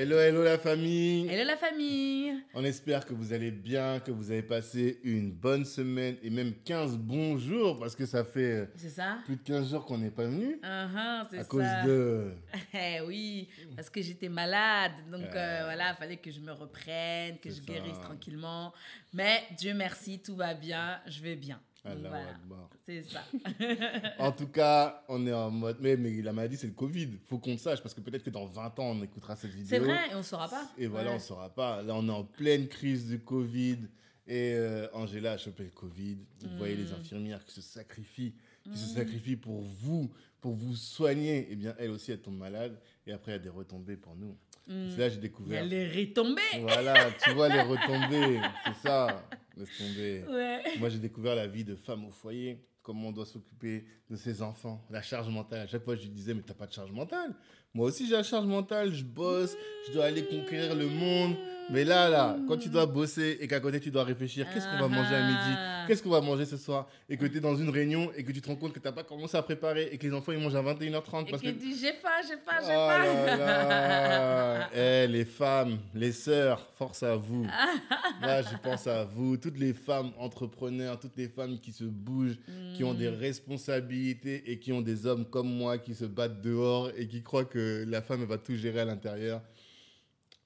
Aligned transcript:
Hello, 0.00 0.16
hello 0.20 0.44
la 0.44 0.58
famille. 0.58 1.26
Hello 1.28 1.44
la 1.44 1.56
famille 1.56 2.32
On 2.54 2.62
espère 2.62 3.04
que 3.04 3.14
vous 3.14 3.32
allez 3.32 3.50
bien, 3.50 3.98
que 3.98 4.12
vous 4.12 4.30
avez 4.30 4.42
passé 4.44 5.00
une 5.02 5.32
bonne 5.32 5.64
semaine 5.64 6.16
et 6.22 6.30
même 6.30 6.52
15 6.64 6.96
bons 6.98 7.36
jours 7.36 7.80
parce 7.80 7.96
que 7.96 8.06
ça 8.06 8.22
fait 8.22 8.68
C'est 8.76 8.90
ça 8.90 9.18
plus 9.24 9.34
de 9.34 9.42
15 9.42 9.70
jours 9.70 9.84
qu'on 9.84 9.98
n'est 9.98 10.12
pas 10.12 10.26
venu 10.26 10.60
Uh-huh, 10.62 11.26
c'est 11.30 11.38
à 11.38 11.42
ça. 11.42 11.48
cause 11.48 11.64
de... 11.86 12.30
Eh 12.74 13.00
oui, 13.00 13.48
parce 13.74 13.90
que 13.90 14.00
j'étais 14.00 14.28
malade. 14.28 14.92
Donc 15.10 15.34
euh, 15.34 15.62
voilà, 15.64 15.90
il 15.90 15.96
fallait 15.96 16.16
que 16.18 16.30
je 16.30 16.40
me 16.40 16.52
reprenne, 16.52 17.38
que 17.38 17.48
je 17.50 17.54
C'est 17.56 17.60
ça. 17.66 17.72
guérisse 17.72 17.98
tranquillement. 18.00 18.72
Mais 19.12 19.42
Dieu 19.56 19.74
merci, 19.74 20.20
tout 20.20 20.36
va 20.36 20.54
bien, 20.54 21.00
je 21.08 21.20
vais 21.22 21.34
bien. 21.34 21.60
Voilà, 21.84 22.28
Akbar. 22.30 22.70
c'est 22.84 23.02
ça. 23.02 23.24
En 24.18 24.32
tout 24.32 24.48
cas, 24.48 25.04
on 25.08 25.26
est 25.26 25.32
en 25.32 25.50
mode... 25.50 25.78
Mais, 25.80 25.96
mais 25.96 26.20
la 26.22 26.32
maladie, 26.32 26.56
c'est 26.56 26.66
le 26.66 26.72
Covid. 26.74 27.08
faut 27.26 27.38
qu'on 27.38 27.52
le 27.52 27.56
sache 27.58 27.80
parce 27.82 27.94
que 27.94 28.00
peut-être 28.00 28.24
que 28.24 28.30
dans 28.30 28.46
20 28.46 28.78
ans, 28.80 28.90
on 28.90 29.02
écoutera 29.02 29.36
cette 29.36 29.50
vidéo. 29.52 29.66
c'est 29.68 29.78
vrai, 29.78 30.10
et 30.10 30.14
on 30.14 30.18
ne 30.18 30.22
saura 30.22 30.48
pas. 30.48 30.68
Et 30.76 30.86
voilà, 30.86 31.08
Ouais. 31.10 31.14
on 31.14 31.18
ne 31.18 31.22
saura 31.22 31.48
pas. 31.54 31.82
Là, 31.82 31.94
on 31.94 32.06
est 32.08 32.12
en 32.12 32.24
pleine 32.24 32.68
crise 32.68 33.06
du 33.08 33.20
Covid. 33.20 33.78
Et 34.26 34.52
euh, 34.54 34.88
Angela 34.92 35.32
a 35.32 35.38
chopé 35.38 35.64
le 35.64 35.70
Covid. 35.70 36.18
Vous 36.42 36.58
voyez 36.58 36.76
les 36.76 36.90
Mm. 36.90 36.96
infirmières 37.00 37.44
qui 37.46 37.54
se 37.54 37.62
sacrifient, 37.62 38.34
qui 38.70 38.76
se 38.78 38.94
sacrifient 38.94 39.36
pour 39.36 39.62
vous, 39.62 40.10
pour 40.42 40.52
vous 40.52 40.76
soigner. 40.76 41.46
Eh 41.50 41.56
bien, 41.56 41.74
elle 41.78 41.90
aussi, 41.90 42.12
elle 42.12 42.20
tombe 42.20 42.36
malade. 42.36 42.78
Et 43.06 43.12
après, 43.12 43.32
il 43.32 43.34
y 43.36 43.38
a 43.38 43.42
des 43.42 43.48
retombées 43.48 43.96
pour 43.96 44.14
nous. 44.16 44.36
Mm. 44.68 44.90
C'est 44.90 44.98
là 44.98 45.08
que 45.08 45.14
j'ai 45.14 45.16
Il 45.16 45.16
y 45.16 45.18
a 45.18 45.20
découvert. 45.28 45.64
les 45.64 45.88
retombées. 45.88 46.42
Voilà, 46.60 46.94
tu 47.22 47.30
vois 47.30 47.48
les 47.48 47.60
retombées. 47.62 48.40
C'est 48.66 48.88
ça. 48.88 49.24
Laisse 49.56 49.68
tomber. 49.78 50.24
Ouais. 50.30 50.62
Moi, 50.78 50.88
j'ai 50.88 50.98
découvert 50.98 51.34
la 51.34 51.46
vie 51.46 51.64
de 51.64 51.74
femme 51.74 52.04
au 52.04 52.10
foyer, 52.10 52.64
comment 52.82 53.08
on 53.08 53.12
doit 53.12 53.26
s'occuper 53.26 53.84
de 54.08 54.16
ses 54.16 54.40
enfants, 54.42 54.84
la 54.90 55.02
charge 55.02 55.28
mentale. 55.30 55.60
À 55.60 55.66
chaque 55.66 55.82
fois, 55.84 55.96
je 55.96 56.02
lui 56.02 56.10
disais, 56.10 56.32
mais 56.34 56.42
t'as 56.42 56.54
pas 56.54 56.66
de 56.66 56.72
charge 56.72 56.92
mentale. 56.92 57.34
Moi 57.74 57.86
aussi, 57.88 58.06
j'ai 58.06 58.14
la 58.14 58.22
charge 58.22 58.46
mentale, 58.46 58.92
je 58.94 59.04
bosse, 59.04 59.56
je 59.88 59.92
dois 59.92 60.04
aller 60.06 60.24
conquérir 60.24 60.74
le 60.74 60.86
monde. 60.86 61.34
Mais 61.70 61.84
là, 61.84 62.08
là, 62.08 62.36
quand 62.46 62.56
tu 62.56 62.68
dois 62.70 62.86
bosser 62.86 63.36
et 63.40 63.48
qu'à 63.48 63.60
côté, 63.60 63.78
tu 63.80 63.90
dois 63.90 64.04
réfléchir, 64.04 64.46
qu'est-ce 64.52 64.66
qu'on 64.66 64.78
va 64.78 64.88
manger 64.88 65.14
à 65.14 65.26
midi? 65.26 65.77
Qu'est-ce 65.88 66.02
qu'on 66.02 66.10
va 66.10 66.20
manger 66.20 66.44
ce 66.44 66.56
soir 66.56 66.86
Et 67.08 67.16
que 67.16 67.26
tu 67.26 67.38
es 67.38 67.40
dans 67.40 67.56
une 67.56 67.70
réunion 67.70 68.12
et 68.16 68.22
que 68.22 68.30
tu 68.30 68.40
te 68.42 68.46
rends 68.48 68.56
compte 68.56 68.72
que 68.74 68.78
tu 68.78 68.84
n'as 68.86 68.92
pas 68.92 69.02
commencé 69.04 69.36
à 69.36 69.42
préparer 69.42 69.88
et 69.90 69.98
que 69.98 70.06
les 70.06 70.12
enfants, 70.12 70.32
ils 70.32 70.38
mangent 70.38 70.54
à 70.54 70.62
21h30 70.62 71.26
Et 71.26 71.30
parce 71.30 71.42
que... 71.42 71.48
dit 71.48 71.76
j'ai 71.78 71.94
pas, 71.94 72.20
j'ai 72.22 72.34
Oh 72.36 72.50
j'ai 72.62 72.68
là 72.72 73.36
là 73.36 74.70
Eh, 74.74 75.06
les 75.08 75.24
femmes, 75.24 75.78
les 75.94 76.12
sœurs, 76.12 76.60
force 76.74 77.02
à 77.02 77.16
vous. 77.16 77.44
Là, 78.20 78.42
je 78.42 78.56
pense 78.62 78.86
à 78.86 79.04
vous, 79.04 79.36
toutes 79.38 79.58
les 79.58 79.72
femmes 79.72 80.12
entrepreneurs, 80.18 80.98
toutes 81.00 81.16
les 81.16 81.28
femmes 81.28 81.58
qui 81.58 81.72
se 81.72 81.84
bougent, 81.84 82.38
qui 82.76 82.84
ont 82.84 82.92
Mm. 82.94 82.98
des 82.98 83.08
responsabilités 83.08 84.50
et 84.50 84.58
qui 84.58 84.72
ont 84.72 84.80
des 84.82 85.06
hommes 85.06 85.24
comme 85.24 85.48
moi 85.48 85.78
qui 85.78 85.94
se 85.94 86.04
battent 86.04 86.40
dehors 86.42 86.90
et 86.96 87.06
qui 87.08 87.22
croient 87.22 87.44
que 87.44 87.84
la 87.88 88.02
femme 88.02 88.24
va 88.24 88.38
tout 88.38 88.54
gérer 88.56 88.80
à 88.80 88.84
l'intérieur. 88.84 89.40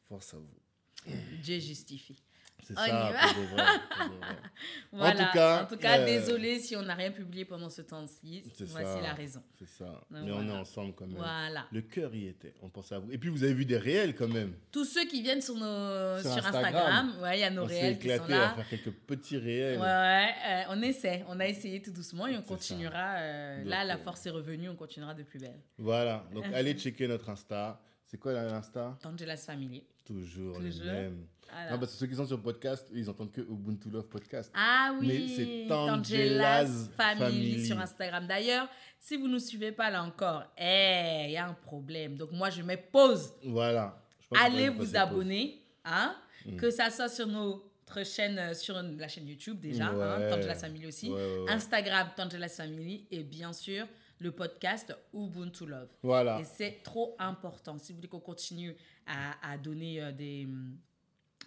Force 0.09 0.34
à 0.34 0.37
vous. 0.39 1.12
Dieu 1.43 1.59
justifie. 1.59 2.22
C'est 2.65 2.75
ça, 2.75 2.87
va. 2.87 3.28
pour 3.33 3.43
de 3.43 3.47
vrai, 3.49 3.65
pour 3.99 4.09
de 4.09 4.17
vrai. 4.19 4.37
Voilà. 4.93 5.25
tout 5.25 5.33
cas, 5.33 5.62
en 5.62 5.67
tout 5.67 5.77
cas 5.77 5.99
euh, 5.99 6.05
désolé 6.06 6.59
si 6.61 6.77
on 6.77 6.83
n'a 6.83 6.95
rien 6.95 7.11
publié 7.11 7.45
pendant 7.45 7.69
ce 7.71 7.83
temps-ci. 7.83 8.45
C'est 8.55 8.65
Voici 8.69 8.87
ça. 8.93 9.00
la 9.00 9.12
raison. 9.15 9.43
C'est 9.59 9.69
ça. 9.69 9.84
Donc, 10.11 10.25
Mais 10.25 10.31
on 10.33 10.47
est 10.49 10.53
ensemble 10.53 10.95
quand 10.95 11.06
même. 11.06 11.17
Voilà. 11.17 11.67
Le 11.72 11.81
cœur 11.83 12.15
y 12.15 12.28
était. 12.28 12.55
On 12.62 12.69
pensait 12.69 12.95
à 12.95 12.99
vous. 13.01 13.11
Et 13.11 13.19
puis 13.19 13.31
vous 13.31 13.43
avez 13.43 13.55
vu 13.55 13.65
des 13.65 13.78
réels 13.78 14.15
quand 14.15 14.28
même. 14.28 14.55
Tous 14.71 14.84
ceux 14.84 15.05
qui 15.06 15.22
viennent 15.22 15.41
sur, 15.41 15.55
nos, 15.56 16.21
Sur 16.21 16.33
sur, 16.34 16.47
Instagram. 16.47 17.15
Ouais, 17.21 17.39
il 17.39 17.41
y 17.41 17.45
a 17.45 17.51
nos 17.51 17.65
on 17.65 17.69
s'est 17.69 17.81
réels 17.81 17.99
qui 17.99 18.09
sont 18.09 18.15
éclaté 18.15 18.34
à 18.34 18.39
là. 18.39 18.55
faire 18.55 18.69
quelques 18.69 18.93
petits 18.93 19.39
réels. 19.39 19.78
Ouais, 19.78 19.84
ouais, 19.84 20.34
euh, 20.49 20.62
on 20.71 20.83
essaie. 20.83 21.25
On 21.28 21.41
a 21.41 21.47
essayé 21.49 21.83
tout 21.83 21.91
doucement 21.91 22.27
et 22.28 22.37
on 22.37 22.43
continuera. 22.43 23.17
euh, 23.17 23.59
Donc, 23.62 23.71
là, 23.71 23.84
la 23.84 23.97
force 23.99 24.25
est 24.27 24.31
revenue, 24.31 24.69
on 24.69 24.77
continuera 24.77 25.15
de 25.15 25.22
plus 25.25 25.41
belle. 25.41 25.61
Voilà. 25.78 26.25
Donc 26.33 26.45
allez 26.55 26.75
checker 26.75 27.09
notre 27.09 27.28
Insta. 27.31 27.81
C'est 28.12 28.19
quoi 28.19 28.34
l'Insta 28.34 28.99
Tangela's 29.00 29.47
Family. 29.47 29.83
Toujours, 30.05 30.55
Toujours. 30.59 30.84
les 30.84 30.93
mêmes. 30.93 31.27
Non, 31.71 31.78
parce 31.78 31.93
que 31.93 31.99
ceux 31.99 32.06
qui 32.06 32.15
sont 32.15 32.27
sur 32.27 32.37
le 32.37 32.43
podcast, 32.43 32.87
ils 32.95 33.09
entendent 33.09 33.33
que 33.33 33.41
Ubuntu 33.41 33.89
Love 33.91 34.06
Podcast. 34.06 34.50
Ah 34.55 34.93
Mais 35.00 35.06
oui, 35.06 35.34
c'est 35.34 35.67
Tangela's 35.67 36.69
Tangela's 36.69 36.91
Family, 36.97 37.21
Family. 37.53 37.67
sur 37.67 37.78
Instagram. 37.81 38.27
D'ailleurs, 38.27 38.69
si 39.01 39.17
vous 39.17 39.28
ne 39.28 39.33
nous 39.34 39.39
suivez 39.39 39.72
pas 39.72 39.89
là 39.91 40.03
encore, 40.03 40.45
eh, 40.59 41.25
il 41.27 41.33
y 41.33 41.37
a 41.39 41.47
un 41.49 41.55
problème. 41.55 42.17
Donc 42.17 42.33
moi, 42.33 42.51
je 42.51 42.61
mets 42.62 42.77
pause. 42.77 43.33
Voilà. 43.45 43.99
Allez 44.39 44.69
vous 44.69 44.95
abonner, 44.97 45.62
hein, 45.84 46.15
Mm. 46.45 46.56
que 46.56 46.71
ça 46.71 46.91
soit 46.91 47.09
sur 47.09 47.27
notre 47.28 48.05
chaîne, 48.05 48.39
euh, 48.39 48.53
sur 48.55 48.75
la 48.83 49.09
chaîne 49.09 49.27
YouTube 49.28 49.61
déjà, 49.61 49.87
hein, 49.89 50.19
Ouais. 50.21 50.28
Tangela's 50.31 50.61
Family 50.61 50.87
aussi, 50.87 51.09
Ouais, 51.11 51.15
ouais, 51.17 51.39
ouais. 51.45 51.51
Instagram 51.51 52.09
Tangela's 52.17 52.56
Family 52.56 53.06
et 53.11 53.22
bien 53.22 53.53
sûr 53.53 53.87
le 54.22 54.31
podcast 54.33 54.94
Ubuntu 55.12 55.66
Love. 55.66 55.88
Voilà. 56.03 56.41
Et 56.41 56.44
c'est 56.44 56.81
trop 56.83 57.16
important. 57.19 57.77
Si 57.78 57.93
vous 57.93 57.97
voulez 57.97 58.09
qu'on 58.09 58.21
continue 58.21 58.75
à, 59.06 59.53
à 59.53 59.59
donner 59.59 60.00
euh, 60.03 60.12
des 60.12 60.49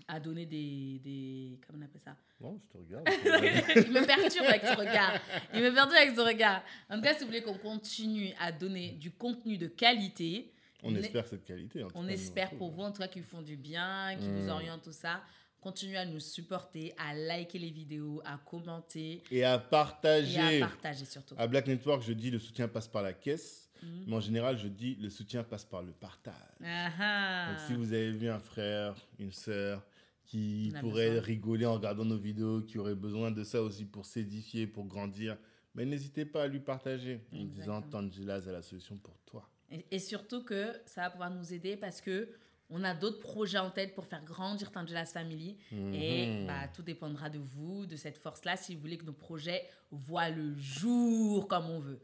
à 0.09 0.19
donner 0.19 0.45
des, 0.45 0.99
des 1.03 1.59
comment 1.65 1.79
on 1.81 1.85
appelle 1.85 2.01
ça? 2.01 2.15
Bon, 2.39 2.59
je 2.61 2.67
te 2.73 2.77
regarde. 2.77 3.07
il 3.87 3.91
me 3.93 4.05
perturbe 4.05 4.45
avec 4.45 4.61
ce 4.63 4.77
regard. 4.77 5.13
Il 5.53 5.61
me 5.63 5.73
perturbe 5.73 5.95
avec 5.97 6.15
ce 6.15 6.21
regard. 6.21 6.61
En 6.89 6.97
tout 6.97 7.01
cas, 7.01 7.13
si 7.13 7.21
vous 7.21 7.27
voulez 7.27 7.41
qu'on 7.41 7.57
continue 7.57 8.31
à 8.39 8.51
donner 8.51 8.91
du 8.91 9.11
contenu 9.11 9.57
de 9.57 9.67
qualité, 9.67 10.51
on 10.83 10.93
espère 10.95 11.25
cette 11.25 11.43
qualité. 11.45 11.83
en 11.83 11.87
tout 11.87 11.97
on 11.97 12.03
cas, 12.05 12.09
espère 12.11 12.51
pour 12.57 12.69
vous, 12.71 12.81
en 12.83 12.91
tout 12.91 12.99
cas, 13.01 13.07
qui 13.07 13.21
vous 13.21 13.27
font 13.27 13.41
du 13.41 13.55
bien, 13.55 14.15
qui 14.19 14.27
Mm. 14.27 14.35
vous 14.41 14.49
orientent, 14.49 14.83
tout 14.83 14.91
ça. 14.91 15.21
Continuez 15.65 15.97
à 15.97 16.05
nous 16.05 16.19
supporter, 16.19 16.93
à 16.95 17.15
liker 17.15 17.57
les 17.57 17.71
vidéos, 17.71 18.21
à 18.23 18.37
commenter 18.37 19.23
Et 19.31 19.43
à 19.43 19.55
et 19.55 19.59
partager. 19.71 20.61
à 20.61 20.67
partager 20.67 21.05
surtout. 21.05 21.33
À 21.39 21.47
Black 21.47 21.65
Network, 21.65 22.03
je 22.03 22.13
dis 22.13 22.29
le 22.29 22.37
soutien 22.37 22.67
passe 22.67 22.87
par 22.87 23.01
la 23.01 23.13
caisse. 23.13 23.67
Mhm. 23.81 24.03
Mais 24.05 24.15
en 24.15 24.19
général, 24.19 24.59
je 24.59 24.67
dis 24.67 24.93
le 25.01 25.09
soutien 25.09 25.43
passe 25.43 25.65
par 25.65 25.81
le 25.81 25.91
partage. 25.91 26.35
Donc, 26.59 27.59
si 27.65 27.73
vous 27.73 27.91
avez 27.93 28.11
vu 28.11 28.29
un 28.29 28.37
frère, 28.37 28.93
une 29.17 29.31
sœur 29.31 29.83
qui 30.23 30.71
pourrait 30.81 31.09
besoin. 31.09 31.23
rigoler 31.23 31.65
en 31.65 31.73
regardant 31.73 32.05
nos 32.05 32.19
vidéos, 32.19 32.61
qui 32.61 32.77
aurait 32.77 32.93
besoin 32.93 33.31
de 33.31 33.43
ça 33.43 33.63
aussi 33.63 33.85
pour 33.85 34.05
s'édifier, 34.05 34.67
pour 34.67 34.85
grandir, 34.85 35.35
mais 35.73 35.83
n'hésitez 35.83 36.25
pas 36.25 36.43
à 36.43 36.47
lui 36.47 36.59
partager 36.59 37.21
en 37.33 37.43
disant 37.43 37.79
Exactement. 37.79 37.89
Tangela's 38.03 38.47
a 38.47 38.51
la 38.51 38.61
solution 38.61 38.97
pour 38.97 39.17
toi. 39.25 39.49
Et, 39.71 39.83
et 39.89 39.97
surtout 39.97 40.43
que 40.43 40.79
ça 40.85 41.01
va 41.01 41.09
pouvoir 41.09 41.31
nous 41.31 41.51
aider 41.55 41.75
parce 41.75 42.01
que 42.01 42.29
on 42.69 42.83
a 42.83 42.93
d'autres 42.93 43.19
projets 43.19 43.57
en 43.59 43.69
tête 43.69 43.93
pour 43.93 44.05
faire 44.05 44.23
grandir 44.23 44.71
Tangela's 44.71 45.11
Family. 45.13 45.57
Et 45.71 46.25
Mhm. 46.27 46.47
bah, 46.47 46.67
tout 46.73 46.81
dépendra 46.81 47.29
de 47.29 47.37
vous, 47.39 47.85
de 47.85 47.95
cette 47.95 48.17
force-là, 48.17 48.57
si 48.57 48.75
vous 48.75 48.81
voulez 48.81 48.97
que 48.97 49.05
nos 49.05 49.13
projets 49.13 49.63
voient 49.91 50.29
le 50.29 50.55
jour 50.57 51.47
comme 51.47 51.69
on 51.69 51.79
veut. 51.79 51.99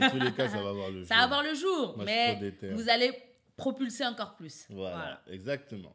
Dans 0.00 0.10
tous 0.10 0.18
les 0.20 0.32
cas, 0.32 0.48
ça 0.48 0.62
va 0.62 0.70
avoir 0.70 0.90
le 0.90 1.04
Ça 1.04 1.14
jour. 1.14 1.22
va 1.22 1.26
voir 1.26 1.42
le 1.42 1.54
jour, 1.54 1.94
Moi, 1.96 2.04
mais 2.04 2.54
vous 2.72 2.88
allez 2.88 3.12
propulser 3.56 4.04
encore 4.06 4.34
plus. 4.36 4.66
Voilà, 4.70 5.20
exactement. 5.26 5.94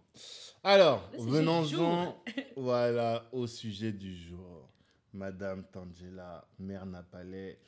Alors, 0.63 1.09
venons-en 1.17 2.21
voilà, 2.57 3.25
au 3.31 3.47
sujet 3.47 3.91
du 3.91 4.15
jour. 4.15 4.69
Madame 5.13 5.63
Tangela, 5.71 6.47
mère 6.59 6.85
Napalais, 6.85 7.59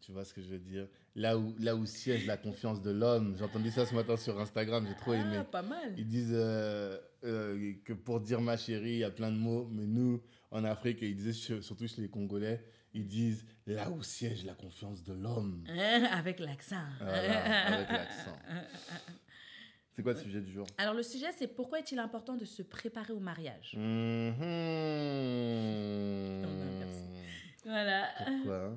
tu 0.00 0.12
vois 0.12 0.24
ce 0.24 0.32
que 0.32 0.40
je 0.40 0.48
veux 0.48 0.58
dire? 0.60 0.86
Là 1.16 1.38
où, 1.38 1.54
là 1.60 1.76
où 1.76 1.86
siège 1.86 2.26
la 2.26 2.36
confiance 2.36 2.82
de 2.82 2.90
l'homme. 2.90 3.34
J'ai 3.38 3.44
entendu 3.44 3.70
ça 3.70 3.86
ce 3.86 3.94
matin 3.94 4.16
sur 4.16 4.38
Instagram, 4.40 4.84
j'ai 4.88 4.96
trop 4.96 5.14
aimé. 5.14 5.36
Ah, 5.40 5.44
pas 5.44 5.62
mal. 5.62 5.94
Ils 5.96 6.06
disent 6.08 6.32
euh, 6.34 6.98
euh, 7.24 7.72
que 7.84 7.92
pour 7.92 8.20
dire 8.20 8.40
ma 8.40 8.56
chérie, 8.56 8.92
il 8.92 8.98
y 8.98 9.04
a 9.04 9.10
plein 9.10 9.30
de 9.30 9.36
mots, 9.36 9.68
mais 9.70 9.86
nous, 9.86 10.22
en 10.50 10.64
Afrique, 10.64 10.98
ils 11.02 11.14
disaient 11.16 11.32
sur- 11.32 11.62
surtout 11.62 11.86
chez 11.86 12.02
les 12.02 12.08
Congolais, 12.08 12.64
ils 12.92 13.06
disent 13.06 13.44
là 13.66 13.90
où 13.90 14.02
siège 14.02 14.44
la 14.44 14.54
confiance 14.54 15.02
de 15.04 15.12
l'homme. 15.12 15.64
Hein, 15.68 16.04
avec 16.12 16.38
l'accent. 16.40 16.76
Voilà, 17.00 17.64
avec 17.66 17.88
l'accent. 17.90 18.36
C'est 19.96 20.02
quoi 20.02 20.12
le 20.14 20.18
sujet 20.18 20.40
du 20.40 20.50
jour? 20.52 20.66
Alors, 20.78 20.94
le 20.94 21.04
sujet, 21.04 21.28
c'est 21.38 21.46
pourquoi 21.46 21.78
est-il 21.78 22.00
important 22.00 22.34
de 22.34 22.44
se 22.44 22.62
préparer 22.62 23.12
au 23.12 23.20
mariage? 23.20 23.74
Mhm. 23.76 24.34
Voilà. 27.64 28.08
Pourquoi 28.26 28.56
hein? 28.64 28.76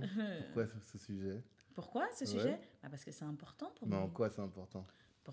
Pourquoi 0.54 0.68
ce 0.92 0.98
sujet? 1.00 1.42
Pourquoi 1.77 2.09
ce 2.12 2.24
Ouais. 2.25 2.31
sujet? 2.31 2.59
Bah, 2.81 2.89
Parce 2.89 3.03
que 3.06 3.12
c'est 3.12 3.24
important 3.24 3.69
pour 3.75 3.88
Mais 3.88 3.95
nous. 3.95 4.01
en 4.01 4.09
quoi 4.09 4.31
c'est 4.31 4.41
important? 4.41 4.83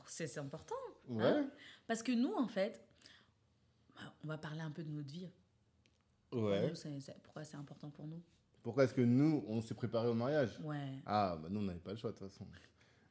C'est 0.06 0.36
important. 0.38 0.74
Ouais. 1.08 1.24
Hein 1.24 1.48
Parce 1.86 2.02
que 2.02 2.12
nous, 2.12 2.34
en 2.34 2.46
fait, 2.48 2.84
bah, 3.94 4.12
on 4.22 4.28
va 4.28 4.36
parler 4.36 4.60
un 4.60 4.70
peu 4.70 4.82
de 4.84 4.90
notre 4.90 5.10
vie. 5.10 5.30
Ouais. 6.32 6.68
nous, 6.70 7.00
pourquoi 7.22 7.44
c'est 7.44 7.56
important 7.56 7.88
pour 7.88 8.06
nous? 8.06 8.20
Pourquoi 8.62 8.84
est-ce 8.84 8.92
que 8.92 9.00
nous, 9.00 9.42
on 9.48 9.62
s'est 9.62 9.72
préparé 9.74 10.06
au 10.08 10.12
mariage? 10.14 10.58
Ouais. 10.62 10.98
Ah, 11.06 11.38
bah 11.40 11.48
nous, 11.50 11.60
on 11.60 11.62
n'avait 11.62 11.78
pas 11.78 11.92
le 11.92 11.96
choix 11.96 12.12
de 12.12 12.18
toute 12.18 12.28
façon. 12.28 12.46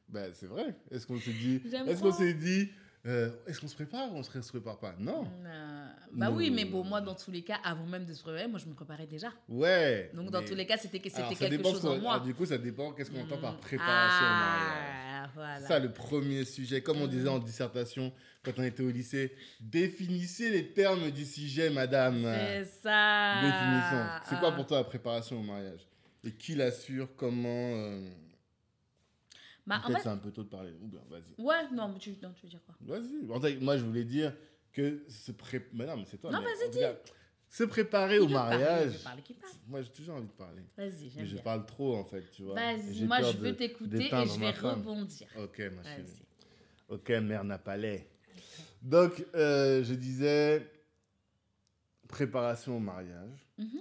Bah, 0.08 0.32
c'est 0.32 0.46
vrai. 0.46 0.76
Est-ce 0.92 1.04
qu'on 1.04 1.18
s'est 1.18 1.32
dit, 1.32 1.56
est-ce 1.64 2.02
qu'on 2.02 2.12
s'est 2.12 2.34
dit, 2.34 2.70
euh, 3.06 3.30
est-ce 3.46 3.60
qu'on 3.60 3.68
se 3.68 3.74
prépare 3.74 4.12
ou 4.12 4.16
on 4.16 4.22
se 4.22 4.40
se 4.40 4.48
prépare 4.50 4.78
pas? 4.78 4.94
Non. 4.98 5.26
Euh, 5.44 5.86
bah 6.12 6.30
oui, 6.30 6.50
mais 6.50 6.64
bon, 6.64 6.84
moi, 6.84 7.00
dans 7.00 7.14
tous 7.14 7.30
les 7.30 7.42
cas, 7.42 7.58
avant 7.62 7.84
même 7.86 8.04
de 8.06 8.14
se 8.14 8.22
préparer, 8.22 8.46
moi, 8.48 8.58
je 8.58 8.66
me 8.66 8.74
préparais 8.74 9.06
déjà. 9.06 9.28
Ouais. 9.48 10.10
Donc, 10.14 10.30
dans 10.30 10.42
tous 10.44 10.54
les 10.54 10.66
cas, 10.66 10.76
c'était 10.76 11.00
quelque 11.00 11.62
chose 11.62 11.82
ce 11.82 11.86
en 11.86 11.98
moi. 11.98 12.14
alors, 12.14 12.24
du 12.24 12.34
coup, 12.34 12.46
ça 12.46 12.56
dépend 12.58 12.92
qu'est-ce 12.92 13.10
qu'on 13.10 13.22
entend 13.22 13.38
par 13.38 13.54
Mm. 13.54 13.60
préparation 13.60 14.26
au 14.26 14.30
mariage. 14.30 14.94
Ah, 15.12 15.30
voilà. 15.34 15.60
Ça, 15.66 15.78
le 15.78 15.92
premier 15.92 16.44
sujet, 16.44 16.80
comme 16.82 17.00
on 17.00 17.06
disait 17.06 17.28
en 17.28 17.38
dissertation 17.38 18.12
quand 18.42 18.52
on 18.58 18.62
était 18.62 18.82
au 18.82 18.90
lycée, 18.90 19.34
définissez 19.60 20.50
les 20.50 20.72
termes 20.72 21.10
du 21.10 21.24
sujet, 21.24 21.70
madame. 21.70 22.22
C'est 22.22 22.64
ça. 22.82 23.34
Définissons. 23.42 24.06
C'est 24.28 24.38
quoi 24.38 24.50
Ah. 24.52 24.56
pour 24.56 24.66
toi 24.66 24.78
la 24.78 24.84
préparation 24.84 25.40
au 25.40 25.42
mariage? 25.42 25.80
Et 26.24 26.30
qui 26.30 26.54
l'assure? 26.54 27.08
Comment 27.16 27.48
euh, 27.74 28.08
Bah, 29.66 29.80
en 29.84 29.88
fait, 29.90 30.00
c'est 30.02 30.08
un 30.08 30.18
peu 30.18 30.30
tôt 30.30 30.42
de 30.44 30.48
parler. 30.48 30.72
Ou 30.82 30.86
bien, 30.86 31.00
vas-y. 31.08 31.40
ouais, 31.42 31.70
non, 31.72 31.88
mais 31.88 31.98
tu, 31.98 32.10
non, 32.22 32.32
tu 32.34 32.42
veux 32.42 32.50
dire 32.50 32.60
quoi? 32.64 32.74
Vas-y. 32.80 33.30
En 33.30 33.40
fait, 33.40 33.58
moi, 33.60 33.76
je 33.78 33.84
voulais 33.84 34.04
dire 34.04 34.34
que 34.72 35.04
se 35.08 35.32
préparer. 35.32 35.70
Mais 35.72 35.86
non, 35.86 35.96
mais 35.96 36.04
c'est 36.06 36.18
toi. 36.18 36.30
Non, 36.30 36.40
vas-y, 36.40 36.70
cas, 36.78 36.94
Se 37.48 37.64
préparer 37.64 38.18
au 38.18 38.28
parler 38.28 38.58
mariage. 38.58 38.92
Je 38.98 39.04
parle, 39.04 39.22
qui 39.22 39.34
parle. 39.34 39.52
Moi, 39.66 39.82
j'ai 39.82 39.90
toujours 39.90 40.16
envie 40.16 40.26
de 40.26 40.32
parler. 40.32 40.62
Vas-y, 40.76 41.08
j'aime 41.08 41.22
Mais 41.22 41.26
je 41.28 41.34
bien. 41.34 41.42
parle 41.42 41.64
trop, 41.64 41.96
en 41.96 42.04
fait, 42.04 42.24
tu 42.32 42.42
vois. 42.42 42.54
Vas-y, 42.54 43.04
moi, 43.04 43.22
je 43.22 43.38
veux 43.38 43.56
t'écouter 43.56 44.06
et 44.06 44.26
je 44.26 44.40
vais 44.40 44.50
rebondir. 44.50 45.28
Ok, 45.38 45.58
ma 45.74 45.82
chérie. 45.82 46.04
Ok, 46.88 47.08
mère 47.10 47.44
n'a 47.44 47.58
pas 47.58 47.76
lait. 47.76 48.08
Donc, 48.82 49.24
euh, 49.34 49.82
je 49.82 49.94
disais 49.94 50.70
préparation 52.06 52.76
au 52.76 52.80
mariage. 52.80 53.46
Mhm. 53.58 53.80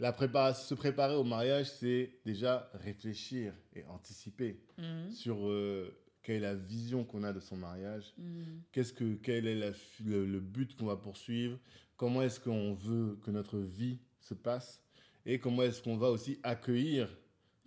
La 0.00 0.12
se 0.54 0.74
préparer 0.74 1.14
au 1.14 1.24
mariage, 1.24 1.66
c'est 1.70 2.10
déjà 2.24 2.68
réfléchir 2.74 3.54
et 3.74 3.84
anticiper 3.84 4.60
Mhm. 4.78 5.10
sur 5.10 5.48
euh, 5.48 5.96
quelle 6.22 6.36
est 6.36 6.40
la 6.40 6.54
vision 6.54 7.04
qu'on 7.04 7.22
a 7.22 7.32
de 7.32 7.40
son 7.40 7.56
mariage, 7.56 8.12
Mhm. 8.18 8.62
qu'est-ce 8.72 8.92
que, 8.92 9.14
quel 9.14 9.46
est 9.46 9.54
la 9.54 9.70
le, 10.04 10.26
le 10.26 10.40
but 10.40 10.74
qu'on 10.76 10.86
va 10.86 10.96
poursuivre, 10.96 11.58
comment 11.96 12.22
est-ce 12.22 12.40
qu'on 12.40 12.74
veut 12.74 13.18
que 13.22 13.30
notre 13.30 13.58
vie 13.58 13.98
se 14.20 14.34
passe 14.34 14.82
et 15.26 15.38
comment 15.38 15.62
est-ce 15.62 15.82
qu'on 15.82 15.96
va 15.96 16.10
aussi 16.10 16.38
accueillir 16.42 17.08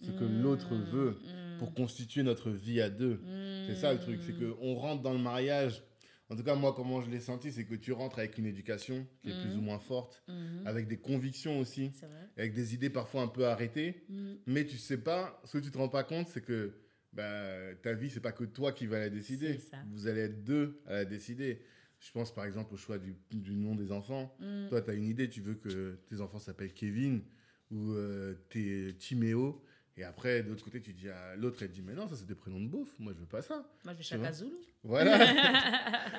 ce 0.02 0.12
que 0.12 0.26
l'autre 0.26 0.74
Mhm. 0.76 0.84
veut 0.92 1.12
Mhm. 1.12 1.58
pour 1.60 1.74
constituer 1.74 2.24
notre 2.24 2.52
vie 2.52 2.82
à 2.82 2.90
deux. 2.90 3.20
C'est 3.68 3.76
ça 3.76 3.94
le 3.94 4.00
truc, 4.00 4.20
c'est 4.26 4.34
qu'on 4.38 4.76
rentre 4.76 5.02
dans 5.02 5.14
le 5.14 5.20
mariage. 5.20 5.82
En 6.30 6.36
tout 6.36 6.44
cas, 6.44 6.56
moi, 6.56 6.74
comment 6.76 7.02
je 7.02 7.10
l'ai 7.10 7.22
senti, 7.22 7.52
c'est 7.54 7.64
que 7.64 7.76
tu 7.76 7.94
rentres 7.94 8.20
avec 8.20 8.38
une 8.38 8.46
éducation 8.46 9.08
qui 9.22 9.30
est 9.30 9.34
Mhm. 9.34 9.40
plus 9.42 9.58
ou 9.58 9.62
moins 9.62 9.80
forte, 9.80 10.24
Mhm. 10.28 10.68
avec 10.68 10.88
des 10.88 10.98
convictions 10.98 11.60
aussi, 11.60 11.92
avec 12.36 12.54
des 12.54 12.74
idées 12.74 12.90
parfois 12.90 13.22
un 13.22 13.28
peu 13.30 13.46
arrêtées. 13.46 14.04
Mhm. 14.10 14.38
Mais 14.46 14.66
tu 14.66 14.78
sais 14.78 14.98
pas, 14.98 15.42
ce 15.46 15.58
que 15.58 15.64
tu 15.64 15.72
te 15.72 15.78
rends 15.78 15.88
pas 15.90 16.04
compte, 16.04 16.28
c'est 16.28 16.42
que 16.44 16.74
bah, 17.14 17.74
ta 17.82 17.94
vie, 17.94 18.10
c'est 18.10 18.20
pas 18.20 18.34
que 18.34 18.44
toi 18.44 18.74
qui 18.74 18.86
vas 18.86 19.00
la 19.00 19.10
décider. 19.10 19.58
Vous 19.90 20.08
allez 20.08 20.22
être 20.22 20.44
deux 20.44 20.82
à 20.86 20.94
la 20.94 21.06
décider. 21.06 21.62
Je 22.00 22.12
pense 22.12 22.32
par 22.36 22.46
exemple 22.46 22.74
au 22.76 22.78
choix 22.78 23.00
du, 23.00 23.16
du 23.32 23.56
nom 23.56 23.74
des 23.74 23.92
enfants. 23.92 24.36
Mhm. 24.40 24.68
Toi, 24.70 24.82
tu 24.82 24.92
as 24.92 24.94
une 24.94 25.06
idée, 25.08 25.30
tu 25.30 25.42
veux 25.42 25.56
que 25.56 25.98
tes 26.10 26.20
enfants 26.22 26.38
s'appellent 26.40 26.74
Kevin 26.74 27.24
ou 27.72 27.94
euh, 27.94 28.36
t'es 28.50 28.94
Timéo. 29.00 29.64
Et 30.00 30.04
après, 30.04 30.44
de 30.44 30.50
l'autre 30.50 30.64
côté, 30.64 30.80
tu 30.80 30.94
dis 30.94 31.10
à 31.10 31.36
l'autre, 31.36 31.58
elle 31.64 31.72
dit 31.72 31.82
Mais 31.82 31.94
non, 31.94 32.08
ça 32.08 32.16
c'est 32.16 32.28
des 32.28 32.36
prénoms 32.36 32.60
de 32.60 32.68
beauf, 32.68 32.88
moi 33.00 33.14
je 33.16 33.20
veux 33.20 33.26
pas 33.26 33.42
ça. 33.42 33.56
Moi, 33.84 33.94
je 33.94 33.98
vois 33.98 34.04
Chaka 34.04 34.32
Zulu. 34.32 34.52
Voilà. 34.84 35.18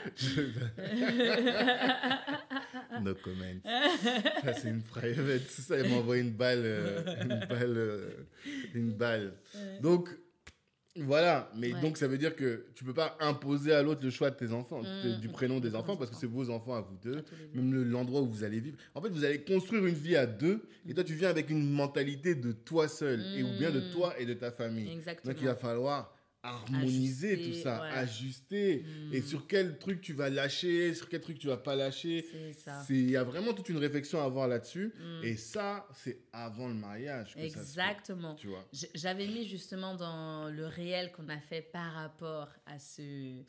No 3.03 3.15
comment. 3.23 3.45
Ça, 4.43 4.55
c'est 4.55 4.69
une 4.69 4.83
private. 4.83 5.43
Ça, 5.49 5.77
elle 5.77 5.89
m'a 5.91 5.97
envoyé 5.97 6.23
une 6.23 6.33
balle. 6.33 6.63
euh, 6.65 7.03
une 7.23 7.39
balle. 7.47 7.75
euh, 7.77 8.11
une 8.75 8.91
balle. 8.93 9.33
Donc, 9.81 10.09
voilà. 10.97 11.51
Mais 11.57 11.73
Ouais. 11.73 11.81
donc, 11.81 11.97
ça 11.97 12.09
veut 12.09 12.19
dire 12.19 12.35
que 12.35 12.65
tu 12.75 12.83
peux 12.85 12.93
pas 12.95 13.17
imposer 13.21 13.73
à 13.73 13.83
l'autre 13.83 14.01
le 14.03 14.11
choix 14.11 14.31
de 14.31 14.37
tes 14.37 14.53
enfants, 14.53 14.83
de- 14.83 15.17
Mm, 15.17 15.21
du 15.21 15.29
prénom 15.29 15.61
des 15.61 15.69
des 15.71 15.75
enfants, 15.77 15.97
parce 15.97 16.11
que 16.11 16.17
c'est 16.17 16.27
vos 16.27 16.49
enfants 16.51 16.75
à 16.75 16.81
vous 16.81 16.97
deux. 17.03 17.23
Même 17.55 17.73
le- 17.73 17.85
l'endroit 17.85 18.21
où 18.23 18.27
vous 18.27 18.43
allez 18.43 18.59
vivre. 18.59 18.77
En 18.95 19.03
fait, 19.03 19.11
vous 19.11 19.25
allez 19.25 19.43
construire 19.43 19.85
une 19.87 19.95
vie 19.95 20.17
à 20.17 20.27
deux. 20.27 20.63
Et 20.89 20.95
toi, 20.95 21.05
tu 21.05 21.15
viens 21.15 21.29
avec 21.29 21.51
une 21.51 21.71
mentalité 21.71 22.35
de 22.35 22.53
toi 22.53 22.89
seul. 22.89 23.21
Et 23.37 23.43
ou 23.43 23.51
bien 23.59 23.71
de 23.71 23.81
Mm. 23.81 23.91
toi 23.93 24.15
et 24.19 24.25
de 24.27 24.35
ta 24.35 24.51
famille. 24.51 24.91
Exactement. 24.91 25.33
Donc, 25.33 25.41
il 25.43 25.47
va 25.47 25.55
falloir 25.57 26.15
harmoniser 26.43 27.33
Ajuster, 27.33 27.51
tout 27.51 27.63
ça, 27.63 27.81
ouais. 27.83 27.89
ajuster. 27.99 28.85
Et 29.13 29.23
sur 29.23 29.47
quel 29.47 29.79
truc 29.79 30.01
tu 30.01 30.13
vas 30.13 30.31
lâcher, 30.31 30.95
sur 30.95 31.09
quel 31.09 31.21
truc 31.21 31.39
tu 31.39 31.47
vas 31.49 31.57
pas 31.57 31.75
lâcher. 31.77 32.25
C'est 32.31 32.53
ça. 32.53 32.83
C'est- 32.87 32.95
Il 32.95 33.11
y 33.11 33.17
a 33.17 33.25
vraiment 33.25 33.53
toute 33.55 33.69
une 33.69 33.79
réflexion 33.79 34.21
à 34.21 34.25
avoir 34.25 34.49
là-dessus. 34.49 34.93
Mm. 34.99 35.25
Et 35.25 35.37
ça, 35.37 35.87
c'est 35.95 36.19
avant 36.33 36.69
le 36.69 36.75
mariage 36.75 37.35
que 37.35 37.41
ça 37.41 37.49
se 37.49 37.53
fait, 37.55 37.59
Exactement. 37.61 38.35
tu 38.35 38.47
vois. 38.49 38.65
J'avais 38.95 39.27
mis 39.27 39.47
justement 39.47 39.95
dans 39.95 40.49
le 40.49 40.67
réel 40.67 41.13
qu'on 41.13 41.29
a 41.29 41.39
fait 41.41 41.63
par 41.63 41.93
rapport 41.95 42.49
à 42.67 42.79
ce, 42.79 43.43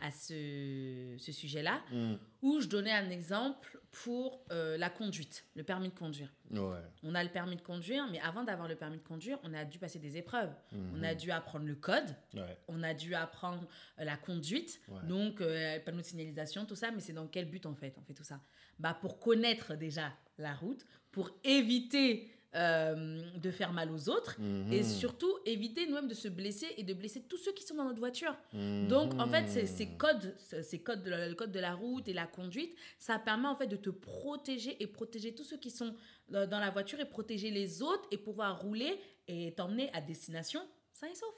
à 0.00 0.10
ce, 0.10 1.14
ce 1.18 1.32
sujet-là, 1.32 1.82
Mm. 1.92 2.14
où 2.42 2.60
je 2.60 2.68
donnais 2.68 2.92
un 2.92 3.10
exemple 3.10 3.78
pour 3.90 4.44
euh, 4.52 4.78
la 4.78 4.88
conduite, 4.88 5.44
le 5.56 5.64
permis 5.64 5.88
de 5.88 5.94
conduire. 5.94 6.32
Ouais. 6.52 6.78
On 7.02 7.14
a 7.14 7.24
le 7.24 7.30
permis 7.30 7.56
de 7.56 7.60
conduire, 7.60 8.06
mais 8.10 8.20
avant 8.20 8.44
d'avoir 8.44 8.68
le 8.68 8.76
permis 8.76 8.98
de 8.98 9.02
conduire, 9.02 9.38
on 9.42 9.52
a 9.52 9.64
dû 9.64 9.78
passer 9.78 9.98
des 9.98 10.16
épreuves. 10.16 10.52
On 10.72 10.98
Mhm. 10.98 11.04
a 11.04 11.14
dû 11.14 11.30
apprendre 11.32 11.66
le 11.66 11.74
code, 11.74 12.14
Ouais. 12.34 12.56
on 12.68 12.82
a 12.82 12.94
dû 12.94 13.14
apprendre 13.14 13.66
euh, 13.98 14.04
la 14.04 14.16
conduite, 14.16 14.80
Ouais. 14.88 15.02
donc 15.08 15.40
euh, 15.40 15.78
panneau 15.80 15.98
de 15.98 16.02
signalisation, 16.04 16.64
tout 16.66 16.76
ça, 16.76 16.90
mais 16.92 17.00
c'est 17.00 17.12
dans 17.12 17.26
quel 17.26 17.46
but 17.50 17.66
en 17.66 17.74
fait 17.74 17.94
on 17.98 18.02
fait 18.02 18.14
tout 18.14 18.24
ça? 18.24 18.40
Bah, 18.78 18.96
Pour 19.00 19.18
connaître 19.18 19.74
déjà 19.74 20.12
la 20.38 20.54
route, 20.54 20.86
pour 21.10 21.30
éviter 21.44 22.30
euh, 22.54 23.20
de 23.38 23.50
faire 23.50 23.72
mal 23.72 23.90
aux 23.92 24.08
autres, 24.08 24.36
et 24.72 24.80
Mhm. 24.80 24.84
surtout 24.84 25.32
éviter 25.46 25.86
nous-mêmes 25.86 26.08
de 26.08 26.14
se 26.14 26.28
blesser 26.28 26.66
et 26.76 26.82
de 26.82 26.94
blesser 26.94 27.22
tous 27.22 27.36
ceux 27.36 27.52
qui 27.52 27.62
sont 27.62 27.74
dans 27.76 27.84
notre 27.84 28.00
voiture. 28.00 28.36
Mhm. 28.52 28.88
Donc, 28.88 29.14
en 29.20 29.28
fait, 29.28 29.46
ces, 29.48 29.66
ces 29.66 29.86
codes, 29.96 30.34
ces 30.38 30.80
codes 30.82 31.02
de 31.04 31.10
la, 31.10 31.28
le 31.28 31.34
code 31.34 31.52
de 31.52 31.60
la 31.60 31.74
route 31.74 32.08
et 32.08 32.12
la 32.12 32.26
conduite, 32.26 32.74
ça 32.98 33.18
permet 33.18 33.46
en 33.48 33.54
fait 33.54 33.66
de 33.68 33.76
te 33.76 33.90
protéger 33.90 34.82
et 34.82 34.86
protéger 34.86 35.34
tous 35.34 35.44
ceux 35.44 35.58
qui 35.58 35.70
sont 35.70 35.94
euh, 36.34 36.46
dans 36.46 36.58
la 36.60 36.70
voiture 36.70 36.98
et 37.00 37.04
protéger 37.08 37.50
les 37.50 37.82
autres 37.82 38.06
et 38.10 38.18
pouvoir 38.18 38.60
rouler 38.60 38.98
et 39.28 39.52
t'emmener 39.54 39.90
à 39.92 40.00
destination 40.00 40.60
sain 40.92 41.06
et 41.08 41.14
sauf. 41.14 41.34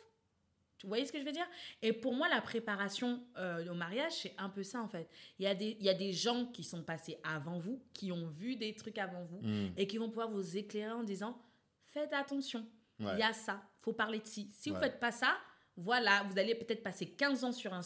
Tu 0.83 0.89
voyez 0.89 1.07
ce 1.07 1.13
que 1.13 1.21
je 1.21 1.25
veux 1.25 1.31
dire? 1.31 1.47
Et 1.81 1.93
pour 1.93 2.13
moi, 2.13 2.29
la 2.29 2.41
préparation 2.41 3.23
euh, 3.37 3.71
au 3.71 3.75
mariage, 3.75 4.11
c'est 4.23 4.35
un 4.37 4.49
peu 4.49 4.65
ça 4.65 4.83
en 4.83 4.89
fait. 4.89 5.09
Il 5.39 5.45
y, 5.45 5.47
a 5.47 5.55
des, 5.55 5.77
il 5.79 5.87
y 5.87 5.89
a 5.89 5.95
des 5.95 6.13
gens 6.13 6.47
qui 6.47 6.65
sont 6.65 6.83
passés 6.83 7.19
avant 7.23 7.61
vous, 7.61 7.81
qui 7.93 8.11
ont 8.11 8.27
vu 8.27 8.57
des 8.57 8.75
trucs 8.75 8.99
avant 8.99 9.23
vous 9.23 9.39
Mhm. 9.43 9.75
et 9.77 9.87
qui 9.87 9.99
vont 9.99 10.09
pouvoir 10.09 10.29
vous 10.29 10.57
éclairer 10.57 10.91
en 10.91 11.05
disant 11.05 11.39
faites 11.85 12.13
attention. 12.13 12.67
Il 12.99 13.07
Ouais. 13.07 13.19
y 13.21 13.23
a 13.23 13.33
ça, 13.33 13.63
faut 13.81 13.93
parler 13.93 14.19
de 14.19 14.27
ci. 14.27 14.51
Si 14.53 14.71
vous 14.71 14.75
Ouais. 14.75 14.83
faites 14.83 14.99
pas 14.99 15.13
ça, 15.13 15.37
voilà, 15.77 16.25
vous 16.25 16.37
allez 16.37 16.57
peut-être 16.57 16.83
passer 16.83 17.07
15 17.11 17.45
ans 17.45 17.53
sur 17.53 17.73
un, 17.73 17.83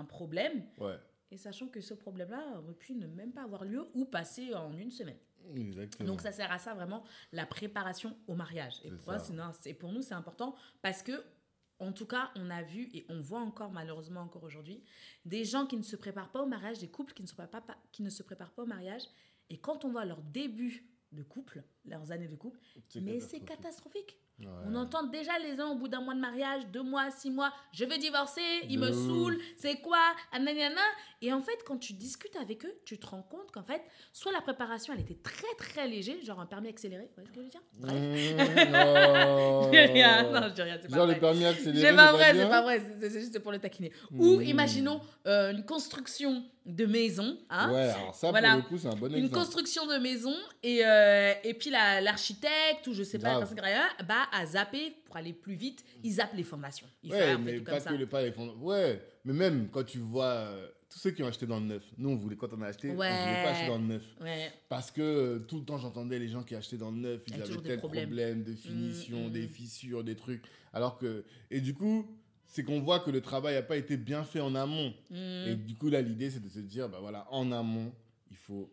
un 0.00 0.04
problème, 0.06 0.64
Ouais. 0.78 0.98
et 1.30 1.36
sachant 1.36 1.68
que 1.68 1.80
ce 1.80 1.94
problème-là 1.94 2.58
aurait 2.58 2.74
pu 2.74 2.94
ne 2.94 3.06
même 3.06 3.30
pas 3.32 3.44
avoir 3.44 3.64
lieu 3.64 3.86
ou 3.94 4.06
passer 4.06 4.52
en 4.56 4.76
une 4.76 4.90
semaine. 4.90 5.18
Exactement. 5.54 6.08
Donc 6.08 6.20
ça 6.20 6.32
sert 6.32 6.50
à 6.50 6.58
ça 6.58 6.74
vraiment 6.74 7.04
la 7.32 7.46
préparation 7.46 8.16
au 8.26 8.34
mariage. 8.34 8.74
Et 8.84 8.90
pour, 8.90 9.06
moi, 9.06 9.18
ça. 9.20 9.52
c'est- 9.60 9.74
pour 9.74 9.92
nous, 9.92 10.02
c'est 10.02 10.14
important 10.14 10.56
parce 10.82 11.02
que, 11.04 11.22
en 11.80 11.92
tout 11.92 12.06
cas, 12.06 12.30
on 12.36 12.50
a 12.50 12.62
vu 12.62 12.88
et 12.92 13.06
on 13.08 13.20
voit 13.20 13.40
encore 13.40 13.72
malheureusement 13.72 14.20
encore 14.20 14.44
aujourd'hui 14.44 14.84
des 15.24 15.44
gens 15.44 15.66
qui 15.66 15.76
ne 15.76 15.82
se 15.82 15.96
préparent 15.96 16.30
pas 16.30 16.42
au 16.42 16.46
mariage, 16.46 16.78
des 16.78 16.90
couples 16.90 17.14
qui 17.14 17.22
ne 17.22 17.28
se 17.28 17.34
préparent 17.34 17.64
pas, 17.64 17.76
qui 17.90 18.02
ne 18.02 18.10
se 18.10 18.22
préparent 18.22 18.52
pas 18.52 18.62
au 18.62 18.66
mariage. 18.66 19.02
Et 19.48 19.58
quand 19.58 19.84
on 19.84 19.90
voit 19.90 20.04
leur 20.04 20.22
début 20.22 20.86
de 21.12 21.22
couple, 21.22 21.64
leurs 21.84 22.12
années 22.12 22.28
de 22.28 22.36
couple, 22.36 22.60
mais 23.00 23.18
c'est 23.18 23.40
catastrophique. 23.40 24.18
Ouais. 24.40 24.46
On 24.66 24.74
entend 24.74 25.02
déjà 25.04 25.38
les 25.38 25.56
gens 25.56 25.70
au 25.72 25.74
bout 25.74 25.88
d'un 25.88 26.00
mois 26.00 26.14
de 26.14 26.20
mariage, 26.20 26.62
deux 26.72 26.82
mois, 26.82 27.10
six 27.10 27.30
mois, 27.30 27.52
je 27.72 27.84
vais 27.84 27.98
divorcer, 27.98 28.40
il 28.68 28.80
De 28.80 28.86
me 28.86 28.90
ouf. 28.90 29.06
saoule, 29.06 29.38
c'est 29.56 29.76
quoi? 29.80 29.98
Et 31.22 31.32
en 31.32 31.40
fait, 31.42 31.62
quand 31.66 31.76
tu 31.76 31.92
discutes 31.92 32.36
avec 32.36 32.64
eux, 32.64 32.72
tu 32.86 32.98
te 32.98 33.06
rends 33.06 33.22
compte 33.22 33.50
qu'en 33.52 33.62
fait, 33.62 33.82
soit 34.12 34.32
la 34.32 34.40
préparation, 34.40 34.94
elle 34.94 35.00
était 35.00 35.18
très 35.22 35.54
très 35.58 35.86
léger, 35.86 36.18
genre 36.24 36.40
un 36.40 36.46
permis 36.46 36.68
accéléré, 36.68 37.04
vous 37.16 37.22
voyez 37.22 37.28
ce 37.28 37.32
que 37.34 37.40
je 37.40 37.44
veux 37.44 37.50
dire? 37.50 37.60
Bref. 37.74 37.94
Mmh, 37.94 39.70
rien, 39.92 40.22
non, 40.32 40.48
je 40.48 40.54
dis 40.54 40.62
rien, 40.62 40.78
c'est 40.80 40.88
pas 40.90 40.96
Genre 40.96 41.06
vrai. 41.06 41.14
le 41.14 41.20
permis 41.20 41.44
accéléré. 41.44 41.86
C'est 41.88 41.96
pas 41.96 42.12
vrai, 42.12 42.34
c'est 42.34 42.48
pas 42.48 42.62
vrai, 42.62 42.82
c'est 43.00 43.10
c'est 43.10 43.20
juste 43.20 43.38
pour 43.40 43.52
le 43.52 43.58
taquiner. 43.58 43.92
Ou 44.12 44.38
Mmh. 44.38 44.42
imaginons 44.44 45.00
euh, 45.26 45.50
une 45.52 45.64
construction 45.64 46.44
de 46.66 46.84
maison, 46.86 47.38
hein, 47.48 47.72
Ouais, 47.72 47.88
alors 47.88 48.14
ça, 48.14 48.30
Voilà. 48.30 48.50
pour 48.52 48.56
le 48.58 48.68
coup, 48.68 48.78
c'est 48.78 48.88
un 48.88 48.96
bon 48.96 49.12
une 49.14 49.30
construction 49.30 49.86
de 49.86 49.96
maison 49.96 50.34
et, 50.62 50.84
euh, 50.84 51.32
et 51.42 51.54
puis 51.54 51.70
la- 51.70 52.00
l'architecte 52.00 52.86
ou 52.86 52.92
je 52.92 53.02
sais 53.02 53.18
pas 53.18 53.28
Grave. 53.30 53.38
personne 53.40 53.56
derrière 53.56 53.88
bah 54.06 54.26
a 54.32 54.44
zappé 54.46 54.92
pour 55.06 55.16
aller 55.16 55.32
plus 55.32 55.54
vite 55.54 55.84
il 56.04 56.12
zappe 56.12 56.34
les 56.34 56.42
fondations 56.44 56.86
il 57.02 57.12
fait 57.12 57.34
Ouais, 57.34 57.38
mais 57.38 57.60
pas 57.60 57.72
comme 57.72 57.80
ça 57.80 57.90
que 57.90 57.94
le 57.96 58.06
pas 58.06 58.22
les 58.22 58.32
fonds. 58.32 58.54
Ouais, 58.60 59.00
mais 59.24 59.32
même 59.32 59.68
quand 59.72 59.84
tu 59.84 59.98
vois 59.98 60.24
euh, 60.26 60.68
tous 60.90 60.98
ceux 60.98 61.10
qui 61.12 61.22
ont 61.22 61.26
acheté 61.28 61.46
dans 61.46 61.60
le 61.60 61.66
neuf. 61.66 61.84
Nous, 61.98 62.10
on 62.10 62.16
voulait 62.16 62.36
quand 62.36 62.52
on 62.52 62.60
a 62.62 62.66
acheté, 62.66 62.90
on 62.90 62.94
voulait 62.94 63.08
pas 63.08 63.50
acheter 63.50 63.66
dans 63.68 63.78
le 63.78 63.84
neuf. 63.84 64.02
ouais 64.20 64.52
Parce 64.68 64.90
que 64.90 65.00
euh, 65.00 65.38
tout 65.38 65.60
le 65.60 65.64
temps, 65.64 65.78
j'entendais 65.78 66.18
les 66.18 66.28
gens 66.28 66.42
qui 66.42 66.54
achetaient 66.56 66.76
dans 66.78 66.90
le 66.90 66.96
neuf, 66.98 67.22
ils 67.28 67.34
avaient 67.34 67.56
tel 67.62 67.78
problèmes. 67.78 68.08
problème 68.08 68.42
de 68.44 68.54
finition, 68.54 69.18
Mm, 69.24 69.28
mm, 69.28 69.32
des 69.32 69.44
mm. 69.46 69.48
fissures, 69.48 70.04
des 70.04 70.16
trucs. 70.16 70.42
Alors 70.72 70.98
que. 70.98 71.24
Et 71.50 71.60
du 71.60 71.74
coup, 71.74 72.06
c'est 72.50 72.64
qu'on 72.64 72.80
voit 72.80 72.98
que 72.98 73.12
le 73.12 73.20
travail 73.20 73.54
n'a 73.54 73.62
pas 73.62 73.76
été 73.76 73.96
bien 73.96 74.24
fait 74.24 74.40
en 74.40 74.56
amont. 74.56 74.92
Hmm, 75.08 75.46
Et 75.46 75.54
du 75.54 75.76
coup, 75.76 75.88
là, 75.88 76.02
l'idée, 76.02 76.30
c'est 76.30 76.42
de 76.42 76.48
se 76.48 76.58
dire, 76.58 76.88
bah 76.88 76.98
voilà, 77.00 77.26
en 77.30 77.52
amont, 77.52 77.92
il 78.28 78.36
faut 78.36 78.68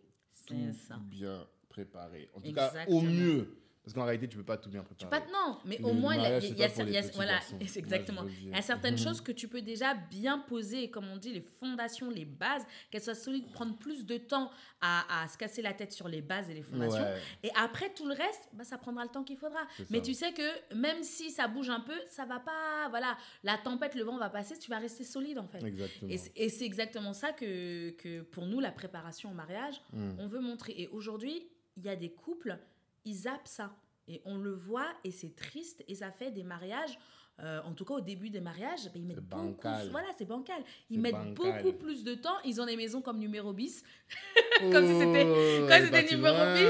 tout 0.47 0.55
ça 0.87 0.97
bien 0.97 1.45
préparer. 1.69 2.27
En 2.33 2.41
tout 2.41 2.51
cas, 2.53 2.73
au 2.87 3.01
mieux. 3.01 3.55
Parce 3.87 3.93
qu'en 3.95 4.03
réalité, 4.03 4.27
tu 4.27 4.35
peux 4.35 4.43
pas 4.43 4.57
tout 4.57 4.69
bien 4.69 4.81
Tu 4.97 5.05
préparer. 5.05 5.21
pas, 5.21 5.31
non, 5.31 5.59
mais 5.63 5.79
au 5.81 5.93
moins, 5.93 6.13
il 6.15 6.21
y 6.21 6.25
a, 6.25 6.67
voilà, 7.13 7.39
exactement. 7.73 8.25
Il 8.41 8.57
y 8.57 8.61
certaines 8.61 8.97
choses 8.97 9.21
que 9.21 9.31
tu 9.31 9.47
peux 9.47 9.61
déjà 9.61 9.93
bien 9.93 10.39
poser, 10.39 10.89
comme 10.89 11.07
on 11.07 11.15
dit, 11.15 11.31
les 11.31 11.39
fondations, 11.39 12.09
les 12.09 12.25
bases, 12.25 12.65
qu'elles 12.91 13.01
soient 13.01 13.15
solides, 13.15 13.49
prendre 13.53 13.77
plus 13.77 14.05
de 14.05 14.17
temps 14.17 14.51
à, 14.81 15.23
à 15.23 15.27
se 15.29 15.37
casser 15.37 15.61
la 15.61 15.71
tête 15.73 15.93
sur 15.93 16.09
les 16.09 16.21
bases 16.21 16.49
et 16.49 16.53
les 16.53 16.63
fondations. 16.63 17.01
Ouais, 17.01 17.21
Et 17.43 17.49
après, 17.55 17.89
tout 17.93 18.05
le 18.05 18.13
reste, 18.13 18.49
bah, 18.51 18.65
ça 18.65 18.77
prendra 18.77 19.03
le 19.05 19.09
temps 19.09 19.23
qu'il 19.23 19.37
faudra. 19.37 19.61
Mais 19.89 20.01
tu 20.01 20.13
sais 20.13 20.33
que 20.33 20.75
même 20.75 21.01
si 21.03 21.31
ça 21.31 21.47
bouge 21.47 21.69
un 21.69 21.79
peu, 21.79 21.95
ça 22.07 22.25
va 22.25 22.41
pas. 22.41 22.89
Voilà, 22.89 23.15
la 23.45 23.57
tempête, 23.57 23.95
le 23.95 24.03
vent 24.03 24.17
va 24.17 24.29
passer, 24.29 24.59
tu 24.59 24.69
vas 24.69 24.79
rester 24.79 25.05
solide 25.05 25.39
en 25.39 25.47
fait. 25.47 25.63
exactement. 25.63 26.11
Et 26.11 26.17
c'est- 26.49 26.65
exactement 26.65 27.13
ça 27.13 27.31
que, 27.31 27.91
que 27.91 28.21
pour 28.23 28.45
nous, 28.47 28.59
la 28.59 28.71
préparation 28.71 29.31
au 29.31 29.33
mariage, 29.33 29.81
Mm. 29.93 30.15
on 30.19 30.27
veut 30.27 30.41
montrer. 30.41 30.73
Et 30.77 30.87
aujourd'hui, 30.89 31.47
il 31.77 31.85
y 31.85 31.89
a 31.89 31.95
des 31.95 32.11
couples, 32.11 32.57
ils 33.07 33.15
zappent 33.15 33.47
ça. 33.47 33.75
Et 34.07 34.21
on 34.25 34.37
le 34.37 34.53
voit, 34.53 34.87
et 35.03 35.11
c'est 35.11 35.35
triste, 35.35 35.83
et 35.87 35.95
ça 35.95 36.11
fait 36.11 36.31
des 36.31 36.43
mariages. 36.43 36.97
Euh, 37.39 37.59
en 37.65 37.73
tout 37.73 37.85
cas, 37.85 37.93
au 37.95 38.01
début 38.01 38.29
des 38.31 38.39
mariages, 38.39 38.85
ben, 38.85 38.95
ils 38.95 39.05
mettent 39.05 39.19
beaucoup. 39.19 39.67
Voilà, 39.91 40.07
c'est 40.17 40.25
bancal. 40.25 40.61
Ils 40.89 40.99
mettent 40.99 41.13
bancal. 41.13 41.61
beaucoup 41.63 41.77
plus 41.77 42.03
de 42.03 42.15
temps. 42.15 42.35
Ils 42.43 42.59
ont 42.59 42.65
des 42.65 42.75
maisons 42.75 43.01
comme 43.01 43.19
numéro 43.19 43.53
bis. 43.53 43.83
Comme 44.71 44.87
si 44.87 44.97
c'était- 44.99 45.25
Oh, 45.27 45.67
c'était 45.83 46.15
numéro. 46.15 46.35
10. 46.35 46.63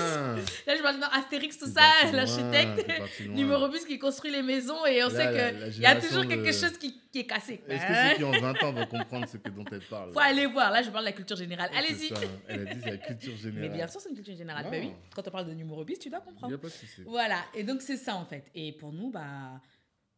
Là, 0.68 0.76
je 0.76 0.82
parle 0.82 0.98
Astérix, 1.14 1.58
tout 1.58 1.68
ça, 1.68 1.82
l'architecte. 2.12 2.86
Numéro 3.30 3.70
bis 3.70 3.86
qui 3.86 3.98
construit 3.98 4.32
les 4.32 4.42
maisons, 4.42 4.86
et 4.86 5.04
on 5.04 5.08
Là, 5.08 5.16
sait 5.16 5.62
qu'il 5.62 5.82
la 5.82 5.90
y 5.90 5.98
a 5.98 6.02
toujours 6.02 6.26
quelque 6.28 6.52
chose 6.52 6.78
qui, 6.78 7.00
qui 7.12 7.20
est 7.20 7.26
cassé. 7.26 7.62
Est-ce 7.68 7.86
que 7.86 7.92
Hein 7.94 8.10
ceux 8.12 8.16
qui 8.18 8.24
ont 8.26 8.32
20 8.32 8.64
ans 8.64 8.74
vont 8.74 8.86
comprendre 8.88 9.28
ce 9.30 9.38
que 9.38 9.50
dont 9.50 9.64
elle 9.72 9.82
parle? 9.82 10.12
Faut 10.12 10.20
aller 10.20 10.48
voir. 10.48 10.72
Là, 10.72 10.82
je 10.82 10.90
parle 10.90 11.06
de 11.06 11.10
la 11.10 11.16
culture 11.16 11.38
générale. 11.38 11.70
Allez-y. 11.78 12.12
Elle 12.50 12.68
a 12.68 12.74
dit 12.74 12.80
c'est 12.84 12.92
la 12.92 12.98
culture 12.98 13.38
générale. 13.38 13.70
Mais 13.70 13.76
bien 13.78 13.88
sûr, 13.88 14.02
c'est 14.02 14.10
une 14.10 14.16
culture 14.16 14.36
générale. 14.36 14.66
Non. 14.66 14.72
Bah 14.72 14.78
oui, 14.82 14.92
quand 15.16 15.26
on 15.28 15.32
parle 15.32 15.48
de 15.48 15.54
numéro 15.54 15.86
bis, 15.86 15.98
tu 16.00 16.10
dois 16.10 16.20
Il 16.26 16.28
n'y 16.28 16.34
comprendre. 16.34 16.56
a 16.56 16.58
pas 16.58 16.68
de. 16.68 17.04
Voilà, 17.06 17.38
et 17.54 17.64
donc 17.64 17.82
c'est 17.82 17.98
ça 17.98 18.16
en 18.16 18.26
fait. 18.26 18.46
Et 18.54 18.74
pour 18.74 18.92
nous, 18.92 19.12
bah, 19.12 19.62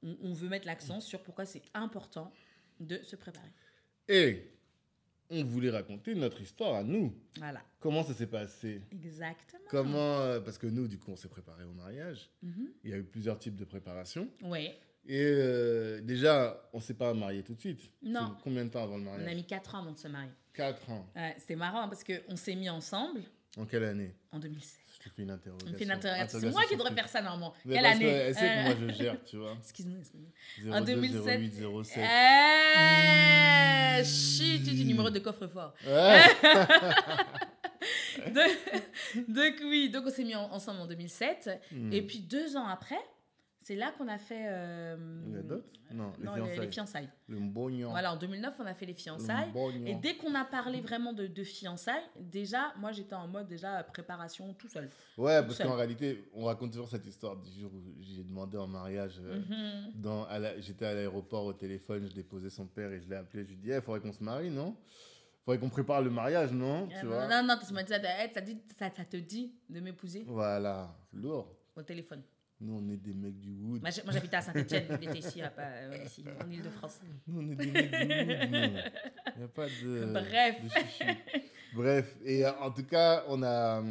on, 0.04 0.18
on 0.22 0.34
veut 0.34 0.50
mettre 0.50 0.68
l'accent 0.68 1.00
sur 1.00 1.22
pourquoi 1.22 1.46
c'est 1.46 1.64
important 1.74 2.32
de 2.80 2.98
se 3.04 3.16
préparer. 3.16 3.52
Et 4.08 4.52
on 5.30 5.44
voulait 5.44 5.70
raconter 5.70 6.16
notre 6.16 6.42
histoire 6.42 6.76
à 6.76 6.84
nous. 6.84 7.14
Voilà, 7.38 7.62
Comment 7.80 8.04
ça 8.04 8.14
s'est 8.14 8.28
passé? 8.28 8.82
Exactement. 8.92 9.64
Comment 9.70 10.20
euh, 10.20 10.40
Parce 10.40 10.58
que 10.58 10.68
nous, 10.68 10.88
du 10.88 10.98
coup, 10.98 11.12
on 11.12 11.16
s'est 11.16 11.30
préparé 11.30 11.64
au 11.64 11.72
mariage. 11.72 12.30
Mhm. 12.42 12.72
Il 12.84 12.90
y 12.90 12.94
a 12.94 12.98
eu 12.98 13.04
plusieurs 13.04 13.38
types 13.40 13.56
de 13.56 13.66
préparation. 13.66 14.28
Oui, 14.44 14.72
Et 15.06 15.22
euh, 15.22 16.02
déjà, 16.02 16.70
on 16.74 16.78
ne 16.78 16.82
s'est 16.84 16.96
pas 16.96 17.14
marié 17.14 17.44
tout 17.44 17.54
de 17.54 17.60
suite. 17.60 17.92
Non. 18.02 18.36
Combien 18.44 18.66
de 18.66 18.70
temps 18.70 18.84
avant 18.84 18.98
le 18.98 19.04
on 19.04 19.14
a 19.14 19.18
mariage 19.18 19.36
mis 19.36 19.46
4 19.46 19.76
ans 19.76 19.80
avant 19.80 19.92
de 19.92 19.98
se 19.98 20.08
marier. 20.08 20.32
4 20.54 20.90
ans. 20.90 21.10
Ouais, 21.16 21.36
C'était 21.38 21.56
marrant 21.56 21.88
parce 21.88 22.04
qu'on 22.04 22.36
s'est 22.36 22.56
mis 22.56 22.70
ensemble 22.70 23.22
En 23.58 23.66
quelle 23.66 23.84
année? 23.84 24.14
En 24.32 24.40
2016. 24.40 24.78
Je 24.94 25.10
te 25.10 25.16
fais 25.16 25.22
une 25.24 25.32
interrogation. 25.32 25.78
Une 25.80 25.92
interrogation. 25.92 26.40
C'est 26.40 26.50
moi 26.52 26.64
qui 26.66 26.76
devrais 26.76 26.94
faire 26.94 27.08
ça 27.10 27.22
normalement. 27.22 27.54
Mais 27.66 27.76
Quelle 27.76 27.86
année? 27.86 28.34
sait 28.34 28.40
que 28.42 28.46
Euh, 28.46 28.64
moi 28.64 28.76
je 28.80 28.94
gère, 29.04 29.24
tu 29.24 29.38
vois. 29.38 29.56
Excuse-nous. 29.64 30.02
02, 30.66 30.72
En 30.72 30.82
2007. 30.82 31.40
08, 31.40 31.54
07. 31.84 32.04
Eh, 34.00 34.04
chut, 34.06 34.64
tu 34.64 34.72
dis 34.72 34.86
numéro 34.86 35.10
de 35.10 35.20
coffre-fort. 35.20 35.74
Ouais. 35.88 36.22
De- 38.28 39.32
donc 39.32 39.56
oui, 39.64 39.90
donc 39.90 40.04
on 40.06 40.10
s'est 40.12 40.24
mis 40.26 40.36
en- 40.36 40.52
ensemble 40.52 40.82
en 40.82 40.88
2007. 40.88 41.50
Hmm. 41.72 41.92
Et 41.94 42.02
puis 42.02 42.20
deux 42.20 42.58
ans 42.58 42.68
après, 42.68 43.00
c'est 43.70 43.76
là 43.76 43.92
qu'on 43.96 44.08
a 44.08 44.18
fait... 44.18 44.46
euh, 44.48 44.96
dot 45.44 45.64
Non, 45.92 46.12
les 46.18 46.26
non, 46.26 46.34
les- 46.34 46.42
fiançailles. 46.42 46.60
les 46.66 46.72
fiançailles. 46.72 47.10
Le 47.28 47.40
mbognon. 47.40 47.90
Voilà, 47.92 48.14
en 48.14 48.18
2009, 48.18 48.56
on 48.60 48.66
a 48.66 48.74
fait 48.74 48.88
les 48.88 48.94
Le 48.94 48.98
fiançailles. 48.98 49.52
Et 49.86 49.94
dès 49.94 50.16
qu'on 50.18 50.34
a 50.34 50.44
parlé 50.44 50.82
vraiment 50.82 51.14
de, 51.14 51.28
de 51.28 51.44
fiançailles, 51.44 52.02
déjà, 52.20 52.74
moi 52.80 52.92
j'étais 52.92 53.14
en 53.14 53.28
mode 53.28 53.48
déjà 53.48 53.84
préparation 53.84 54.56
tout 54.56 54.68
seul. 54.68 54.90
Ouais, 55.20 55.42
parce 55.44 55.60
qu'en 55.60 55.76
réalité, 55.76 56.28
on 56.34 56.46
raconte 56.46 56.72
toujours 56.72 56.90
cette 56.90 57.06
histoire 57.06 57.38
du 57.38 57.52
jour 57.62 57.72
où 57.72 58.02
j'ai 58.02 58.24
demandé 58.24 58.58
en 58.58 58.68
mariage. 58.68 59.20
euh, 59.24 59.40
Mhm. 59.40 59.92
dans, 59.94 60.28
J'étais 60.60 60.86
à 60.88 60.96
l'aéroport 60.96 61.46
au 61.46 61.54
téléphone, 61.54 62.08
je 62.10 62.14
déposais 62.16 62.50
son 62.50 62.66
père 62.66 62.92
et 62.92 63.00
je 63.00 63.08
l'ai 63.08 63.18
appelé. 63.18 63.44
Je 63.44 63.50
lui 63.50 63.56
ai 63.56 63.58
dit, 63.58 63.70
il 63.70 63.82
faudrait 63.82 64.00
qu'on 64.02 64.14
se 64.14 64.24
marie, 64.24 64.50
non? 64.50 64.76
Faudrait 65.46 65.60
qu'on 65.60 65.70
prépare 65.70 66.02
le 66.02 66.10
mariage, 66.10 66.52
non? 66.54 66.86
Euh, 66.92 67.00
Tu 67.00 67.06
non, 67.06 67.12
vois? 67.12 67.28
non, 67.28 67.48
non, 67.48 67.56
tu 67.64 67.72
m'as 67.72 67.84
dit, 67.84 67.94
eh, 67.94 68.34
ça 68.34 69.06
te 69.06 69.18
dit 69.18 69.54
de 69.70 69.80
m'épouser 69.80 70.24
Voilà, 70.26 70.96
lourd. 71.14 71.56
au 71.76 71.84
téléphone. 71.84 72.24
Nous, 72.62 72.74
on 72.74 72.90
est 72.90 72.98
des 72.98 73.14
mecs 73.14 73.40
du 73.40 73.54
Wood. 73.54 73.82
Moi, 73.82 73.90
j'habitais 73.90 74.36
à 74.36 74.42
Saint-Etienne, 74.42 74.86
il 75.02 75.10
était 75.10 75.20
ici, 75.20 75.42
à 75.42 75.52
euh, 75.58 75.98
ici 76.06 76.26
en 76.44 76.52
Ile-de-France. 76.52 77.00
Nous, 77.28 77.40
on 77.40 77.52
est 77.52 77.56
des 77.56 77.72
mecs 77.72 77.90
du 77.90 77.98
Wood. 77.98 78.84
Il 79.36 79.38
n'y 79.38 79.44
a 79.44 79.48
pas 79.48 79.66
de. 79.66 80.06
Bref. 80.14 80.62
de. 80.64 81.76
Bref, 81.76 82.18
et 82.26 82.46
euh, 82.46 82.52
en 82.60 82.72
tout 82.72 82.84
cas, 82.84 83.24
on 83.30 83.44
a. 83.44 83.82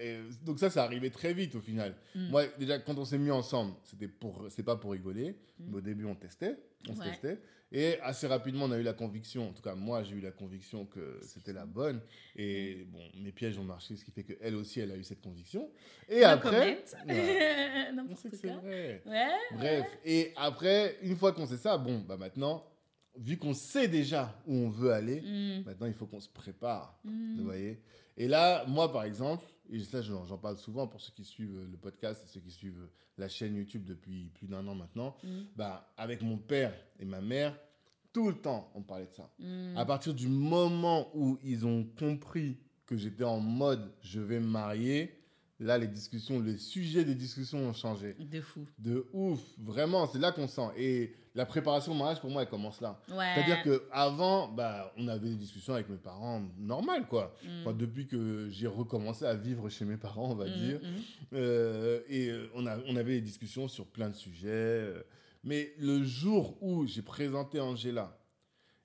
et 0.00 0.18
donc, 0.44 0.58
ça, 0.58 0.68
ça 0.68 0.82
arrivait 0.82 1.10
très 1.10 1.32
vite 1.32 1.54
au 1.54 1.60
final. 1.60 1.94
Mm. 2.14 2.28
Moi, 2.30 2.44
déjà, 2.58 2.80
quand 2.80 2.98
on 2.98 3.04
s'est 3.04 3.18
mis 3.18 3.30
ensemble, 3.30 3.74
c'était 3.84 4.08
pour, 4.08 4.48
pas 4.64 4.76
pour 4.76 4.92
rigoler. 4.92 5.30
Mm. 5.60 5.64
Mais 5.68 5.76
au 5.76 5.80
début, 5.80 6.04
on 6.04 6.16
testait. 6.16 6.56
On 6.88 6.96
se 6.96 7.02
testait. 7.02 7.38
Et 7.70 8.00
assez 8.00 8.26
rapidement, 8.26 8.64
on 8.64 8.72
a 8.72 8.78
eu 8.78 8.82
la 8.82 8.94
conviction, 8.94 9.50
en 9.50 9.52
tout 9.52 9.60
cas, 9.62 9.74
moi, 9.74 10.02
j'ai 10.02 10.14
eu 10.16 10.20
la 10.20 10.30
conviction 10.30 10.86
que 10.86 11.20
c'était 11.22 11.52
la 11.52 11.66
bonne. 11.66 12.00
Et 12.34 12.86
bon, 12.88 13.00
mes 13.22 13.30
pièges 13.32 13.58
ont 13.58 13.64
marché, 13.64 13.94
ce 13.96 14.04
qui 14.04 14.10
fait 14.10 14.24
qu'elle 14.24 14.54
aussi, 14.54 14.80
elle 14.80 14.90
a 14.90 14.96
eu 14.96 15.04
cette 15.04 15.20
conviction. 15.20 15.68
Et 16.08 16.20
No 16.20 16.26
après. 16.28 16.60
Ouais, 16.60 16.84
c'est 18.32 18.46
vrai. 18.46 19.02
Ouais. 19.04 19.28
Bref, 19.56 19.86
et 20.04 20.32
après, 20.36 20.96
une 21.02 21.16
fois 21.16 21.32
qu'on 21.32 21.46
sait 21.46 21.58
ça, 21.58 21.76
bon, 21.76 21.98
bah 22.00 22.16
maintenant, 22.16 22.64
vu 23.18 23.36
qu'on 23.36 23.52
sait 23.54 23.88
déjà 23.88 24.34
où 24.46 24.54
on 24.54 24.68
veut 24.70 24.92
aller, 24.92 25.20
Mm. 25.20 25.64
maintenant, 25.66 25.86
il 25.88 25.94
faut 25.94 26.06
qu'on 26.06 26.20
se 26.20 26.28
prépare. 26.30 26.98
Mm. 27.04 27.36
Vous 27.38 27.44
voyez? 27.44 27.82
Et 28.16 28.28
là, 28.28 28.64
moi, 28.66 28.90
par 28.92 29.04
exemple, 29.04 29.44
et 29.70 29.84
ça, 29.84 30.02
j'en 30.02 30.38
parle 30.38 30.58
souvent 30.58 30.86
pour 30.86 31.00
ceux 31.00 31.12
qui 31.12 31.24
suivent 31.24 31.66
le 31.70 31.76
podcast 31.76 32.22
et 32.24 32.28
ceux 32.28 32.40
qui 32.40 32.50
suivent 32.50 32.88
la 33.16 33.28
chaîne 33.28 33.56
YouTube 33.56 33.84
depuis 33.84 34.30
plus 34.34 34.46
d'un 34.46 34.66
an 34.66 34.74
maintenant, 34.74 35.16
bah, 35.56 35.92
avec 35.96 36.22
mon 36.22 36.38
père 36.38 36.74
et 36.98 37.04
ma 37.04 37.20
mère, 37.20 37.58
tout 38.12 38.28
le 38.28 38.34
temps, 38.34 38.70
on 38.74 38.82
parlait 38.82 39.06
de 39.06 39.12
ça. 39.12 39.30
Mm. 39.38 39.76
À 39.76 39.84
partir 39.84 40.14
du 40.14 40.28
moment 40.28 41.10
où 41.14 41.38
ils 41.42 41.66
ont 41.66 41.84
compris 41.98 42.58
que 42.86 42.96
j'étais 42.96 43.24
en 43.24 43.40
mode 43.40 43.92
je 44.00 44.20
vais 44.20 44.40
me 44.40 44.46
marier, 44.46 45.18
là, 45.60 45.78
les 45.78 45.88
discussions, 45.88 46.40
les 46.40 46.56
sujets 46.56 47.04
des 47.04 47.14
discussions 47.14 47.58
ont 47.58 47.72
changé. 47.72 48.16
De 48.18 48.40
fou. 48.40 48.66
De 48.78 49.06
ouf, 49.12 49.40
vraiment, 49.58 50.06
c'est 50.06 50.18
là 50.18 50.32
qu'on 50.32 50.48
sent. 50.48 50.70
Et 50.76 51.14
la 51.38 51.46
préparation 51.46 51.92
au 51.92 51.94
mariage, 51.94 52.20
pour 52.20 52.30
moi, 52.30 52.42
elle 52.42 52.48
commence 52.48 52.80
là. 52.80 53.00
Ouais. 53.10 53.32
C'est-à-dire 53.36 53.62
qu'avant, 53.62 54.48
bah, 54.48 54.92
on 54.98 55.06
avait 55.06 55.28
des 55.28 55.36
discussions 55.36 55.72
avec 55.74 55.88
mes 55.88 55.96
parents 55.96 56.42
normales, 56.58 57.06
quoi. 57.06 57.32
Mm. 57.44 57.60
Enfin, 57.60 57.72
depuis 57.74 58.08
que 58.08 58.48
j'ai 58.50 58.66
recommencé 58.66 59.24
à 59.24 59.34
vivre 59.34 59.68
chez 59.68 59.84
mes 59.84 59.96
parents, 59.96 60.32
on 60.32 60.34
va 60.34 60.46
Mm, 60.46 60.52
dire. 60.56 60.80
mm. 60.82 61.02
Euh, 61.34 62.00
et 62.08 62.28
euh, 62.30 62.50
on, 62.54 62.66
a, 62.66 62.76
on 62.88 62.96
avait 62.96 63.14
des 63.14 63.20
discussions 63.20 63.68
sur 63.68 63.86
plein 63.86 64.08
de 64.10 64.16
sujets. 64.16 64.48
euh. 64.50 65.02
Mais 65.44 65.72
le 65.78 66.02
jour 66.02 66.60
où 66.60 66.86
j'ai 66.86 67.02
présenté 67.02 67.60
Angela 67.60 68.18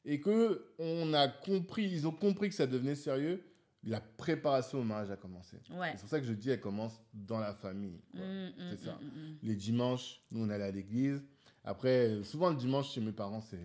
et 0.05 0.19
que 0.21 0.63
on 0.77 1.11
a 1.13 1.27
compris, 1.27 1.85
ils 1.85 2.05
ont 2.07 2.11
compris 2.11 2.49
que 2.49 2.55
ça 2.55 2.67
devenait 2.67 2.93
sérieux, 2.95 3.43
la 3.83 3.99
préparation 3.99 4.79
au 4.79 4.83
mariage 4.83 5.09
a 5.11 5.17
commencé. 5.17 5.57
Ouais. 5.71 5.91
C'est 5.95 6.01
pour 6.01 6.09
ça 6.09 6.19
que 6.19 6.25
je 6.27 6.33
dis, 6.33 6.51
elle 6.51 6.61
commence 6.61 7.01
dans 7.13 7.39
la 7.39 7.53
famille. 7.53 7.99
C'est 8.13 8.85
ça. 8.85 8.99
Les 9.41 9.55
dimanches, 9.55 10.21
nous, 10.31 10.45
on 10.45 10.49
allait 10.49 10.63
à 10.65 10.71
l'église. 10.71 11.21
Après, 11.63 12.09
euh, 12.09 12.23
souvent, 12.23 12.49
le 12.49 12.55
dimanche, 12.55 12.91
chez 12.91 13.01
mes 13.01 13.11
parents, 13.11 13.41
c'est, 13.41 13.57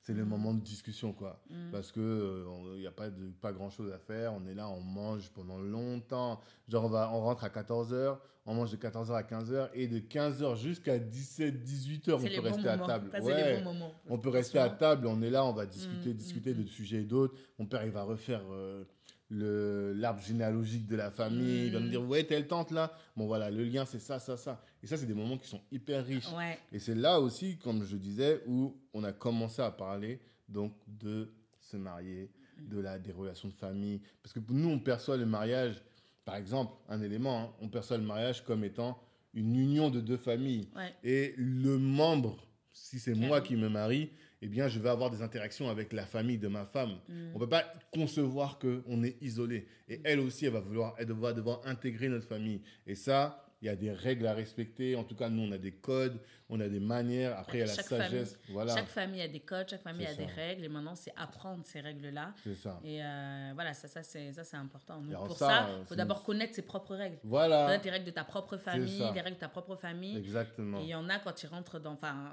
c'est 0.00 0.12
le 0.14 0.22
Mhm. 0.24 0.28
moment 0.30 0.54
de 0.54 0.60
discussion, 0.60 1.12
quoi. 1.12 1.42
mm. 1.50 1.70
Parce 1.72 1.92
que 1.92 2.44
il 2.74 2.80
n'y 2.80 2.86
a 2.86 2.90
pas, 2.92 3.10
de, 3.10 3.30
pas 3.40 3.52
grand-chose 3.52 3.92
à 3.92 3.98
faire. 3.98 4.32
On 4.34 4.46
est 4.46 4.54
là, 4.54 4.68
on 4.68 4.80
mange 4.80 5.30
pendant 5.30 5.58
longtemps. 5.58 6.40
Genre, 6.68 6.84
on, 6.84 6.88
va, 6.88 7.10
on 7.12 7.20
rentre 7.20 7.44
à 7.44 7.48
14h, 7.48 8.18
on 8.46 8.54
mange 8.54 8.70
de 8.70 8.76
14h 8.76 9.12
à 9.14 9.22
15h. 9.22 9.68
Et 9.74 9.88
de 9.88 9.98
15h 9.98 10.56
jusqu'à 10.56 10.98
17, 10.98 11.62
18h, 11.64 12.14
on 12.14 12.18
peut 12.18 12.40
rester 12.40 12.68
à 12.68 12.78
table. 12.78 13.10
Ça, 13.12 13.22
Ouais. 13.22 13.62
On 14.08 14.18
peut 14.18 14.28
rester 14.30 14.58
à 14.58 14.68
table, 14.70 15.06
on 15.06 15.20
est 15.22 15.30
là, 15.30 15.44
on 15.44 15.52
va 15.52 15.64
discuter, 15.66 16.10
Mm, 16.10 16.16
discuter 16.16 16.52
mm, 16.54 16.56
de 16.58 16.62
mm. 16.62 16.66
sujets 16.68 17.00
et 17.02 17.04
d'autres. 17.04 17.34
Mon 17.58 17.66
père, 17.66 17.84
il 17.84 17.90
va 17.90 18.02
refaire 18.02 18.42
euh, 18.52 18.84
l'arbre 19.30 20.20
généalogique 20.20 20.86
de 20.86 20.96
la 20.96 21.10
famille. 21.10 21.66
Il 21.66 21.72
va 21.72 21.80
me 21.80 21.86
Mm. 21.86 21.90
dire, 21.90 22.02
ouais, 22.08 22.24
telle 22.24 22.46
tante 22.46 22.70
là. 22.70 22.92
Bon, 23.16 23.26
voilà, 23.26 23.50
le 23.50 23.64
lien, 23.64 23.84
c'est 23.84 23.98
ça, 23.98 24.18
ça, 24.18 24.36
ça. 24.36 24.62
Et 24.82 24.86
ça, 24.86 24.96
c'est 24.96 25.06
des 25.06 25.14
moments 25.14 25.38
qui 25.38 25.48
sont 25.48 25.60
hyper 25.72 26.04
riches. 26.04 26.30
Ouais. 26.36 26.58
Et 26.72 26.78
c'est 26.78 26.94
là 26.94 27.20
aussi, 27.20 27.56
comme 27.58 27.84
je 27.84 27.96
disais, 27.96 28.42
où 28.46 28.76
on 28.92 29.02
a 29.04 29.12
commencé 29.12 29.62
à 29.62 29.70
parler 29.70 30.20
donc 30.48 30.72
de 30.86 31.32
se 31.60 31.76
marier, 31.76 32.30
de 32.60 32.78
la, 32.78 32.98
des 32.98 33.12
relations 33.12 33.48
de 33.48 33.54
famille. 33.54 34.00
Parce 34.22 34.32
que 34.34 34.40
nous, 34.50 34.68
on 34.68 34.78
perçoit 34.78 35.16
le 35.16 35.26
mariage, 35.26 35.82
par 36.24 36.36
exemple, 36.36 36.74
un 36.88 37.00
élément, 37.02 37.40
hein, 37.44 37.50
on 37.60 37.68
perçoit 37.68 37.96
le 37.98 38.04
mariage 38.04 38.44
comme 38.44 38.62
étant 38.64 38.98
une 39.32 39.56
union 39.56 39.90
de 39.90 40.00
deux 40.00 40.16
familles. 40.18 40.68
Ouais. 40.76 40.94
Et 41.02 41.34
le 41.38 41.78
membre, 41.78 42.36
si 42.74 42.98
c'est 42.98 43.14
moi 43.14 43.40
qui 43.40 43.56
me 43.56 43.68
marie, 43.68 44.10
eh 44.42 44.48
bien, 44.48 44.68
je 44.68 44.78
vais 44.78 44.90
avoir 44.90 45.10
des 45.10 45.22
interactions 45.22 45.70
avec 45.70 45.92
la 45.92 46.04
famille 46.04 46.36
de 46.36 46.48
ma 46.48 46.66
femme. 46.66 46.98
Mm. 47.08 47.30
On 47.30 47.34
ne 47.34 47.38
peut 47.38 47.48
pas 47.48 47.64
concevoir 47.92 48.58
qu'on 48.58 49.02
est 49.02 49.16
isolé. 49.22 49.66
Et 49.88 50.00
elle 50.04 50.20
aussi, 50.20 50.44
elle 50.44 50.52
va, 50.52 50.60
vouloir, 50.60 50.94
elle 50.98 51.10
va 51.12 51.32
devoir 51.32 51.62
intégrer 51.64 52.08
notre 52.08 52.26
famille. 52.26 52.60
Et 52.86 52.94
ça, 52.94 53.46
il 53.62 53.66
y 53.66 53.68
a 53.70 53.76
des 53.76 53.92
règles 53.92 54.26
à 54.26 54.34
respecter. 54.34 54.96
En 54.96 55.04
tout 55.04 55.14
cas, 55.14 55.30
nous, 55.30 55.42
on 55.42 55.52
a 55.52 55.56
des 55.56 55.72
codes, 55.72 56.20
on 56.54 56.60
a 56.60 56.68
des 56.68 56.80
manières. 56.80 57.38
Après, 57.38 57.58
il 57.58 57.60
y 57.60 57.62
a 57.64 57.66
la 57.66 57.74
Chaque 57.74 57.86
sagesse. 57.86 58.32
famille- 58.34 58.52
voilà. 58.54 58.74
Chaque 58.74 58.88
famille 58.88 59.20
a 59.20 59.28
des 59.28 59.40
codes, 59.40 59.68
chaque 59.68 59.82
famille 59.82 60.06
a 60.06 60.14
des 60.14 60.26
règles, 60.26 60.64
et 60.64 60.68
maintenant 60.68 60.94
c'est 60.94 61.12
apprendre 61.16 61.64
ces 61.64 61.80
règles-là. 61.80 62.32
C'est 62.42 62.54
ça. 62.54 62.80
Et 62.84 63.02
euh, 63.02 63.50
voilà, 63.54 63.74
ça, 63.74 63.88
ça 63.88 64.02
c'est 64.02 64.32
ça, 64.32 64.44
c'est 64.44 64.56
important. 64.56 65.00
Donc, 65.00 65.26
pour 65.26 65.36
ça, 65.36 65.46
ça, 65.48 65.66
euh, 65.68 65.78
il 65.82 65.86
faut 65.86 65.94
d'abord 65.94 66.22
connaître 66.22 66.54
ses 66.54 66.62
propres 66.62 66.94
règles. 66.94 67.18
Voilà. 67.24 67.64
Connaître 67.66 67.84
les 67.84 67.90
règles 67.90 68.06
de 68.06 68.10
ta 68.10 68.24
propre 68.24 68.56
famille, 68.56 68.98
les 69.14 69.20
règles 69.20 69.36
de 69.36 69.40
ta 69.40 69.48
propre 69.48 69.76
famille. 69.76 70.16
Exactement. 70.16 70.78
Et 70.80 70.84
il 70.84 70.88
y 70.88 70.94
en 70.94 71.08
a 71.08 71.18
quand 71.18 71.42
ils 71.42 71.46
rentrent 71.48 71.78
dans. 71.78 71.92
Enfin, 71.94 72.32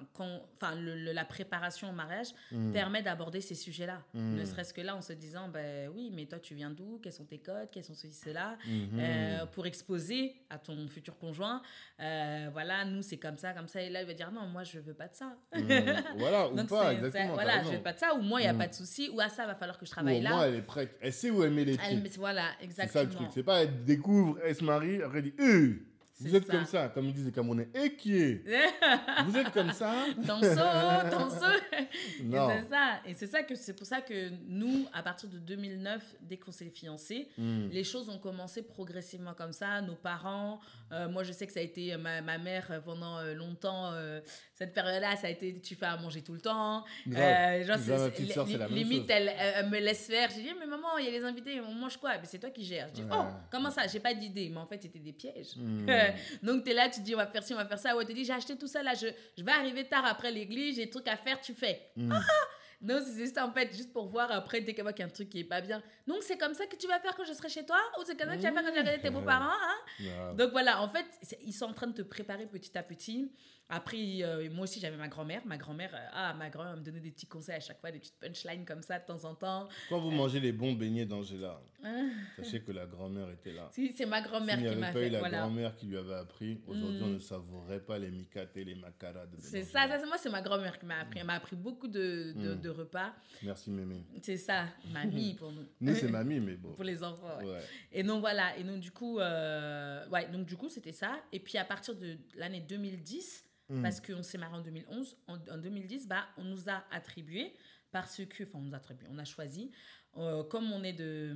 la 0.76 1.26
préparation 1.26 1.90
au 1.90 1.94
mariage 1.94 2.28
Mm. 2.52 2.72
permet 2.72 3.02
d'aborder 3.02 3.42
ces 3.42 3.56
sujets-là. 3.56 4.02
Mm. 4.14 4.36
Ne 4.36 4.46
serait-ce 4.46 4.74
que 4.74 4.82
là, 4.82 4.96
en 4.96 5.02
se 5.02 5.14
disant 5.14 5.48
ben 5.50 5.90
oui, 5.94 6.12
mais 6.14 6.26
toi, 6.26 6.40
tu 6.40 6.56
viens 6.56 6.70
d'où? 6.70 7.00
Quels 7.02 7.14
sont 7.14 7.26
tes 7.26 7.40
codes? 7.40 7.70
Quels 7.72 7.84
sont 7.84 7.94
ceci, 7.94 8.14
cela? 8.14 8.58
Mhm. 8.68 9.00
Euh, 9.00 9.46
Pour 9.48 9.66
exposer 9.66 10.36
à 10.50 10.58
ton 10.58 10.88
futur 10.88 11.18
conjoint, 11.18 11.62
euh, 12.00 12.50
voilà, 12.52 12.86
nous, 12.86 13.02
c'est 13.02 13.18
comme 13.18 13.38
ça, 13.38 13.54
comme 13.54 13.68
ça. 13.68 13.82
Et 13.82 13.90
là, 13.90 14.02
il 14.02 14.08
va 14.12 14.18
dire 14.18 14.32
non, 14.32 14.48
moi, 14.48 14.64
je 14.64 14.80
veux 14.80 14.94
pas 14.94 15.08
de 15.08 15.16
ça. 15.16 15.34
Mm. 15.56 16.18
Voilà, 16.18 16.48
ou 16.52 16.56
Donc, 16.56 16.68
pas, 16.70 16.90
c'est- 16.90 16.96
exactement. 16.96 17.28
c'est- 17.28 17.34
voilà, 17.34 17.64
je 17.64 17.70
veux 17.70 17.82
pas 17.84 17.94
de 17.94 18.00
ça. 18.00 18.16
Ou 18.16 18.22
moi, 18.22 18.40
il 18.40 18.44
n'y 18.44 18.50
a 18.50 18.54
Mm. 18.54 18.58
pas 18.58 18.68
de 18.68 18.74
souci. 18.74 19.10
Ou 19.14 19.20
à 19.22 19.30
ça, 19.30 19.46
va 19.48 19.56
falloir 19.56 19.78
que 19.78 19.86
je 19.86 19.92
Ou 19.92 19.94
travaille 19.94 20.20
au 20.20 20.24
là. 20.24 20.30
moins, 20.30 20.46
elle 20.46 20.56
est 20.56 20.62
prête. 20.62 20.98
Elle 21.02 21.14
sait 21.14 21.30
où 21.30 21.44
elle 21.44 21.52
met 21.52 21.66
les 21.66 21.78
pieds. 21.78 21.88
Elle- 22.04 22.10
voilà, 22.18 22.46
C'est 22.60 22.66
exactement. 22.66 22.94
ça 22.94 23.04
le 23.04 23.10
truc. 23.16 23.28
C'est 23.34 23.44
pas 23.44 23.64
elle 23.64 23.84
découvre, 23.86 24.38
elle 24.44 24.56
se 24.56 24.64
marie, 24.64 25.02
après 25.02 25.20
elle 25.20 25.24
dit 25.26 25.34
Euh, 25.40 25.88
Vous 26.24 26.30
C'est 26.30 26.36
êtes 26.38 26.46
ça. 26.46 26.52
comme 26.54 26.66
ça, 26.66 26.88
comme 26.90 27.06
ils 27.08 27.14
disent 27.16 27.26
les 27.26 27.32
Camerounais. 27.32 27.68
Et 27.74 27.96
qui 27.96 28.16
est 28.16 28.44
Vous 29.26 29.36
êtes 29.36 29.50
comme 29.52 29.72
ça 29.72 29.92
Danseau, 30.18 30.56
danseau. 31.12 31.46
Non. 32.24 32.48
Et 32.52 32.62
c'est 32.62 32.70
ça. 32.70 33.00
Et 33.08 33.14
c'est 33.16 33.26
ça 33.28 33.42
que 33.42 33.56
c'est 33.56 33.74
pour 33.74 33.88
ça 33.88 34.02
que 34.02 34.30
nous, 34.48 34.86
à 34.94 35.02
partir 35.02 35.30
de 35.30 35.40
2009, 35.40 36.04
dès 36.22 36.38
qu'on 36.38 36.52
s'est 36.52 36.70
fiancés, 36.70 37.28
Mm. 37.40 37.70
les 37.72 37.84
choses 37.84 38.08
ont 38.10 38.20
commencé 38.20 38.62
progressivement 38.62 39.34
comme 39.34 39.52
ça. 39.54 39.82
Nos 39.82 39.96
parents, 39.96 40.60
euh, 40.92 41.08
moi 41.10 41.24
je 41.24 41.32
sais 41.32 41.48
que 41.48 41.54
ça 41.54 41.60
a 41.60 41.64
été 41.64 41.94
euh, 41.94 41.98
ma, 41.98 42.22
ma 42.22 42.38
mère 42.38 42.68
euh, 42.72 42.80
pendant 42.82 43.22
longtemps. 43.36 43.92
euh, 43.94 44.22
cette 44.56 44.74
période-là, 44.74 45.16
ça 45.16 45.28
a 45.28 45.30
été 45.32 45.60
tu 45.62 45.76
fais 45.76 45.86
à 45.88 45.98
manger 45.98 46.22
tout 46.22 46.34
le 46.34 46.42
temps. 46.42 46.84
Grave. 47.08 47.64
Genre, 47.66 47.78
Grave, 47.78 47.82
c'est- 47.84 47.98
ma 47.98 48.10
petite 48.10 48.34
c'est 48.48 48.58
la 48.58 48.68
limite, 48.68 49.10
elle, 49.10 49.70
me 49.70 49.80
laisse 49.80 50.08
faire. 50.08 50.30
J'ai 50.30 50.42
dit 50.44 50.52
mais 50.60 50.68
maman, 50.68 50.98
il 51.00 51.06
y 51.06 51.08
a 51.08 51.12
les 51.12 51.24
invités, 51.24 51.60
on 51.62 51.74
mange 51.74 51.98
quoi? 51.98 52.12
Mais 52.20 52.26
c'est 52.26 52.40
toi 52.40 52.50
qui 52.52 52.64
gères. 52.64 52.88
Je 52.90 53.02
dis 53.02 53.04
Ouais. 53.04 53.10
oh 53.12 53.24
comment 53.52 53.72
ça? 53.72 53.88
J'ai 53.88 54.00
pas 54.00 54.14
d'idée, 54.14 54.50
mais 54.50 54.58
en 54.60 54.68
fait 54.68 54.82
c'était 54.82 55.00
des 55.00 55.14
pièges. 55.14 55.56
Mm. 55.58 55.88
Donc, 56.44 56.64
tu 56.64 56.72
es 56.72 56.74
là, 56.74 56.90
tu 56.90 57.02
dis, 57.02 57.14
on 57.16 57.18
va 57.18 57.28
faire 57.28 57.44
ci, 57.44 57.54
on 57.54 57.58
va 57.58 57.66
faire 57.66 57.80
ça. 57.80 57.96
Ouais, 57.96 58.06
tu 58.06 58.14
dis, 58.14 58.24
j'ai 58.26 58.34
acheté 58.34 58.58
tout 58.58 58.68
ça 58.68 58.84
là, 58.84 58.94
je, 58.94 59.08
je 59.38 59.44
vais 59.44 59.52
arriver 59.52 59.86
tard 59.86 60.06
après 60.06 60.32
l'église, 60.32 60.76
j'ai 60.76 60.86
des 60.86 60.90
trucs 60.92 61.08
à 61.08 61.16
faire, 61.18 61.40
tu 61.42 61.54
fais. 61.54 61.90
Mm. 61.96 62.14
Non, 62.82 63.00
c'est 63.06 63.28
ça 63.28 63.46
en 63.46 63.52
fait, 63.52 63.72
juste 63.76 63.94
pour 63.94 64.08
voir 64.08 64.32
après, 64.32 64.62
dès 64.62 64.74
qu'il 64.74 64.84
y 64.84 65.02
a 65.02 65.06
un 65.06 65.10
truc 65.10 65.30
qui 65.30 65.40
est 65.40 65.44
pas 65.44 65.62
bien. 65.62 65.82
Donc, 66.08 66.24
c'est 66.24 66.38
comme 66.38 66.54
ça 66.54 66.66
que 66.66 66.76
tu 66.76 66.88
vas 66.88 67.00
faire 67.00 67.16
quand 67.16 67.24
je 67.24 67.34
serai 67.34 67.50
chez 67.50 67.66
toi 67.66 67.78
Ou 68.00 68.04
c'est 68.06 68.18
comme 68.18 68.30
ça 68.30 68.36
que 68.36 68.42
tu 68.42 68.48
vas 68.48 68.54
faire 68.54 68.64
quand 68.64 68.80
tu 68.80 68.84
vas 68.84 68.98
tes 68.98 69.10
beaux-parents 69.10 69.46
hein? 69.46 70.34
Donc, 70.34 70.52
voilà, 70.52 70.82
en 70.82 70.88
fait, 70.90 71.06
ils 71.42 71.54
sont 71.54 71.66
en 71.66 71.74
train 71.74 71.88
de 71.88 71.94
te 71.94 72.02
préparer 72.02 72.48
petit 72.48 72.76
à 72.78 72.84
petit. 72.84 73.32
Après, 73.74 73.98
euh, 74.22 74.50
moi 74.52 74.66
aussi, 74.66 74.80
j'avais 74.82 74.98
ma 74.98 75.08
grand-mère. 75.08 75.42
Ma 75.46 75.58
grand-mère, 75.58 75.92
euh, 75.96 76.08
ah, 76.14 76.34
ma 76.38 76.50
grand-mère 76.50 76.76
me 76.76 76.82
donnait 76.84 77.00
des 77.00 77.12
petits 77.12 77.26
conseils 77.26 77.56
à 77.56 77.60
chaque 77.62 77.80
fois, 77.80 77.90
des 77.90 78.00
petites 78.00 78.20
punchlines 78.20 78.66
comme 78.66 78.82
ça 78.82 79.00
de 79.00 79.06
temps 79.06 79.24
en 79.24 79.34
temps. 79.34 79.70
Quand 79.88 80.00
vous 80.00 80.12
mangez 80.12 80.40
les 80.42 80.52
bons 80.52 80.74
beignets 80.74 81.06
d'Angela, 81.06 81.62
Ah. 81.84 81.90
sachez 82.36 82.62
que 82.62 82.72
la 82.74 82.86
grand-mère 82.86 83.30
était 83.32 83.54
là. 83.54 83.70
Si, 83.72 83.92
c'est 83.94 84.06
ma 84.06 84.22
grand-mère 84.22 84.56
S'il 84.58 84.66
n'y 84.66 84.70
qui 84.70 84.74
avait 84.74 84.82
m'a 84.82 84.92
pas 84.92 85.00
eu 85.00 85.04
fait. 85.06 85.10
la 85.10 85.20
Voilà. 85.20 85.38
grand-mère 85.40 85.76
qui 85.78 85.86
lui 85.88 85.98
avait 85.98 86.14
appris, 86.16 86.60
aujourd'hui 86.68 87.00
Mm. 87.00 87.04
on 87.04 87.08
ne 87.08 87.20
savourerait 87.20 87.80
pas 87.80 87.98
les 87.98 88.12
mikates 88.12 88.56
et 88.58 88.66
les 88.66 88.76
macaras 88.76 89.26
de 89.26 89.38
C'est 89.40 89.64
ça, 89.64 89.88
ça 89.88 89.98
c'est 90.00 90.06
moi, 90.06 90.18
c'est 90.18 90.30
ma 90.30 90.42
grand-mère 90.42 90.78
qui 90.78 90.86
m'a 90.86 91.00
appris. 91.00 91.20
Elle 91.20 91.26
m'a 91.26 91.36
appris 91.36 91.56
beaucoup 91.56 91.88
de, 91.88 92.34
de, 92.36 92.54
Mm. 92.56 92.62
de 92.62 92.70
repas. 92.70 93.14
Merci 93.42 93.72
Mémé. 93.72 94.04
C'est 94.22 94.38
ça, 94.38 94.66
mamie 94.92 95.34
pour 95.36 95.52
nous. 95.52 95.64
Nous 95.82 95.96
c'est 95.96 96.10
mamie, 96.10 96.40
mais 96.42 96.56
bon. 96.56 96.74
pour 96.74 96.84
les 96.84 97.02
enfants. 97.04 97.38
ouais. 97.40 97.46
Ouais. 97.46 97.60
Et 97.94 98.04
donc 98.04 98.20
voilà, 98.20 98.58
et 98.58 98.64
donc 98.64 98.80
du 98.82 98.92
coup, 98.92 99.20
euh, 99.20 100.06
ouais, 100.10 100.28
donc 100.30 100.46
du 100.46 100.58
coup 100.58 100.68
c'était 100.70 100.92
ça. 100.92 101.20
Et 101.32 101.40
puis 101.40 101.58
à 101.58 101.64
partir 101.66 101.96
de 101.96 102.18
l'année 102.36 102.60
2010, 102.60 103.46
Mm. 103.72 103.82
parce 103.82 104.02
qu'on 104.02 104.22
s'est 104.24 104.38
marié 104.38 104.56
en 104.56 104.62
2011, 104.62 105.18
en, 105.28 105.36
en 105.36 105.58
2010, 105.58 106.08
bah, 106.08 106.28
on 106.38 106.44
nous 106.44 106.70
a 106.70 106.84
attribué 106.92 107.54
parce 107.92 108.22
que, 108.26 108.44
enfin 108.44 108.60
on 108.60 108.62
nous 108.62 108.74
a 108.74 108.78
attribué, 108.78 109.08
on 109.10 109.18
a 109.18 109.26
choisi, 109.26 109.72
euh, 110.18 110.44
comme 110.44 110.72
on 110.72 110.84
est 110.84 110.94
de 110.94 111.34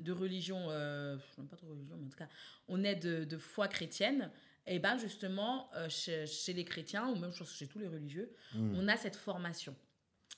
de 0.00 0.12
religion, 0.12 0.66
euh, 0.70 1.16
je 1.18 1.22
sais 1.34 1.40
même 1.40 1.48
pas 1.48 1.56
de 1.56 1.66
religion, 1.66 1.96
mais 1.96 2.06
en 2.06 2.10
tout 2.10 2.18
cas, 2.18 2.28
on 2.68 2.82
est 2.84 2.96
de, 2.96 3.24
de 3.24 3.36
foi 3.38 3.68
chrétienne. 3.68 4.30
Et 4.66 4.78
ben 4.78 4.96
justement, 4.98 5.70
euh, 5.76 5.88
chez, 5.88 6.26
chez 6.26 6.52
les 6.52 6.64
chrétiens, 6.64 7.06
ou 7.08 7.16
même 7.16 7.32
je 7.32 7.38
pense 7.38 7.54
chez 7.54 7.66
tous 7.66 7.78
les 7.78 7.88
religieux, 7.88 8.30
Mm. 8.54 8.74
on 8.76 8.88
a 8.88 8.96
cette 8.96 9.16
formation. 9.16 9.74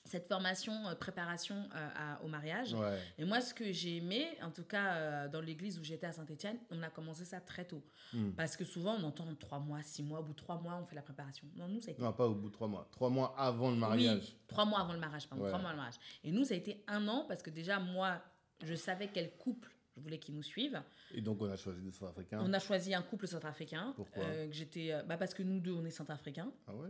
Cette 0.07 0.27
formation, 0.29 0.73
euh, 0.87 0.95
préparation 0.95 1.67
euh, 1.75 1.89
à- 1.95 2.23
au 2.23 2.27
mariage. 2.29 2.73
Ouais. 2.73 2.97
Et 3.17 3.25
moi, 3.25 3.41
ce 3.41 3.53
que 3.53 3.71
j'ai 3.73 3.97
aimé, 3.97 4.25
en 4.41 4.51
tout 4.51 4.63
cas 4.63 4.95
euh, 4.95 5.27
dans 5.27 5.41
l'église 5.41 5.77
où 5.79 5.83
j'étais 5.83 6.07
à 6.07 6.13
Saint-Etienne, 6.13 6.57
on 6.71 6.81
a 6.81 6.89
commencé 6.89 7.25
ça 7.25 7.41
très 7.41 7.65
tôt. 7.65 7.83
Mm. 8.13 8.31
Parce 8.31 8.55
que 8.55 8.63
souvent, 8.63 8.95
on 8.97 9.03
entend 9.03 9.25
trois 9.35 9.59
mois, 9.59 9.81
six 9.83 10.03
mois, 10.03 10.21
au 10.21 10.23
bout 10.23 10.31
de 10.31 10.37
trois 10.37 10.59
mois, 10.61 10.79
on 10.81 10.85
fait 10.85 10.95
la 10.95 11.01
préparation. 11.01 11.45
Non, 11.57 11.67
nous, 11.67 11.81
ça 11.81 11.89
a 11.89 11.91
été 11.91 12.01
Non, 12.01 12.13
pas 12.13 12.25
au 12.25 12.35
bout 12.35 12.47
de 12.47 12.53
trois 12.53 12.67
mois. 12.69 12.87
Trois 12.91 13.09
mois 13.09 13.35
avant 13.37 13.69
le 13.69 13.75
mariage. 13.75 14.21
oui, 14.23 14.35
trois 14.47 14.63
mois 14.65 14.79
avant 14.79 14.93
le 14.93 14.99
mariage, 14.99 15.27
pardon, 15.27 15.43
Ouais. 15.43 15.49
trois 15.49 15.59
mois 15.61 15.71
avant 15.71 15.77
le 15.77 15.83
mariage. 15.83 15.99
Et 16.23 16.31
nous, 16.31 16.45
ça 16.45 16.53
a 16.53 16.57
été 16.57 16.83
un 16.87 17.05
an 17.09 17.25
parce 17.27 17.41
que 17.43 17.49
déjà, 17.49 17.79
moi, 17.79 18.21
je 18.63 18.75
savais 18.75 19.09
quel 19.13 19.35
couple 19.37 19.69
je 19.97 20.01
voulais 20.03 20.19
qu'ils 20.19 20.35
nous 20.35 20.43
suivent. 20.43 20.79
Et 21.13 21.21
donc 21.21 21.41
on 21.41 21.49
a 21.49 21.55
choisi 21.57 21.81
des 21.81 21.91
Sud-Africains. 21.91 22.39
On 22.43 22.53
a 22.53 22.59
choisi 22.59 22.93
un 22.93 23.01
couple 23.01 23.27
centrafricain. 23.27 23.93
Pourquoi 23.95 24.23
euh, 24.23 24.47
que 24.47 24.53
j'étais, 24.53 24.93
euh, 24.93 25.03
bah, 25.03 25.17
Parce 25.17 25.33
que 25.33 25.41
nous 25.43 25.59
deux, 25.59 25.73
on 25.73 25.83
est 25.85 25.89
centrafricains. 25.91 26.51
Ah 26.67 26.75
ouais. 26.75 26.89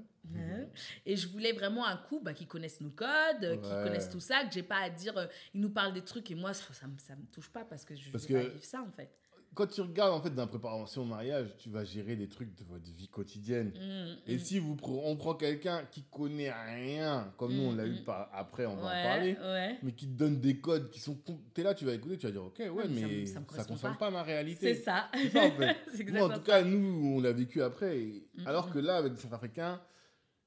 Et 1.05 1.15
je 1.15 1.27
voulais 1.29 1.53
vraiment 1.53 1.85
un 1.85 1.97
couple 1.97 2.25
bah, 2.25 2.33
qui 2.33 2.45
connaisse 2.45 2.81
nos 2.81 2.89
codes, 2.89 3.07
euh, 3.43 3.55
qui 3.57 3.69
connaisse 3.69 4.09
tout 4.09 4.19
ça, 4.19 4.43
que 4.45 4.51
j'ai 4.53 4.63
pas 4.63 4.79
à 4.79 4.89
dire, 4.89 5.17
euh, 5.17 5.27
ils 5.53 5.61
nous 5.61 5.69
parlent 5.69 5.93
des 5.93 6.03
trucs 6.03 6.29
et 6.31 6.35
moi, 6.35 6.53
ça, 6.53 6.73
ça, 6.73 6.87
me- 6.87 6.97
ça 6.97 7.15
me 7.15 7.25
touche 7.31 7.49
pas 7.49 7.63
parce 7.65 7.85
que 7.85 7.95
je 7.95 8.11
Parce 8.11 8.25
vais 8.25 8.33
pas 8.35 8.45
que- 8.45 8.53
vivre 8.53 8.65
ça 8.65 8.81
en 8.81 8.91
fait. 8.91 9.09
Quand 9.55 9.65
tu 9.65 9.81
regardes 9.81 10.13
en 10.13 10.21
fait 10.21 10.29
dans 10.29 10.43
la 10.43 10.47
préparation 10.47 11.01
au 11.01 11.05
mariage, 11.05 11.47
tu 11.57 11.69
vas 11.69 11.83
gérer 11.83 12.15
des 12.15 12.27
trucs 12.29 12.53
de 12.55 12.63
votre 12.65 12.85
vie 12.95 13.07
quotidienne. 13.07 13.69
Mm, 13.69 14.29
Et 14.31 14.35
mm. 14.35 14.39
si 14.39 14.59
vous 14.59 14.75
pre- 14.75 15.01
on 15.03 15.15
prend 15.15 15.33
quelqu'un 15.33 15.83
qui 15.89 16.03
connaît 16.03 16.51
rien, 16.51 17.33
comme 17.37 17.53
nous 17.55 17.63
on 17.63 17.75
l'a 17.75 17.85
Mm, 17.85 17.91
eu 17.91 17.99
mm. 18.01 18.03
par 18.03 18.29
après, 18.33 18.67
on 18.67 18.75
va 18.75 18.81
en 18.87 19.03
parler, 19.03 19.35
ouais. 19.41 19.79
mais 19.81 19.93
qui 19.93 20.05
te 20.05 20.11
donne 20.17 20.39
des 20.39 20.59
codes 20.59 20.91
qui 20.91 20.99
sont. 20.99 21.17
T'es 21.55 21.63
là, 21.63 21.73
tu 21.73 21.85
vas 21.85 21.93
écouter, 21.93 22.17
tu 22.17 22.27
vas 22.27 22.31
dire 22.31 22.43
ok, 22.43 22.59
ouais, 22.59 22.87
mais 22.87 23.25
ça 23.25 23.39
mais 23.39 23.41
ne 23.41 23.65
concerne 23.65 23.93
pas. 23.97 24.05
pas 24.05 24.11
ma 24.11 24.21
réalité. 24.21 24.75
C'est 24.75 24.81
ça. 24.83 25.09
Ça, 25.33 25.43
en 25.45 25.51
fait. 25.51 25.75
Tout 26.35 26.41
cas, 26.43 26.61
nous, 26.63 27.15
on 27.17 27.19
l'a 27.21 27.31
vécu 27.31 27.63
après. 27.63 27.97
et- 27.99 28.27
Alors 28.45 28.69
que 28.71 28.77
là, 28.77 28.97
avec 28.97 29.13
les 29.13 29.19
Centrafricains, 29.19 29.81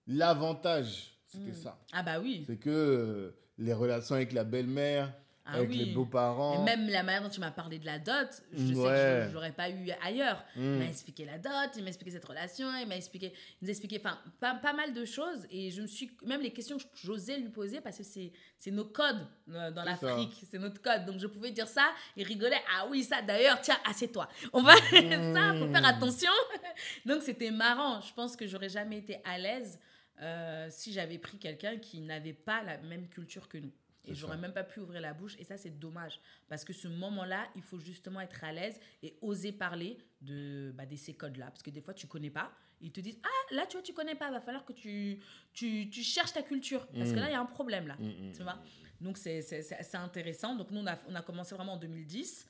l'avantage, 0.06 1.16
c'était 1.26 1.52
ça. 1.52 1.78
Ah 1.92 2.02
bah 2.02 2.20
oui. 2.20 2.44
C'est 2.46 2.56
que 2.58 2.70
euh, 2.70 3.30
les 3.58 3.72
relations 3.72 4.14
avec 4.14 4.32
la 4.32 4.44
belle-mère, 4.44 5.12
Ah 5.46 5.55
avec 5.55 5.70
oui. 5.70 5.76
les 5.79 5.92
beaux-parents. 5.92 6.61
Et 6.61 6.64
même 6.64 6.88
la 6.88 7.03
manière 7.03 7.22
dont 7.22 7.29
tu 7.29 7.40
m'as 7.40 7.50
parlé 7.50 7.79
de 7.79 7.87
la 7.87 7.98
dot, 7.98 8.29
je 8.53 8.66
sais 8.66 8.74
que 8.74 9.29
je 9.29 9.35
l'aurais 9.35 9.53
pas 9.53 9.70
eu 9.70 9.90
ailleurs. 10.03 10.44
Mm. 10.55 10.61
Il 10.61 10.79
m'a 10.79 10.85
expliqué 10.87 11.24
la 11.24 11.38
dot, 11.38 11.70
il 11.76 11.83
m'a 11.83 11.88
expliqué 11.88 12.11
cette 12.12 12.24
relation, 12.24 12.66
il 12.76 12.87
m'a 12.87 12.96
expliqué, 12.96 13.33
il 13.61 13.64
nous 13.64 13.70
expliqué 13.70 14.00
enfin, 14.05 14.18
pas, 14.38 14.55
pas 14.55 14.72
mal 14.72 14.92
de 14.92 15.05
choses. 15.05 15.46
Et 15.50 15.70
je 15.70 15.83
me 15.83 15.87
suis, 15.87 16.11
même 16.24 16.40
les 16.40 16.53
questions 16.53 16.76
que 16.79 16.85
j'osais 16.94 17.38
lui 17.38 17.48
poser 17.48 17.81
parce 17.81 17.98
que 17.98 18.05
c'est, 18.05 18.33
c'est 18.59 18.70
nos 18.70 18.85
codes 18.85 19.26
euh, 19.50 19.70
dans 19.70 19.85
l'Afrique, 19.85 20.35
c'est 20.48 20.59
notre 20.59 20.81
code. 20.83 21.07
Donc 21.07 21.18
je 21.18 21.26
pouvais 21.26 21.50
dire 21.50 21.68
ça, 21.68 21.90
il 22.16 22.24
rigolait. 22.24 22.62
Ah 22.79 22.87
oui, 22.90 23.03
ça 23.03 23.22
d'ailleurs, 23.22 23.61
tiens, 23.61 23.79
assieds-toi. 23.88 24.29
On 24.53 24.62
va, 24.62 24.76
ça, 24.90 25.55
faut 25.59 25.72
faire 25.72 25.87
attention. 25.87 26.33
Donc 27.07 27.22
c'était 27.22 27.50
marrant. 27.50 28.00
Je 28.00 28.12
pense 28.12 28.37
que 28.37 28.46
j'aurais 28.46 28.68
jamais 28.68 28.98
été 28.98 29.20
à 29.24 29.38
l'aise 29.38 29.79
euh, 30.22 30.68
si 30.70 30.92
j'avais 30.92 31.18
pris 31.18 31.38
quelqu'un 31.38 31.79
qui 31.79 32.00
n'avait 32.03 32.35
pas 32.35 32.62
la 32.62 32.76
même 32.79 33.09
culture 33.09 33.48
que 33.48 33.59
nous. 33.59 33.72
Et 34.06 34.14
j'aurais 34.14 34.36
même 34.38 34.52
pas 34.52 34.64
pu 34.64 34.80
ouvrir 34.80 35.00
la 35.00 35.12
bouche. 35.12 35.36
Et 35.38 35.44
ça, 35.44 35.56
c'est 35.58 35.78
dommage. 35.78 36.20
Parce 36.48 36.64
que 36.64 36.72
ce 36.72 36.88
moment-là, 36.88 37.46
il 37.54 37.62
faut 37.62 37.78
justement 37.78 38.20
être 38.20 38.42
à 38.44 38.52
l'aise 38.52 38.80
et 39.02 39.16
oser 39.20 39.52
parler 39.52 39.98
de, 40.22 40.72
bah, 40.74 40.86
de 40.86 40.96
ces 40.96 41.14
codes-là. 41.14 41.46
Parce 41.50 41.62
que 41.62 41.70
des 41.70 41.80
fois, 41.82 41.92
tu 41.94 42.06
connais 42.06 42.30
pas. 42.30 42.50
Ils 42.80 42.92
te 42.92 43.00
disent 43.00 43.18
Ah, 43.22 43.54
là, 43.54 43.66
tu 43.66 43.76
vois, 43.76 43.82
tu 43.82 43.92
connais 43.92 44.14
pas. 44.14 44.30
Va 44.30 44.40
falloir 44.40 44.64
que 44.64 44.72
tu, 44.72 45.18
tu, 45.52 45.90
tu 45.90 46.02
cherches 46.02 46.32
ta 46.32 46.42
culture. 46.42 46.86
Parce 46.88 47.10
que 47.10 47.16
Mm. 47.16 47.20
là, 47.20 47.28
il 47.28 47.32
y 47.32 47.36
a 47.36 47.40
un 47.40 47.46
problème, 47.46 47.86
là. 47.88 47.96
Mm, 47.98 48.28
mm, 48.28 48.32
Tu 48.32 48.42
vois 48.42 48.58
Donc, 49.02 49.18
c'est 49.18 49.94
intéressant. 49.94 50.56
Donc, 50.56 50.70
nous, 50.70 50.80
on 50.80 50.86
a, 50.86 50.98
on 51.08 51.14
a 51.14 51.22
commencé 51.22 51.54
vraiment 51.54 51.74
en 51.74 51.78
2010 51.78 52.46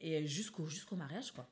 et 0.00 0.26
jusqu'au 0.26 0.66
jusqu'au 0.68 0.96
mariage, 0.96 1.32
quoi. 1.32 1.48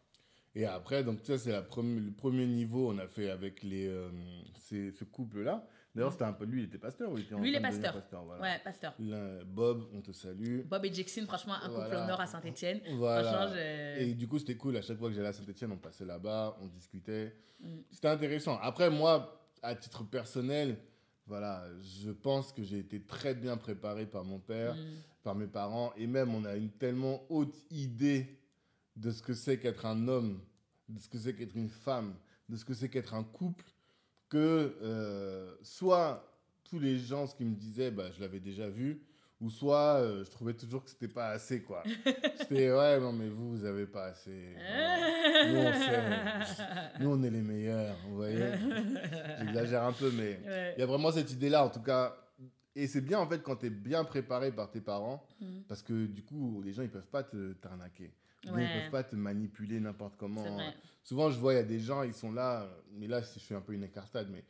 Et 0.54 0.64
après, 0.64 1.04
donc 1.04 1.20
ça, 1.22 1.36
c'est 1.36 1.52
le 1.52 1.66
premier 2.12 2.46
niveau 2.46 2.90
on 2.90 2.96
a 2.96 3.06
fait 3.06 3.28
avec 3.28 3.62
les, 3.62 3.86
euh, 3.86 4.10
ces- 4.54 4.90
ce 4.92 5.04
couple-là. 5.04 5.66
D'ailleurs, 5.96 6.12
c'était 6.12 6.24
un 6.24 6.32
peu 6.34 6.44
lui, 6.44 6.62
il 6.62 6.64
était 6.66 6.78
pasteur 6.78 7.10
ou 7.10 7.16
il 7.18 7.24
était 7.24 7.34
Lui, 7.36 7.48
il 7.48 7.54
est 7.54 7.60
pasteur. 7.60 7.94
voilà. 8.24 8.42
Ouais, 8.42 8.60
pasteur. 8.62 8.94
Bob, 9.46 9.84
on 9.94 10.00
te 10.02 10.12
salue. 10.12 10.60
Bob 10.66 10.84
et 10.84 10.92
Jackson, 10.92 11.24
franchement, 11.26 11.54
un 11.54 11.68
couple 11.68 11.72
Voilà. 11.86 12.04
honneur 12.04 12.20
à 12.20 12.26
Saint-Etienne. 12.26 12.80
Voilà. 12.98 13.32
Franchement, 13.32 13.54
je- 13.56 14.00
Et 14.02 14.14
du 14.14 14.28
coup, 14.28 14.38
c'était 14.38 14.56
cool. 14.56 14.76
À 14.76 14.82
chaque 14.82 14.98
fois 14.98 15.08
que 15.08 15.14
j'allais 15.14 15.28
à 15.28 15.32
Saint-Etienne, 15.32 15.72
on 15.72 15.78
passait 15.78 16.04
là-bas, 16.04 16.56
on 16.60 16.66
discutait. 16.66 17.34
Mm. 17.60 17.76
C'était 17.90 18.08
intéressant. 18.08 18.58
Après, 18.60 18.90
moi, 18.90 19.42
à 19.62 19.74
titre 19.74 20.04
personnel, 20.04 20.76
voilà, 21.26 21.64
je 21.80 22.10
pense 22.10 22.52
que 22.52 22.62
j'ai 22.62 22.78
été 22.78 23.02
très 23.02 23.34
bien 23.34 23.56
préparé 23.56 24.04
par 24.06 24.22
mon 24.24 24.38
père, 24.38 24.74
Mm. 24.74 24.78
par 25.22 25.34
mes 25.34 25.46
parents. 25.46 25.92
Et 25.96 26.06
même, 26.06 26.34
on 26.34 26.44
a 26.44 26.54
une 26.56 26.70
tellement 26.70 27.22
haute 27.30 27.56
idée 27.70 28.38
de 28.96 29.10
ce 29.10 29.22
que 29.22 29.32
c'est 29.34 29.58
qu'être 29.58 29.86
un 29.86 30.08
homme, 30.08 30.40
de 30.88 31.00
ce 31.00 31.08
que 31.08 31.18
c'est 31.18 31.34
qu'être 31.34 31.56
une 31.56 31.68
femme, 31.70 32.14
de 32.48 32.56
ce 32.56 32.64
que 32.64 32.74
c'est 32.74 32.88
qu'être 32.88 33.14
un 33.14 33.24
couple, 33.24 33.64
que 34.28 34.76
euh, 34.82 35.54
soit 35.62 36.24
tous 36.64 36.78
les 36.78 36.98
gens, 36.98 37.26
ce 37.26 37.34
qu'ils 37.34 37.46
me 37.46 37.54
disaient, 37.54 37.90
bah, 37.90 38.10
je 38.12 38.20
l'avais 38.20 38.40
déjà 38.40 38.68
vu, 38.68 39.02
ou 39.40 39.50
soit 39.50 39.96
euh, 40.00 40.24
je 40.24 40.30
trouvais 40.30 40.54
toujours 40.54 40.82
que 40.82 40.90
c'était 40.90 41.08
pas 41.08 41.28
assez, 41.28 41.62
quoi. 41.62 41.82
C'était, 42.38 42.72
ouais, 42.72 42.98
non, 43.00 43.12
mais 43.12 43.28
vous, 43.28 43.50
vous 43.58 43.64
avez 43.64 43.86
pas 43.86 44.06
assez. 44.06 44.54
Voilà. 44.54 45.46
Nous, 45.52 45.58
on 45.58 45.72
sait. 45.74 47.00
Nous, 47.00 47.10
on 47.10 47.22
est 47.22 47.30
les 47.30 47.42
meilleurs, 47.42 47.96
vous 48.08 48.16
voyez. 48.16 48.52
J'exagère 49.40 49.82
un 49.84 49.92
peu, 49.92 50.10
mais 50.12 50.40
Ouais. 50.46 50.74
il 50.76 50.80
y 50.80 50.82
a 50.82 50.86
vraiment 50.86 51.12
cette 51.12 51.30
idée-là, 51.30 51.64
en 51.64 51.70
tout 51.70 51.82
cas. 51.82 52.16
Et 52.74 52.86
c'est 52.86 53.00
bien, 53.00 53.18
en 53.18 53.26
fait, 53.26 53.42
quand 53.42 53.56
tu 53.56 53.66
es 53.66 53.70
bien 53.70 54.04
préparé 54.04 54.52
par 54.52 54.70
tes 54.70 54.80
parents, 54.80 55.26
Mhm. 55.40 55.64
parce 55.68 55.82
que 55.82 56.06
du 56.06 56.22
coup, 56.22 56.62
les 56.64 56.72
gens, 56.72 56.82
ils 56.82 56.90
peuvent 56.90 57.06
pas 57.08 57.22
te 57.22 57.52
t'arnaquer. 57.54 58.12
Ouais. 58.54 58.64
Ils 58.64 58.80
peuvent 58.82 58.90
pas 58.90 59.04
te 59.04 59.16
manipuler 59.16 59.80
n'importe 59.80 60.16
comment. 60.16 60.42
C'est. 60.58 60.74
Souvent, 61.04 61.30
je 61.30 61.38
vois, 61.38 61.54
il 61.54 61.56
y 61.56 61.60
a 61.60 61.64
des 61.64 61.78
gens, 61.80 62.02
ils 62.02 62.14
sont 62.14 62.32
là, 62.32 62.68
mais 62.92 63.06
là, 63.06 63.20
je 63.20 63.38
fais 63.40 63.54
un 63.54 63.60
peu 63.60 63.72
une 63.74 63.84
écartade, 63.84 64.28
mais 64.30 64.44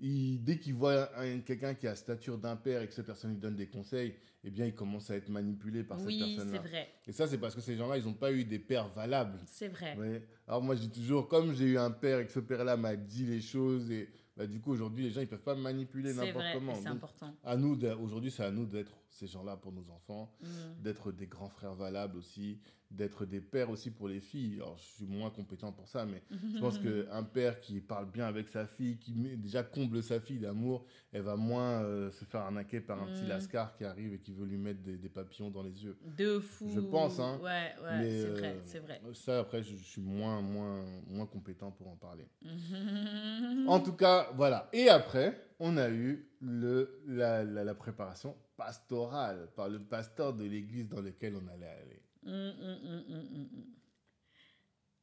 ils- 0.00 0.38
dès 0.42 0.58
qu'ils 0.58 0.74
voient 0.74 1.10
un- 1.18 1.40
quelqu'un 1.40 1.74
qui 1.74 1.86
a 1.86 1.94
stature 1.94 2.38
d'un 2.38 2.56
père 2.56 2.82
et 2.82 2.88
que 2.88 2.92
cette 2.94 3.06
personne 3.06 3.30
lui 3.32 3.38
donne 3.38 3.54
des 3.56 3.68
conseils, 3.68 4.14
eh 4.44 4.50
bien, 4.50 4.66
ils 4.66 4.74
commencent 4.74 5.10
à 5.10 5.16
être 5.16 5.28
manipulés 5.28 5.84
par 5.84 6.00
Oui, 6.02 6.18
cette 6.18 6.28
c'est 6.28 6.34
personne-là. 6.36 6.60
vrai. 6.68 6.88
Et 7.06 7.12
ça, 7.12 7.28
c'est 7.28 7.38
parce 7.38 7.54
que 7.54 7.60
ces 7.60 7.76
gens-là, 7.76 7.98
ils 7.98 8.04
n'ont 8.04 8.14
pas 8.14 8.32
eu 8.32 8.44
des 8.44 8.58
pères 8.58 8.88
valables. 8.88 9.38
C'est 9.46 9.68
vrai. 9.68 9.96
Ouais. 9.96 10.26
Alors 10.48 10.60
moi, 10.62 10.74
je 10.74 10.80
dis 10.80 10.90
toujours, 10.90 11.28
comme 11.28 11.54
j'ai 11.54 11.66
eu 11.66 11.78
un 11.78 11.92
père 11.92 12.18
et 12.18 12.26
que 12.26 12.32
ce 12.32 12.40
père-là 12.40 12.76
m'a 12.76 12.96
dit 12.96 13.24
les 13.24 13.40
choses, 13.40 13.88
et 13.92 14.08
bah, 14.36 14.46
du 14.48 14.58
coup, 14.60 14.72
aujourd'hui, 14.72 15.04
les 15.04 15.10
gens, 15.10 15.20
ils 15.20 15.28
peuvent 15.28 15.38
pas 15.42 15.54
me 15.54 15.60
manipuler 15.62 16.12
C'est 16.12 16.26
n'importe 16.26 16.46
comment. 16.54 16.74
C'est 16.74 16.88
important. 16.88 17.32
à 17.44 17.56
nous, 17.56 17.76
de- 17.76 17.90
aujourd'hui, 17.92 18.32
c'est 18.32 18.42
à 18.44 18.50
nous 18.50 18.66
d'être 18.66 18.92
ces 19.12 19.26
gens-là 19.26 19.56
pour 19.56 19.72
nos 19.72 19.88
enfants 19.90 20.32
Mhm. 20.40 20.48
d'être 20.82 21.12
des 21.12 21.26
grands 21.26 21.48
frères 21.50 21.74
valables 21.74 22.16
aussi, 22.16 22.58
d'être 22.90 23.24
des 23.24 23.40
pères 23.40 23.70
aussi 23.70 23.90
pour 23.90 24.06
les 24.08 24.20
filles. 24.20 24.56
Alors, 24.56 24.76
je 24.76 24.82
suis 24.84 25.06
moins 25.06 25.30
compétent 25.30 25.72
pour 25.72 25.88
ça, 25.88 26.04
mais 26.04 26.22
je 26.56 26.58
pense 26.58 26.78
qu'un 26.78 27.22
père 27.22 27.60
qui 27.60 27.80
parle 27.80 28.10
bien 28.10 28.26
avec 28.26 28.48
sa 28.48 28.66
fille, 28.66 28.98
qui 28.98 29.12
déjà 29.36 29.62
comble 29.62 30.02
sa 30.02 30.20
fille 30.20 30.38
d'amour, 30.38 30.84
elle 31.12 31.22
va 31.22 31.36
moins 31.36 31.82
euh, 31.84 32.10
se 32.10 32.24
faire 32.24 32.40
arnaquer 32.42 32.80
par 32.80 33.00
un 33.02 33.06
petit 33.06 33.24
Mm. 33.24 33.28
lascar 33.28 33.74
qui 33.76 33.84
arrive 33.84 34.12
et 34.14 34.18
qui 34.18 34.32
veut 34.32 34.44
lui 34.46 34.58
mettre 34.58 34.80
des, 34.82 34.96
des 34.98 35.08
papillons 35.08 35.50
dans 35.50 35.62
les 35.62 35.84
yeux. 35.84 35.96
De 36.16 36.38
fou. 36.38 36.68
Je 36.74 36.80
pense, 36.80 37.18
hein. 37.18 37.38
Ouais, 37.42 37.72
ouais, 37.82 38.10
c'est 38.10 38.26
euh, 38.28 38.34
vrai, 38.34 38.58
c'est 38.64 38.78
vrai. 38.80 39.00
Ça, 39.14 39.38
après, 39.40 39.62
je, 39.62 39.76
je 39.76 39.84
suis 39.84 40.02
moins, 40.02 40.40
moins, 40.42 40.84
moins 41.06 41.26
compétent 41.26 41.70
pour 41.70 41.88
en 41.88 41.96
parler. 41.96 42.26
En 43.68 43.80
tout 43.80 43.92
cas, 43.94 44.28
voilà. 44.34 44.68
Et 44.72 44.88
après, 44.88 45.38
on 45.60 45.76
a 45.76 45.88
eu 45.88 46.28
le, 46.40 47.00
la, 47.06 47.44
la- 47.44 47.64
la 47.64 47.74
préparation 47.74 48.36
pastorale 48.64 49.48
par 49.56 49.68
le 49.68 49.80
pasteur 49.80 50.32
de 50.32 50.44
l'église 50.44 50.88
dans 50.88 51.00
laquelle 51.00 51.34
on 51.36 51.46
allait 51.48 51.66
aller. 51.66 52.02
Mm, 52.22 52.30
mm, 52.30 52.78
mm, 52.82 53.02
mm, 53.08 53.26
mm, 53.30 53.48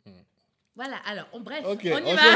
mm. 0.06 0.12
Mm. 0.12 0.24
Voilà, 0.76 0.98
alors, 1.06 1.28
on, 1.34 1.42
bref, 1.42 1.64
on 1.66 1.78
y 1.78 1.92
on 1.92 2.16
va. 2.16 2.22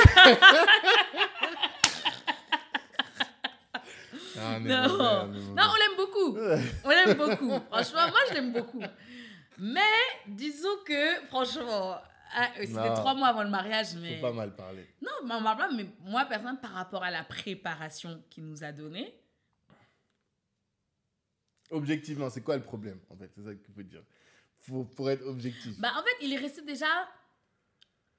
Ah, 4.35 4.59
Non. 4.59 4.87
on. 4.99 5.27
Non, 5.27 5.71
l'aime 5.79 5.95
beaucoup. 5.95 6.37
On 6.83 6.89
l'aime 6.89 7.17
beaucoup. 7.17 7.59
Franchement, 7.71 8.07
moi, 8.09 8.19
je 8.29 8.33
l'aime 8.33 8.51
beaucoup. 8.51 8.81
Mais 9.59 9.79
disons 10.27 10.75
que, 10.85 11.27
franchement, 11.27 11.97
ah, 12.35 12.49
c'était 12.57 12.93
trois 12.95 13.13
mois 13.13 13.27
avant 13.27 13.43
le 13.43 13.49
mariage, 13.49 13.95
mais... 13.95 14.15
Faut 14.15 14.27
pas 14.27 14.33
mal 14.33 14.55
parler. 14.55 14.87
Non, 15.01 15.11
mais, 15.23 15.35
on 15.35 15.43
parle 15.43 15.57
pas, 15.57 15.69
mais 15.71 15.85
moi, 16.03 16.25
personnellement, 16.25 16.59
par 16.59 16.71
rapport 16.71 17.03
à 17.03 17.11
la 17.11 17.23
préparation 17.23 18.21
qu'il 18.29 18.45
nous 18.45 18.63
a 18.63 18.71
donnée, 18.71 19.13
Objectivement, 21.73 22.29
c'est 22.29 22.41
quoi 22.41 22.55
le 22.57 22.63
problème 22.63 22.99
En 23.09 23.15
fait, 23.17 23.29
c'est 23.35 23.43
ça 23.43 23.53
qu'il 23.55 23.73
faut 23.73 23.81
dire. 23.83 24.03
Faut, 24.61 24.83
pour 24.85 25.09
être 25.09 25.25
objectif. 25.25 25.77
bah, 25.79 25.91
en 25.97 26.03
fait, 26.03 26.25
il 26.25 26.31
est 26.33 26.37
resté 26.37 26.61
déjà... 26.61 26.87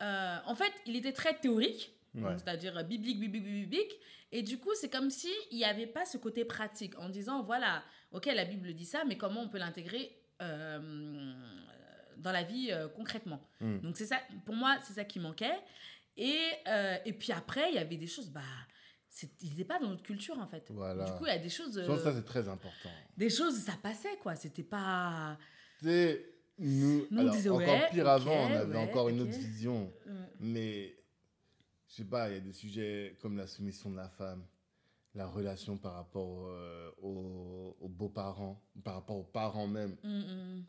euh, 0.02 0.38
en 0.46 0.54
fait, 0.54 0.72
il 0.86 0.96
était 0.96 1.12
très 1.12 1.34
théorique, 1.38 1.90
Ouais. 2.14 2.30
c'est-à-dire 2.38 2.84
biblique, 2.84 3.18
biblique, 3.18 3.44
biblique. 3.44 3.92
Et 4.30 4.42
du 4.42 4.58
coup, 4.58 4.70
c'est 4.74 4.88
comme 4.90 5.10
s'il 5.10 5.32
n'y 5.52 5.64
avait 5.64 5.86
pas 5.86 6.04
ce 6.04 6.16
côté 6.18 6.44
pratique 6.44 6.96
en 6.98 7.08
disant, 7.08 7.42
voilà, 7.42 7.82
ok, 8.12 8.26
la 8.26 8.44
Bible 8.44 8.72
dit 8.74 8.84
ça, 8.84 9.04
mais 9.04 9.16
comment 9.16 9.40
on 9.42 9.48
peut 9.48 9.58
l'intégrer 9.58 10.16
euh, 10.42 11.32
dans 12.18 12.30
la 12.32 12.42
vie 12.44 12.68
euh, 12.70 12.86
concrètement? 12.88 13.40
Mm. 13.60 13.78
Donc, 13.80 13.96
c'est 13.96 14.06
ça, 14.06 14.20
pour 14.46 14.54
moi, 14.54 14.76
c'est 14.82 14.92
ça 14.92 15.04
qui 15.04 15.18
manquait. 15.18 15.58
Et, 16.16 16.38
euh, 16.68 16.96
et 17.04 17.12
puis 17.12 17.32
après, 17.32 17.70
il 17.70 17.74
y 17.74 17.78
avait 17.78 17.96
des 17.96 18.06
choses, 18.06 18.30
bah, 18.30 18.42
c'est- 19.14 19.31
il 19.42 19.50
n'était 19.50 19.64
pas 19.64 19.79
dans 19.79 19.88
notre 19.90 20.03
culture, 20.03 20.37
en 20.38 20.46
fait. 20.46 20.64
Voilà. 20.70 21.05
Du 21.05 21.12
coup, 21.12 21.24
il 21.27 21.29
y 21.29 21.33
a 21.33 21.38
des 21.38 21.48
choses... 21.48 21.81
Je 21.81 21.87
pense 21.87 22.03
que 22.03 22.09
euh, 22.09 22.12
ça, 22.12 22.16
c'est 22.16 22.24
très 22.24 22.48
important. 22.48 22.90
des 23.16 23.31
choses, 23.31 23.57
ça 23.59 23.74
passait, 23.81 24.16
quoi. 24.20 24.35
C'était 24.35 24.64
pas... 24.64 25.38
Sais, 25.81 26.24
nous, 26.59 27.07
Nous, 27.11 27.18
on 27.18 27.18
alors, 27.18 27.35
encore 27.37 27.59
ouais, 27.81 27.88
pire 27.90 28.09
avant, 28.09 28.33
on 28.48 28.53
avait 28.55 28.77
ouais, 28.77 28.83
encore 28.90 29.09
une 29.09 29.20
autre 29.20 29.31
vision. 29.38 29.92
Mais, 30.40 30.96
je 31.88 31.94
sais 31.94 32.05
pas, 32.05 32.29
il 32.29 32.35
y 32.35 32.37
a 32.37 32.40
des 32.40 32.53
sujets 32.53 33.16
comme 33.22 33.37
la 33.37 33.46
soumission 33.46 33.88
de 33.90 33.96
la 33.96 34.09
femme, 34.09 34.44
la 35.14 35.27
relation 35.29 35.77
par 35.79 35.94
rapport 35.94 36.46
euh, 36.48 36.90
aux, 37.00 37.77
aux 37.81 37.88
beaux-parents, 37.88 38.61
par 38.83 38.94
rapport 38.94 39.16
aux 39.16 39.22
parents 39.24 39.68
même. 39.68 39.96
hum, 40.03 40.24
hum. 40.29 40.64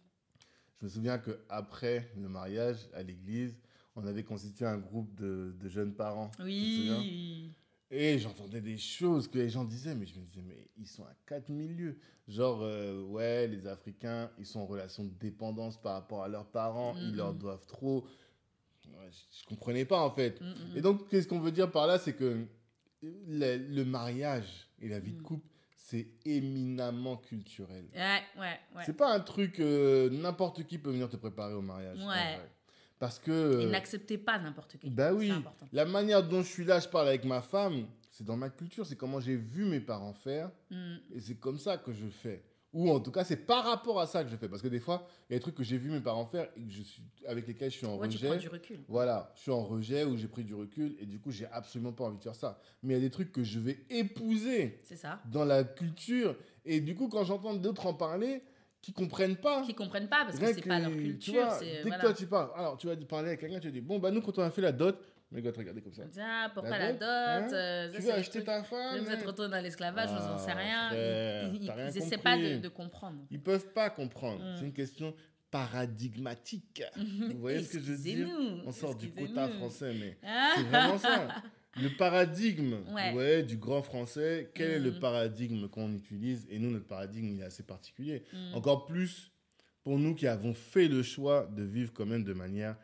Je 0.81 0.85
me 0.85 0.89
souviens 0.89 1.17
qu'après 1.17 2.11
le 2.15 2.27
mariage, 2.29 2.77
à 2.93 3.01
l'église, 3.01 3.57
on 3.95 4.05
avait 4.05 4.23
constitué 4.23 4.65
un 4.65 4.77
groupe 4.77 5.15
de, 5.15 5.55
de 5.57 5.69
jeunes 5.69 5.95
parents. 5.95 6.29
Oui. 6.39 7.55
Et 7.91 8.17
j'entendais 8.17 8.61
des 8.61 8.77
choses 8.77 9.27
que 9.27 9.37
les 9.37 9.49
gens 9.49 9.63
disaient, 9.63 9.93
mais 9.95 10.05
je 10.07 10.15
me 10.19 10.25
disais, 10.25 10.41
mais 10.43 10.67
ils 10.77 10.87
sont 10.87 11.03
à 11.03 11.13
4000 11.27 11.75
lieues. 11.77 11.99
Genre, 12.27 12.59
euh, 12.63 13.03
ouais, 13.03 13.47
les 13.47 13.67
Africains, 13.67 14.31
ils 14.39 14.45
sont 14.47 14.61
en 14.61 14.65
relation 14.65 15.03
de 15.03 15.09
dépendance 15.19 15.79
par 15.79 15.93
rapport 15.93 16.23
à 16.23 16.27
leurs 16.27 16.47
parents, 16.47 16.95
ils 16.97 17.15
leur 17.15 17.33
doivent 17.33 17.65
trop. 17.67 18.07
Ouais, 18.87 19.09
je, 19.11 19.39
je 19.41 19.45
comprenais 19.45 19.85
pas, 19.85 19.99
en 20.01 20.09
fait. 20.09 20.41
Et 20.75 20.81
donc, 20.81 21.07
qu'est-ce 21.09 21.27
qu'on 21.27 21.39
veut 21.39 21.51
dire 21.51 21.71
par 21.71 21.85
là 21.85 21.99
C'est 21.99 22.13
que 22.15 22.45
le, 23.03 23.57
le 23.57 23.85
mariage 23.85 24.67
et 24.81 24.89
la 24.89 24.99
vie 24.99 25.11
de 25.11 25.17
Mhm. 25.17 25.23
couple, 25.23 25.47
c'est 25.75 26.07
éminemment 26.25 27.17
culturel. 27.17 27.85
Ouais, 27.93 28.21
ouais, 28.39 28.59
ouais. 28.75 28.83
C'est 28.87 28.97
pas 28.97 29.13
un 29.13 29.19
truc, 29.19 29.59
euh, 29.59 30.09
n'importe 30.09 30.63
qui 30.65 30.79
peut 30.79 30.89
venir 30.89 31.07
te 31.09 31.17
préparer 31.17 31.53
au 31.53 31.61
mariage. 31.61 31.99
Ouais. 31.99 32.39
Parce 33.05 33.19
que. 33.19 33.59
Il 33.61 33.67
euh, 33.67 33.69
n'acceptait 33.69 34.17
pas 34.17 34.39
n'importe 34.39 34.77
qui. 34.77 34.89
bah 34.89 35.13
oui, 35.13 35.29
important. 35.31 35.67
la 35.71 35.85
manière 35.85 36.27
dont 36.27 36.41
je 36.41 36.47
suis 36.47 36.65
là, 36.65 36.79
je 36.79 36.87
parle 36.87 37.07
avec 37.07 37.23
ma 37.23 37.41
femme, 37.41 37.85
c'est 38.11 38.23
dans 38.25 38.37
ma 38.37 38.49
culture, 38.49 38.85
c'est 38.85 38.95
comment 38.95 39.19
j'ai 39.19 39.35
vu 39.35 39.65
mes 39.65 39.79
parents 39.79 40.13
faire, 40.13 40.49
Hum. 40.71 40.97
et 41.13 41.19
c'est 41.19 41.35
comme 41.35 41.59
ça 41.59 41.77
que 41.77 41.91
je 41.91 42.07
fais. 42.07 42.43
Ou 42.73 42.89
en 42.91 42.99
tout 42.99 43.11
cas, 43.11 43.23
c'est 43.23 43.37
par 43.37 43.63
rapport 43.63 44.01
à 44.01 44.05
ça 44.07 44.23
que 44.25 44.29
je 44.29 44.35
fais. 44.35 44.49
Parce 44.49 44.61
que 44.61 44.67
des 44.67 44.81
fois, 44.81 45.07
il 45.29 45.33
y 45.33 45.35
a 45.35 45.37
des 45.37 45.41
trucs 45.41 45.55
que 45.55 45.63
j'ai 45.63 45.77
vu 45.77 45.89
mes 45.89 46.01
parents 46.01 46.25
faire 46.25 46.49
et 46.57 46.61
que 46.61 46.69
je 46.71 46.81
suis, 46.81 47.01
avec 47.25 47.47
lesquels 47.47 47.71
je 47.71 47.77
suis 47.77 47.85
en 47.85 47.95
Ouais, 47.97 48.09
tu 48.09 48.17
rejet. 48.17 48.27
prends 48.27 48.37
du 48.37 48.47
recul. 48.49 48.79
Voilà, 48.89 49.31
je 49.37 49.41
suis 49.43 49.51
en 49.51 49.63
rejet 49.63 50.03
ou 50.03 50.17
j'ai 50.17 50.27
pris 50.27 50.43
du 50.43 50.53
recul 50.55 50.93
et 50.99 51.05
du 51.05 51.17
coup, 51.19 51.31
j'ai 51.31 51.45
absolument 51.53 51.93
pas 51.93 52.03
envie 52.03 52.17
de 52.17 52.23
faire 52.23 52.35
ça. 52.35 52.59
Mais 52.83 52.93
il 52.93 52.97
y 52.97 52.99
a 52.99 53.03
des 53.05 53.11
trucs 53.11 53.31
que 53.31 53.43
je 53.45 53.59
vais 53.59 53.79
épouser 53.89 54.81
ça. 54.93 55.21
dans 55.31 55.45
la 55.45 55.63
culture. 55.63 56.35
Et 56.65 56.81
du 56.81 56.95
coup, 56.95 57.07
quand 57.07 57.23
j'entends 57.23 57.53
d'autres 57.53 57.85
en 57.85 57.93
parler, 57.93 58.41
qui 58.85 58.93
comprennent 58.93 59.35
pas. 59.37 59.63
Qui 59.63 59.73
comprennent 59.73 60.07
pas 60.07 60.25
parce 60.25 60.37
que 60.37 60.45
c'est 60.53 60.61
pas 60.67 60.79
leur 60.79 60.91
tu 60.91 60.97
culture. 60.97 61.33
vois, 61.45 61.59
dès 61.59 61.81
voilà. 61.81 61.97
que 61.97 62.01
toi 62.01 62.13
tu 62.13 62.27
parles, 62.27 62.49
alors 62.55 62.77
tu 62.77 62.85
vas 62.85 62.95
parler 62.97 63.29
avec 63.29 63.39
quelqu'un, 63.39 63.59
tu 63.59 63.71
dis 63.71 63.81
bon 63.81 63.97
bah 63.97 64.11
nous 64.11 64.21
quand 64.21 64.37
on 64.37 64.43
a 64.43 64.51
fait 64.51 64.61
la 64.61 64.71
dot, 64.71 64.95
mais 65.31 65.41
gars 65.41 65.51
te 65.51 65.57
regarder 65.57 65.81
comme 65.81 65.93
ça. 65.93 66.03
Ah, 66.19 66.51
pourquoi 66.53 66.77
La 66.77 66.77
la 66.77 66.91
dot, 66.93 66.99
dot 66.99 67.07
hein 67.09 67.47
euh, 67.53 67.91
tu 67.95 68.01
veux 68.03 68.11
acheter 68.13 68.43
ta 68.43 68.61
femme 68.63 68.99
Vous 68.99 69.09
êtes 69.11 69.25
retourné 69.25 69.49
dans 69.49 69.61
l'esclavage, 69.63 70.09
vous 70.09 70.15
en 70.17 70.35
Ah, 70.35 70.37
savez 70.37 70.61
rien. 70.61 70.89
frère, 70.89 71.47
Ils- 71.51 71.61
ils 71.63 71.65
t'as 71.67 71.73
rien 71.73 71.87
ils 71.89 71.97
essaient 71.97 72.17
pas 72.19 72.37
de, 72.37 72.67
comprendre. 72.69 73.17
Ils 73.31 73.41
peuvent 73.41 73.73
pas 73.73 73.89
comprendre. 73.89 74.43
Mm. 74.43 74.55
C'est 74.59 74.65
une 74.65 74.73
question 74.73 75.15
paradigmatique. 75.49 76.83
Vous 76.95 77.39
voyez 77.39 77.63
ce 77.63 77.73
que 77.73 77.79
je 77.79 77.91
veux 77.93 77.97
dire? 77.97 78.27
On 78.65 78.71
sort 78.71 78.93
du 78.95 79.09
quota 79.09 79.47
français, 79.49 79.93
mais 79.99 80.17
Ah. 80.23 80.53
c'est 80.57 80.63
vraiment 80.63 80.97
ça. 80.99 81.27
Le 81.81 81.89
paradigme 81.89 82.77
Ouais. 82.93 83.13
ouais, 83.13 83.43
du 83.43 83.57
grand 83.57 83.81
français, 83.81 84.49
quel 84.55 84.71
est 84.71 84.79
le 84.79 84.91
Mm. 84.91 84.99
paradigme 84.99 85.67
qu'on 85.67 85.93
utilise? 85.93 86.47
Et 86.49 86.57
nous, 86.59 86.71
notre 86.71 86.87
paradigme, 86.87 87.29
il 87.33 87.39
est 87.41 87.43
assez 87.43 87.63
particulier. 87.63 88.23
Mm. 88.33 88.55
Encore 88.55 88.85
plus 88.85 89.31
pour 89.83 89.99
nous 89.99 90.15
qui 90.15 90.25
avons 90.27 90.53
fait 90.53 90.87
le 90.87 91.03
choix 91.03 91.47
de 91.55 91.63
vivre 91.63 91.91
quand 91.93 92.05
même 92.05 92.23
de 92.23 92.33
manière 92.33 92.77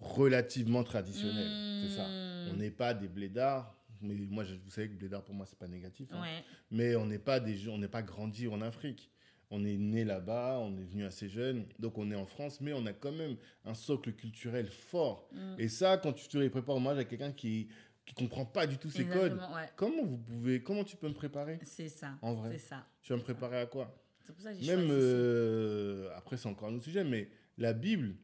relativement 0.00 0.84
traditionnelle. 0.84 1.82
C'est 1.88 1.96
ça. 1.96 2.06
Mm. 2.08 2.50
On 2.52 2.56
n'est 2.56 2.70
pas 2.70 2.94
des 2.94 3.08
blédards. 3.08 3.72
Mais 4.02 4.14
moi, 4.14 4.44
je, 4.44 4.54
vous 4.54 4.70
savez 4.70 4.88
que 4.88 4.94
blédard, 4.94 5.24
pour 5.24 5.34
moi, 5.34 5.46
c'est 5.46 5.58
pas 5.58 5.68
négatif. 5.68 6.08
hein. 6.12 6.20
Ouais. 6.20 6.44
Mais 6.70 6.96
on 6.96 7.06
n'est 7.06 7.18
pas 7.18 7.40
des 7.40 7.56
gens- 7.56 7.72
on 7.74 7.78
n'est 7.78 7.88
pas 7.88 8.02
grandi 8.02 8.46
en 8.46 8.60
Afrique. 8.60 9.10
On 9.50 9.64
est 9.64 9.76
né 9.76 10.04
là-bas, 10.04 10.58
on 10.60 10.76
est 10.76 10.84
venu 10.84 11.04
assez 11.04 11.28
jeune, 11.28 11.66
donc 11.78 11.96
on 11.98 12.10
est 12.10 12.16
en 12.16 12.26
France, 12.26 12.60
mais 12.60 12.72
on 12.72 12.84
a 12.84 12.92
quand 12.92 13.12
même 13.12 13.36
un 13.64 13.74
socle 13.74 14.12
culturel 14.12 14.66
fort. 14.66 15.30
Et 15.56 15.68
ça, 15.68 15.98
quand 15.98 16.12
tu 16.12 16.26
te 16.26 16.36
les 16.36 16.50
prépares 16.50 16.74
au 16.74 16.80
mariage 16.80 16.96
avec 17.04 17.08
quelqu'un 17.10 17.30
qui 17.32 17.68
qui 18.06 18.14
comprend 18.14 18.46
pas 18.46 18.66
du 18.66 18.78
tous 18.78 18.88
ces 18.90 19.04
codes, 19.04 19.34
ouais. 19.34 19.68
comment 19.76 20.04
vous 20.04 20.16
pouvez, 20.16 20.62
comment 20.62 20.84
tu 20.84 20.96
peux 20.96 21.08
me 21.08 21.14
préparer? 21.14 21.58
C'est 21.62 21.88
ça. 21.90 22.14
En 22.22 22.32
vrai. 22.34 22.52
C'est 22.52 22.68
ça. 22.68 22.86
Tu 23.02 23.12
vas 23.12 23.18
me 23.18 23.22
préparer 23.24 23.58
à 23.60 23.66
quoi? 23.66 23.94
C'est 24.24 24.32
pour 24.32 24.42
ça 24.42 24.52
que 24.54 24.58
j'ai 24.60 24.74
Même 24.74 24.88
euh, 24.90 26.08
après, 26.16 26.36
c'est 26.38 26.48
encore 26.48 26.68
un 26.68 26.74
autre 26.74 26.84
sujet, 26.84 27.04
mais 27.04 27.28
la 27.58 27.72
Bible, 27.74 28.14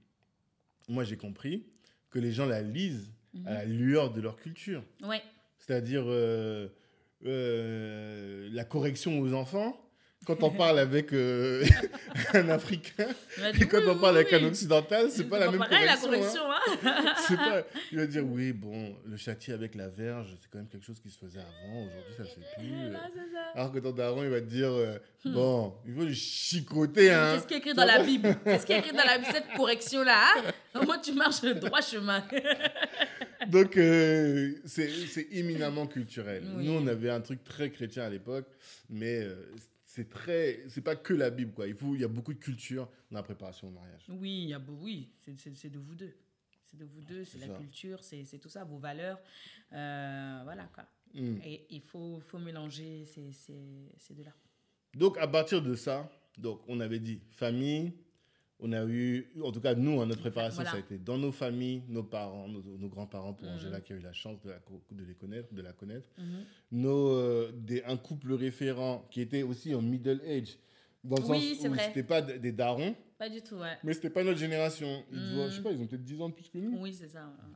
moi 0.88 1.04
j'ai 1.04 1.16
compris 1.16 1.66
que 2.10 2.18
les 2.18 2.32
gens 2.32 2.46
la 2.46 2.62
lisent 2.62 3.12
Mhm. 3.34 3.46
à 3.46 3.52
la 3.54 3.64
lueur 3.64 4.12
de 4.12 4.20
leur 4.20 4.36
culture. 4.36 4.84
Ouais. 5.02 5.22
C'est-à-dire 5.58 6.04
euh, 6.06 6.68
euh, 7.24 8.48
la 8.52 8.64
correction 8.64 9.18
aux 9.20 9.32
enfants, 9.32 9.81
quand 10.26 10.42
on 10.42 10.50
parle 10.50 10.78
avec 10.78 11.12
euh, 11.12 11.64
un 12.34 12.48
Africain 12.50 13.08
dit, 13.54 13.62
et 13.62 13.66
quand 13.66 13.78
oui, 13.78 13.84
on 13.88 13.94
oui, 13.94 14.00
parle 14.00 14.16
avec 14.16 14.28
oui. 14.32 14.38
un 14.38 14.44
Occidental, 14.46 15.10
c'est 15.10 15.24
pas 15.28 15.38
la 15.38 15.50
même 15.50 15.58
pareil, 15.58 15.84
la 15.86 15.96
correction. 15.96 16.42
hein. 16.50 16.58
correction, 16.82 17.34
hein. 17.38 17.62
Pas- 17.62 17.66
Il 17.90 17.98
va 17.98 18.06
dire 18.06 18.24
oui, 18.26 18.52
bon, 18.52 18.94
le 19.06 19.16
châtier 19.16 19.52
avec 19.54 19.74
la 19.74 19.88
verge, 19.88 20.36
c'est 20.40 20.48
quand 20.50 20.58
même 20.58 20.68
quelque 20.68 20.84
chose 20.86 21.00
qui 21.00 21.10
se 21.10 21.18
faisait 21.18 21.40
avant. 21.40 21.86
Aujourd'hui, 21.86 22.14
ça 22.16 22.24
se 22.24 22.30
fait 22.30 22.46
plus. 22.58 22.92
Ça. 22.92 23.00
Alors 23.54 23.72
que 23.72 23.78
ton 23.80 23.90
daron, 23.92 24.22
il 24.22 24.30
va 24.30 24.40
te 24.40 24.46
dire 24.46 24.70
euh, 24.70 24.98
bon, 25.24 25.74
il 25.86 25.94
faut 25.94 26.04
le 26.04 26.12
chicoter, 26.12 27.10
hein. 27.10 27.34
Qu'est-ce 27.34 27.46
qui 27.46 27.54
est 27.54 27.58
écrit 27.58 27.74
dans 27.74 27.84
la 27.84 28.02
Bible? 28.02 28.36
Qu'est-ce 28.44 28.66
qui 28.66 28.72
est 28.72 28.78
écrit 28.78 28.92
dans 28.96 29.04
la 29.04 29.18
Bible 29.18 29.30
Cette 29.32 29.52
correction-là, 29.56 30.24
hein? 30.38 30.80
Au 30.80 30.84
moins, 30.84 30.98
tu 30.98 31.12
marches 31.12 31.42
le 31.42 31.54
droit 31.54 31.80
chemin. 31.80 32.24
Donc, 33.48 33.76
euh, 33.76 34.52
c'est 34.64 34.88
c'est 35.08 35.26
éminemment 35.32 35.86
culturel. 35.86 36.44
Nous, 36.56 36.72
on 36.72 36.86
avait 36.86 37.10
un 37.10 37.20
truc 37.20 37.42
très 37.44 37.70
chrétien 37.70 38.04
à 38.04 38.08
l'époque, 38.08 38.46
mais 38.88 39.20
euh, 39.24 39.34
c'est 39.94 40.08
très. 40.08 40.64
C'est 40.68 40.80
pas 40.80 40.96
que 40.96 41.12
la 41.12 41.28
Bible, 41.28 41.52
quoi. 41.52 41.68
Il, 41.68 41.74
faut, 41.74 41.94
il 41.94 42.00
y 42.00 42.04
a 42.04 42.08
beaucoup 42.08 42.32
de 42.32 42.38
culture 42.38 42.88
dans 43.10 43.18
la 43.18 43.22
préparation 43.22 43.68
au 43.68 43.70
mariage. 43.70 44.06
Oui, 44.08 44.44
il 44.44 44.48
y 44.48 44.54
a 44.54 44.60
oui, 44.80 45.10
c'est- 45.18 45.68
de 45.68 45.78
vous 45.78 45.94
deux. 45.94 46.14
C'est 46.64 46.78
de 46.78 46.86
vous 46.86 47.02
deux, 47.02 47.24
c'est 47.26 47.38
la 47.38 47.48
ça. 47.48 47.54
culture, 47.58 48.02
c'est 48.02 48.38
tout 48.38 48.48
ça, 48.48 48.64
vos 48.64 48.78
valeurs. 48.78 49.20
Euh, 49.72 50.40
voilà, 50.44 50.64
quoi. 50.74 50.84
Mm. 51.12 51.36
Et 51.44 51.66
il 51.68 51.82
faut, 51.82 52.20
faut 52.20 52.38
mélanger 52.38 53.04
ces, 53.04 53.32
ces, 53.32 53.92
ces 53.98 54.14
deux-là. 54.14 54.32
Donc, 54.94 55.18
à 55.18 55.28
partir 55.28 55.60
de 55.60 55.74
ça, 55.74 56.10
donc, 56.38 56.62
on 56.68 56.80
avait 56.80 56.98
dit 56.98 57.20
famille. 57.28 57.92
On 58.64 58.72
a 58.72 58.84
eu, 58.86 59.26
en 59.42 59.50
tout 59.50 59.60
cas, 59.60 59.74
nous, 59.74 60.00
à 60.00 60.06
notre 60.06 60.20
préparation, 60.20 60.56
Voilà. 60.62 60.70
ça 60.70 60.76
a 60.76 60.80
été 60.80 60.96
dans 60.96 61.18
nos 61.18 61.32
familles, 61.32 61.82
nos 61.88 62.04
parents, 62.04 62.46
nos, 62.46 62.62
nos 62.62 62.88
grands-parents, 62.88 63.32
pour 63.34 63.48
Mhm. 63.48 63.54
Angela 63.56 63.80
qui 63.80 63.92
a 63.92 63.96
eu 63.96 64.00
la 64.00 64.12
chance 64.12 64.40
de 64.42 64.50
la, 64.50 64.60
de 64.92 65.04
les 65.04 65.14
connaître, 65.14 65.52
de 65.52 65.62
la 65.62 65.72
connaître. 65.72 66.06
Mhm. 66.16 66.44
nos, 66.70 67.08
euh, 67.08 67.50
des, 67.54 67.82
un 67.84 67.96
couple 67.96 68.32
référent 68.34 69.04
qui 69.10 69.20
était 69.20 69.42
aussi 69.42 69.74
en 69.74 69.82
middle 69.82 70.20
age. 70.26 70.56
Dans 71.02 71.16
le 71.16 71.22
Oui, 71.24 71.56
sens 71.56 71.68
où 71.70 71.74
c'était 71.74 72.04
pas 72.04 72.22
des 72.22 72.52
darons, 72.52 72.94
Pas 73.18 73.28
du 73.28 73.42
tout, 73.42 73.56
ouais. 73.56 73.76
mais 73.82 73.92
c'était 73.94 74.10
pas 74.10 74.22
notre 74.22 74.38
génération. 74.38 75.02
Ils, 75.10 75.18
Mm. 75.18 75.34
doivent- 75.34 75.50
je 75.50 75.56
sais 75.56 75.62
pas, 75.62 75.72
ils 75.72 75.80
ont 75.82 75.86
peut-être 75.88 76.04
10 76.04 76.20
ans 76.22 76.28
de 76.28 76.34
plus 76.34 76.48
que 76.48 76.58
nous. 76.58 76.78
Oui, 76.80 76.94
c'est 76.94 77.08
ça. 77.08 77.24
ouais. 77.24 77.54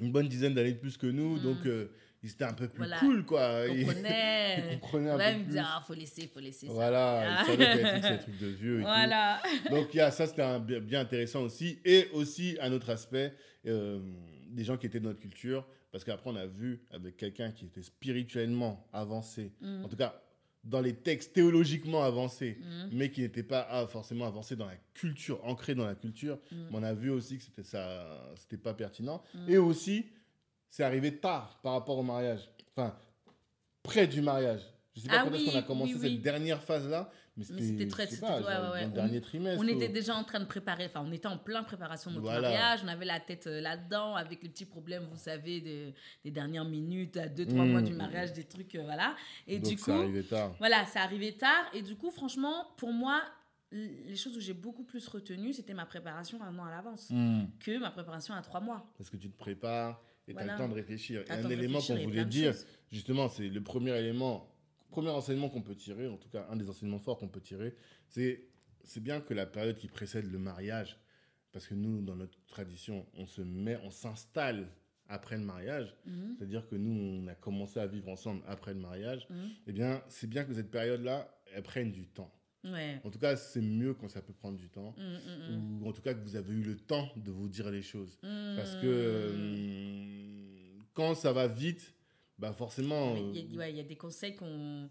Une 0.00 0.12
bonne 0.12 0.28
dizaine 0.28 0.54
d'années 0.54 0.72
de 0.72 0.78
plus 0.78 0.96
que 0.96 1.06
nous, 1.06 1.36
Mm. 1.36 1.42
donc 1.42 1.66
euh, 1.66 1.86
ils 2.22 2.30
étaient 2.30 2.44
un 2.44 2.52
peu 2.52 2.68
plus 2.68 2.78
Voilà. 2.78 2.98
cool, 2.98 3.24
quoi. 3.24 3.66
Ils, 3.68 3.86
connaît. 3.86 4.64
ils 4.72 4.80
comprenaient 4.80 5.10
un 5.10 5.16
peu 5.18 5.38
il 5.40 5.46
me 5.46 5.50
dit, 5.52 5.58
ah, 5.58 5.82
faut 5.86 5.94
laisser, 5.94 6.26
faut 6.32 6.40
laisser 6.40 6.66
ça. 6.66 6.72
Voilà, 6.72 7.38
Ah. 7.40 7.44
ils 7.48 7.50
savaient 7.52 8.02
ces 8.02 8.18
trucs 8.24 8.38
de 8.38 8.46
vieux 8.48 8.74
et 8.80 8.82
tout. 8.82 8.88
Voilà. 8.88 9.40
Donc, 9.70 9.94
il 9.94 9.98
y 9.98 10.00
a, 10.00 10.10
ça, 10.10 10.26
c'était 10.26 10.58
bien, 10.80 11.00
intéressant 11.00 11.42
aussi. 11.42 11.78
Et 11.84 12.08
aussi, 12.12 12.56
un 12.60 12.72
autre 12.72 12.90
aspect, 12.90 13.34
euh, 13.66 14.00
des 14.50 14.64
gens 14.64 14.76
qui 14.76 14.86
étaient 14.86 15.00
de 15.00 15.04
notre 15.04 15.20
culture. 15.20 15.66
Parce 15.90 16.04
qu'après, 16.04 16.28
on 16.28 16.36
a 16.36 16.46
vu 16.46 16.82
avec 16.90 17.16
quelqu'un 17.16 17.50
qui 17.50 17.64
était 17.66 17.82
spirituellement 17.82 18.86
avancé, 18.92 19.52
Mm. 19.60 19.84
en 19.84 19.88
tout 19.88 19.96
cas, 19.96 20.20
dans 20.64 20.80
les 20.80 20.94
textes 20.94 21.32
théologiquement 21.32 22.02
avancés, 22.02 22.58
Mm. 22.60 22.88
mais 22.92 23.10
qui 23.10 23.20
n'était 23.22 23.42
pas 23.42 23.66
ah, 23.70 23.86
forcément 23.86 24.26
avancé 24.26 24.56
dans 24.56 24.66
la 24.66 24.76
culture, 24.94 25.42
ancré 25.44 25.74
dans 25.74 25.86
la 25.86 25.94
culture. 25.94 26.38
Mm. 26.50 26.56
Mais 26.70 26.78
on 26.78 26.82
a 26.82 26.94
vu 26.94 27.10
aussi 27.10 27.38
que 27.38 27.44
c'était 27.44 27.62
ça, 27.62 28.32
c'était 28.36 28.56
pas 28.58 28.74
pertinent. 28.74 29.22
Mm. 29.34 29.50
Et 29.50 29.58
aussi, 29.58 30.06
c'est 30.68 30.82
arrivé 30.84 31.16
tard 31.16 31.58
par 31.62 31.72
rapport 31.72 31.98
au 31.98 32.02
mariage. 32.02 32.48
Enfin, 32.76 32.94
près 33.82 34.06
du 34.06 34.20
mariage. 34.20 34.60
Je 34.94 35.02
sais 35.02 35.08
pas 35.08 35.20
Ah 35.20 35.24
quand 35.24 35.34
est-ce 35.34 35.44
oui, 35.44 35.52
qu'on 35.52 35.58
a 35.58 35.62
commencé 35.62 35.94
oui, 35.94 36.00
cette 36.00 36.22
dernière 36.22 36.62
phase-là, 36.62 37.10
mais 37.27 37.27
Mais 37.38 37.62
c'était, 37.62 37.86
très- 37.88 38.06
pas, 38.18 38.36
ouais, 38.38 38.42
genre 38.42 38.72
ouais, 38.74 38.80
ouais. 38.80 38.88
dernier 38.88 39.20
trimestre. 39.20 39.62
On 39.64 39.68
était 39.68 39.88
ou- 39.88 39.92
déjà 39.92 40.14
en 40.16 40.24
train 40.24 40.40
de 40.40 40.44
préparer, 40.44 40.86
enfin, 40.86 41.04
on 41.06 41.12
était 41.12 41.28
en 41.28 41.38
plein 41.38 41.62
préparation 41.62 42.10
de 42.10 42.16
notre 42.16 42.26
Voilà. 42.26 42.40
mariage. 42.50 42.80
On 42.84 42.88
avait 42.88 43.04
la 43.04 43.20
tête 43.20 43.46
euh, 43.46 43.60
là-dedans 43.60 44.16
avec 44.16 44.42
les 44.42 44.48
petits 44.48 44.64
problèmes, 44.66 45.04
vous 45.10 45.16
savez, 45.16 45.60
des, 45.60 45.94
des 46.24 46.30
dernières 46.30 46.64
minutes, 46.64 47.16
à 47.16 47.28
deux, 47.28 47.46
trois 47.46 47.64
Mm. 47.64 47.70
mois 47.70 47.82
du 47.82 47.92
mariage, 47.94 48.32
des 48.32 48.44
trucs, 48.44 48.74
euh, 48.74 48.82
voilà. 48.82 49.14
Et 49.46 49.60
Donc, 49.60 49.70
du 49.72 49.78
ça 49.78 49.84
coup, 49.92 49.98
arrivait 50.00 50.22
tard. 50.24 50.54
voilà, 50.58 50.84
ça 50.86 51.02
arrivait 51.02 51.32
tard. 51.32 51.64
Et 51.74 51.82
du 51.82 51.94
coup, 51.94 52.10
franchement, 52.10 52.66
pour 52.76 52.92
moi, 52.92 53.22
les 53.70 54.16
choses 54.16 54.36
où 54.36 54.40
j'ai 54.40 54.54
beaucoup 54.54 54.82
plus 54.82 55.06
retenu, 55.08 55.52
c'était 55.52 55.74
ma 55.74 55.84
préparation 55.86 56.42
un 56.42 56.58
an 56.58 56.64
à 56.64 56.70
l'avance 56.70 57.08
que 57.60 57.78
ma 57.78 57.90
préparation 57.90 58.34
à 58.34 58.40
trois 58.42 58.60
mois. 58.60 58.90
Parce 58.96 59.10
que 59.10 59.16
tu 59.18 59.30
te 59.30 59.36
prépares 59.36 60.00
et 60.26 60.32
tu 60.32 60.38
as 60.38 60.42
Voilà. 60.42 60.52
le 60.54 60.58
temps 60.58 60.68
de 60.68 60.74
réfléchir. 60.74 61.22
Et 61.28 61.30
un 61.30 61.48
élément 61.50 61.78
qu'on 61.80 61.96
voulait 61.98 62.24
dire, 62.24 62.52
choses. 62.52 62.66
justement, 62.90 63.28
c'est 63.28 63.48
le 63.48 63.62
premier 63.62 63.94
élément, 63.96 64.48
premier 64.90 65.10
enseignement 65.10 65.48
qu'on 65.48 65.62
peut 65.62 65.74
tirer, 65.74 66.08
en 66.08 66.16
tout 66.16 66.28
cas 66.28 66.46
un 66.50 66.56
des 66.56 66.68
enseignements 66.68 66.98
forts 66.98 67.18
qu'on 67.18 67.28
peut 67.28 67.40
tirer, 67.40 67.74
c'est 68.08 68.44
c'est 68.84 69.02
bien 69.02 69.20
que 69.20 69.34
la 69.34 69.44
période 69.46 69.76
qui 69.76 69.88
précède 69.88 70.30
le 70.30 70.38
mariage, 70.38 70.98
parce 71.52 71.66
que 71.66 71.74
nous, 71.74 72.00
dans 72.02 72.16
notre 72.16 72.38
tradition, 72.46 73.06
on 73.14 73.26
se 73.26 73.42
met, 73.42 73.76
on 73.84 73.90
s'installe 73.90 74.68
après 75.08 75.36
le 75.36 75.44
mariage, 75.44 75.94
Mhm, 76.06 76.34
c'est-à-dire 76.36 76.66
que 76.68 76.76
nous, 76.76 76.92
on 77.22 77.26
a 77.26 77.34
commencé 77.34 77.80
à 77.80 77.86
vivre 77.86 78.08
ensemble 78.08 78.42
après 78.46 78.72
le 78.74 78.80
mariage, 78.80 79.26
mhm. 79.30 79.50
eh 79.66 79.72
bien, 79.72 80.02
c'est 80.08 80.26
bien 80.28 80.44
que 80.44 80.54
cette 80.54 80.70
période-là, 80.70 81.28
elle 81.54 81.62
prenne 81.62 81.92
du 81.92 82.06
temps. 82.06 82.32
Ouais. 82.64 83.00
En 83.04 83.10
tout 83.10 83.18
cas, 83.18 83.36
c'est 83.36 83.60
mieux 83.60 83.94
quand 83.94 84.08
ça 84.08 84.20
peut 84.22 84.32
prendre 84.32 84.58
du 84.58 84.68
temps, 84.70 84.94
Mhm, 84.98 85.82
ou 85.82 85.88
en 85.88 85.92
tout 85.92 86.02
cas 86.02 86.14
que 86.14 86.20
vous 86.22 86.36
avez 86.36 86.52
eu 86.52 86.62
le 86.62 86.76
temps 86.76 87.10
de 87.16 87.30
vous 87.30 87.48
dire 87.48 87.70
les 87.70 87.82
choses. 87.82 88.18
Parce 88.22 88.74
que 88.76 88.86
euh, 88.86 90.78
quand 90.94 91.14
ça 91.14 91.32
va 91.32 91.46
vite, 91.46 91.94
bah 92.38 92.52
forcément. 92.52 93.14
Mais 93.14 93.20
Il 93.22 93.36
y, 93.36 93.40
a- 93.40 93.54
euh, 93.54 93.58
ouais, 93.58 93.70
il 93.72 93.76
y 93.76 93.80
a 93.80 93.84
des 93.84 93.96
conseils 93.96 94.34
qu'on. 94.36 94.88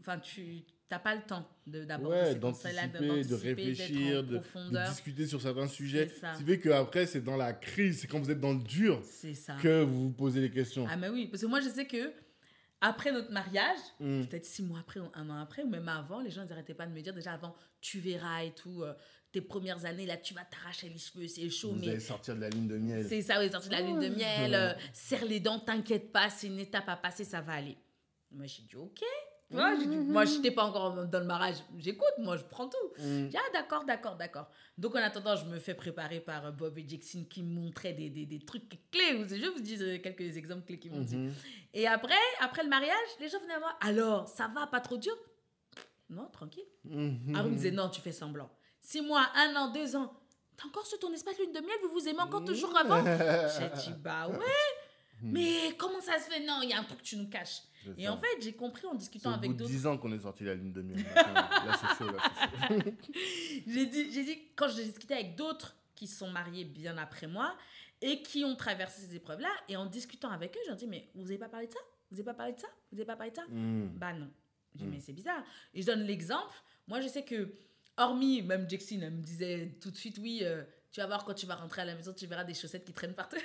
Enfin, 0.00 0.18
tu 0.18 0.64
n'as 0.90 0.98
pas 0.98 1.14
le 1.14 1.22
temps 1.22 1.46
de- 1.66 1.84
d'aborder 1.84 2.16
ouais, 2.18 2.32
ces 2.32 2.40
conseils-là, 2.40 2.88
de- 2.88 3.34
réfléchir, 3.34 4.24
de, 4.24 4.40
discuter 4.88 5.26
sur 5.28 5.40
certains 5.40 5.68
sujets. 5.68 6.10
C'est 6.36 6.44
fait 6.44 6.58
qu'après, 6.58 7.06
c'est 7.06 7.20
dans 7.22 7.36
la 7.36 7.52
crise, 7.52 8.00
c'est 8.00 8.08
quand 8.08 8.18
vous 8.18 8.30
êtes 8.32 8.40
dans 8.40 8.52
le 8.52 8.62
dur 8.62 9.00
ça. 9.04 9.56
que 9.62 9.82
vous 9.82 10.04
vous 10.08 10.12
posez 10.12 10.40
les 10.40 10.50
questions. 10.50 10.86
Ah, 10.90 10.96
mais 10.96 11.08
oui, 11.08 11.28
parce 11.28 11.42
que 11.42 11.46
moi, 11.46 11.60
je 11.60 11.68
sais 11.68 11.86
que 11.86 12.12
après 12.80 13.12
notre 13.12 13.30
mariage, 13.30 13.78
Mm. 14.00 14.24
peut-être 14.24 14.44
six 14.44 14.62
mois 14.64 14.80
après 14.80 14.98
un 15.14 15.30
an 15.30 15.36
après, 15.38 15.62
ou 15.62 15.68
même 15.68 15.88
avant, 15.88 16.18
les 16.20 16.30
gens 16.30 16.44
n'arrêtaient 16.46 16.74
pas 16.74 16.86
de 16.86 16.92
me 16.92 17.00
dire 17.00 17.14
déjà 17.14 17.32
avant, 17.34 17.54
tu 17.80 18.00
verras 18.00 18.42
et 18.42 18.50
tout, 18.52 18.82
euh, 18.82 18.92
tes 19.32 19.40
premières 19.40 19.84
années, 19.84 20.06
là, 20.06 20.16
tu 20.16 20.34
vas 20.34 20.44
t'arracher 20.44 20.88
les 20.88 20.98
cheveux, 20.98 21.28
c'est 21.28 21.48
chaud, 21.50 21.72
Vous 21.72 21.80
mais 21.80 21.88
allez 21.90 22.00
sortir 22.00 22.34
de 22.34 22.40
la 22.40 22.48
ligne 22.50 22.66
de 22.66 22.76
miel. 22.78 23.06
c'est 23.08 23.22
ça, 23.22 23.38
oui, 23.40 23.50
sorti 23.50 23.68
de 23.68 23.74
la 23.74 23.80
lune 23.80 24.00
de 24.00 24.08
miel, 24.08 24.54
euh, 24.54 24.72
serre 24.92 25.24
les 25.24 25.40
dents, 25.40 25.58
t'inquiète 25.60 26.10
pas, 26.12 26.28
c'est 26.30 26.48
une 26.48 26.58
étape 26.58 26.88
à 26.88 26.96
passer, 26.96 27.24
ça 27.24 27.40
va 27.40 27.52
aller. 27.54 27.76
Moi, 28.32 28.46
j'ai 28.46 28.62
dit, 28.62 28.76
ok. 28.76 29.00
Tu 29.48 29.56
vois, 29.56 29.76
j'ai 29.76 29.86
dit, 29.86 29.96
moi, 29.96 30.24
je 30.24 30.36
n'étais 30.36 30.52
pas 30.52 30.62
encore 30.64 31.06
dans 31.06 31.18
le 31.18 31.26
mariage. 31.26 31.56
J'écoute, 31.76 32.12
moi, 32.18 32.36
je 32.36 32.44
prends 32.44 32.68
tout. 32.68 32.76
Mm. 32.98 33.02
J'ai 33.24 33.28
dit, 33.30 33.36
ah, 33.36 33.52
d'accord, 33.52 33.84
d'accord, 33.84 34.14
d'accord. 34.16 34.48
Donc, 34.78 34.94
en 34.94 34.98
attendant, 35.00 35.34
je 35.34 35.44
me 35.46 35.58
fais 35.58 35.74
préparer 35.74 36.20
par 36.20 36.46
euh, 36.46 36.50
Bob 36.52 36.78
et 36.78 36.84
Jackson 36.86 37.26
qui 37.28 37.42
me 37.42 37.60
montraient 37.60 37.92
des, 37.92 38.10
des, 38.10 38.26
des 38.26 38.38
trucs 38.38 38.68
clés. 38.92 39.24
Je 39.28 39.50
vous 39.50 39.60
dire 39.60 39.78
euh, 39.80 39.98
quelques 39.98 40.36
exemples 40.36 40.66
clés 40.66 40.78
qu'ils 40.78 40.92
m'ont 40.92 41.00
dit. 41.00 41.16
Mhm. 41.16 41.32
Et 41.74 41.88
après, 41.88 42.14
après 42.40 42.62
le 42.62 42.68
mariage, 42.68 42.94
les 43.18 43.28
gens 43.28 43.40
venaient 43.40 43.58
voir. 43.58 43.76
Alors, 43.80 44.28
ça 44.28 44.48
va, 44.54 44.68
pas 44.68 44.80
trop 44.80 44.96
dur? 44.96 45.16
Non, 46.08 46.28
tranquille. 46.32 46.62
Mhm. 46.84 47.34
Aaron 47.34 47.48
me 47.50 47.54
disait, 47.56 47.72
non, 47.72 47.88
tu 47.88 48.00
fais 48.00 48.12
semblant. 48.12 48.50
Six 48.80 49.00
mois, 49.02 49.26
un 49.34 49.54
an, 49.56 49.72
deux 49.72 49.94
ans. 49.96 50.12
T'as 50.56 50.66
encore 50.68 50.86
sur 50.86 50.98
ton 50.98 51.12
espace 51.12 51.38
lune 51.38 51.52
de 51.52 51.60
miel, 51.60 51.76
vous 51.82 51.90
vous 52.00 52.08
aimez 52.08 52.20
encore 52.20 52.44
toujours 52.44 52.76
avant? 52.76 53.02
J'ai 53.58 53.68
dit, 53.80 53.96
bah 53.98 54.28
ouais. 54.28 54.38
Mais 55.22 55.74
comment 55.78 56.00
ça 56.00 56.18
se 56.18 56.30
fait? 56.30 56.40
Non, 56.40 56.60
il 56.62 56.70
y 56.70 56.72
a 56.72 56.78
un 56.80 56.84
truc 56.84 56.98
que 56.98 57.04
tu 57.04 57.16
nous 57.16 57.28
caches. 57.28 57.60
C'est 57.84 57.98
Et 58.00 58.04
ça. 58.04 58.12
en 58.12 58.16
fait, 58.18 58.26
j'ai 58.40 58.52
compris 58.54 58.86
en 58.86 58.92
C'est 58.92 58.98
discutant 58.98 59.32
avec 59.32 59.54
d'autres. 59.56 59.70
10 59.70 59.86
ans 59.86 59.96
qu'on 59.98 60.12
est 60.12 60.18
sorti 60.18 60.42
de 60.44 60.48
la 60.48 60.54
ligne 60.54 60.72
de 60.72 60.82
miel. 60.82 61.02
Là, 61.14 61.78
c'est 61.80 61.96
chaud, 62.04 62.10
là, 62.10 62.22
c'est 62.68 62.84
chaud. 62.84 62.90
J'ai 63.66 63.86
dit, 63.86 64.12
j'ai 64.12 64.24
dit, 64.24 64.38
quand 64.56 64.68
j'ai 64.68 64.84
discuté 64.84 65.14
avec 65.14 65.36
d'autres 65.36 65.74
qui 65.94 66.06
sont 66.06 66.28
mariés 66.30 66.64
bien 66.64 66.96
après 66.98 67.26
moi 67.26 67.54
et 68.02 68.22
qui 68.22 68.44
ont 68.44 68.56
traversé 68.56 69.02
ces 69.02 69.16
épreuves-là, 69.16 69.50
et 69.68 69.76
en 69.76 69.86
discutant 69.86 70.30
avec 70.30 70.56
eux, 70.56 70.60
j'ai 70.68 70.74
dit, 70.74 70.86
mais 70.86 71.08
vous 71.14 71.22
n'avez 71.22 71.38
pas 71.38 71.48
parlé 71.48 71.66
de 71.66 71.72
ça? 71.72 71.78
Vous 72.10 72.16
n'avez 72.16 72.24
pas 72.24 72.34
parlé 72.34 72.52
de 72.54 72.60
ça? 72.60 72.68
Vous 72.90 72.96
n'avez 72.96 73.06
pas 73.06 73.16
parlé 73.16 73.30
de 73.30 73.36
ça? 73.36 73.44
Mm. 73.48 73.88
Bah 73.98 74.12
non. 74.14 74.30
J'ai 74.74 74.78
dit, 74.80 74.86
Mm. 74.86 74.90
mais 74.90 75.00
c'est 75.00 75.12
bizarre. 75.12 75.42
Et 75.74 75.80
je 75.82 75.86
donne 75.86 76.02
l'exemple. 76.02 76.54
Moi, 76.88 77.00
je 77.02 77.08
sais 77.08 77.24
que, 77.24 77.54
hormis, 78.00 78.42
même 78.42 78.68
Jackson, 78.68 78.98
elle 79.02 79.12
me 79.12 79.22
disait 79.22 79.76
tout 79.80 79.90
de 79.90 79.96
suite, 79.96 80.18
oui, 80.18 80.40
euh, 80.42 80.62
tu 80.92 81.00
vas 81.00 81.06
voir 81.06 81.24
quand 81.24 81.34
tu 81.34 81.46
vas 81.46 81.54
rentrer 81.54 81.82
à 81.82 81.84
la 81.84 81.94
maison, 81.94 82.12
tu 82.12 82.26
verras 82.26 82.42
des 82.44 82.54
chaussettes 82.54 82.84
qui 82.84 82.92
traînent 82.92 83.14
partout. 83.14 83.36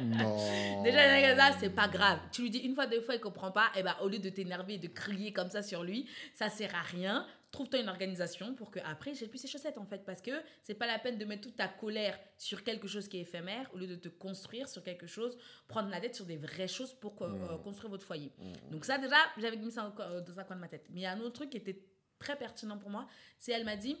Non. 0.00 0.82
Déjà, 0.82 1.34
là, 1.34 1.52
c'est 1.58 1.70
pas 1.70 1.88
grave. 1.88 2.18
Tu 2.32 2.42
lui 2.42 2.50
dis 2.50 2.58
une 2.58 2.74
fois, 2.74 2.86
deux 2.86 3.00
fois, 3.00 3.14
il 3.14 3.20
comprend 3.20 3.50
pas. 3.52 3.70
Et 3.76 3.82
ben, 3.82 3.94
au 4.02 4.08
lieu 4.08 4.18
de 4.18 4.28
t'énerver 4.28 4.74
et 4.74 4.78
de 4.78 4.88
crier 4.88 5.32
comme 5.32 5.50
ça 5.50 5.62
sur 5.62 5.84
lui, 5.84 6.08
ça 6.34 6.48
sert 6.48 6.74
à 6.74 6.82
rien. 6.82 7.26
Trouve-toi 7.50 7.80
une 7.80 7.88
organisation 7.88 8.54
pour 8.54 8.70
que 8.70 8.78
après, 8.84 9.14
j'ai 9.14 9.26
plus 9.26 9.38
ses 9.38 9.48
chaussettes 9.48 9.78
en 9.78 9.86
fait. 9.86 10.04
Parce 10.04 10.20
que 10.20 10.32
c'est 10.62 10.74
pas 10.74 10.86
la 10.86 10.98
peine 10.98 11.16
de 11.16 11.24
mettre 11.24 11.42
toute 11.42 11.56
ta 11.56 11.66
colère 11.68 12.18
sur 12.36 12.62
quelque 12.62 12.86
chose 12.86 13.08
qui 13.08 13.18
est 13.18 13.22
éphémère 13.22 13.70
au 13.72 13.78
lieu 13.78 13.86
de 13.86 13.94
te 13.96 14.08
construire 14.08 14.68
sur 14.68 14.82
quelque 14.82 15.06
chose, 15.06 15.38
prendre 15.66 15.88
la 15.88 16.00
tête 16.00 16.14
sur 16.14 16.26
des 16.26 16.36
vraies 16.36 16.68
choses 16.68 16.92
pour 16.92 17.14
Mm. 17.14 17.22
euh, 17.50 17.56
construire 17.58 17.90
votre 17.90 18.04
foyer. 18.04 18.32
Mm. 18.38 18.70
Donc, 18.72 18.84
ça, 18.84 18.98
déjà, 18.98 19.16
j'avais 19.38 19.56
mis 19.56 19.70
ça 19.70 19.92
euh, 20.00 20.20
dans 20.20 20.38
un 20.38 20.44
coin 20.44 20.56
de 20.56 20.60
ma 20.60 20.68
tête. 20.68 20.86
Mais 20.90 21.00
il 21.00 21.02
y 21.04 21.06
a 21.06 21.12
un 21.12 21.20
autre 21.20 21.32
truc 21.34 21.50
qui 21.50 21.56
était 21.56 21.80
très 22.18 22.36
pertinent 22.36 22.78
pour 22.78 22.90
moi. 22.90 23.06
C'est 23.38 23.52
elle 23.52 23.64
m'a 23.64 23.76
dit, 23.76 23.96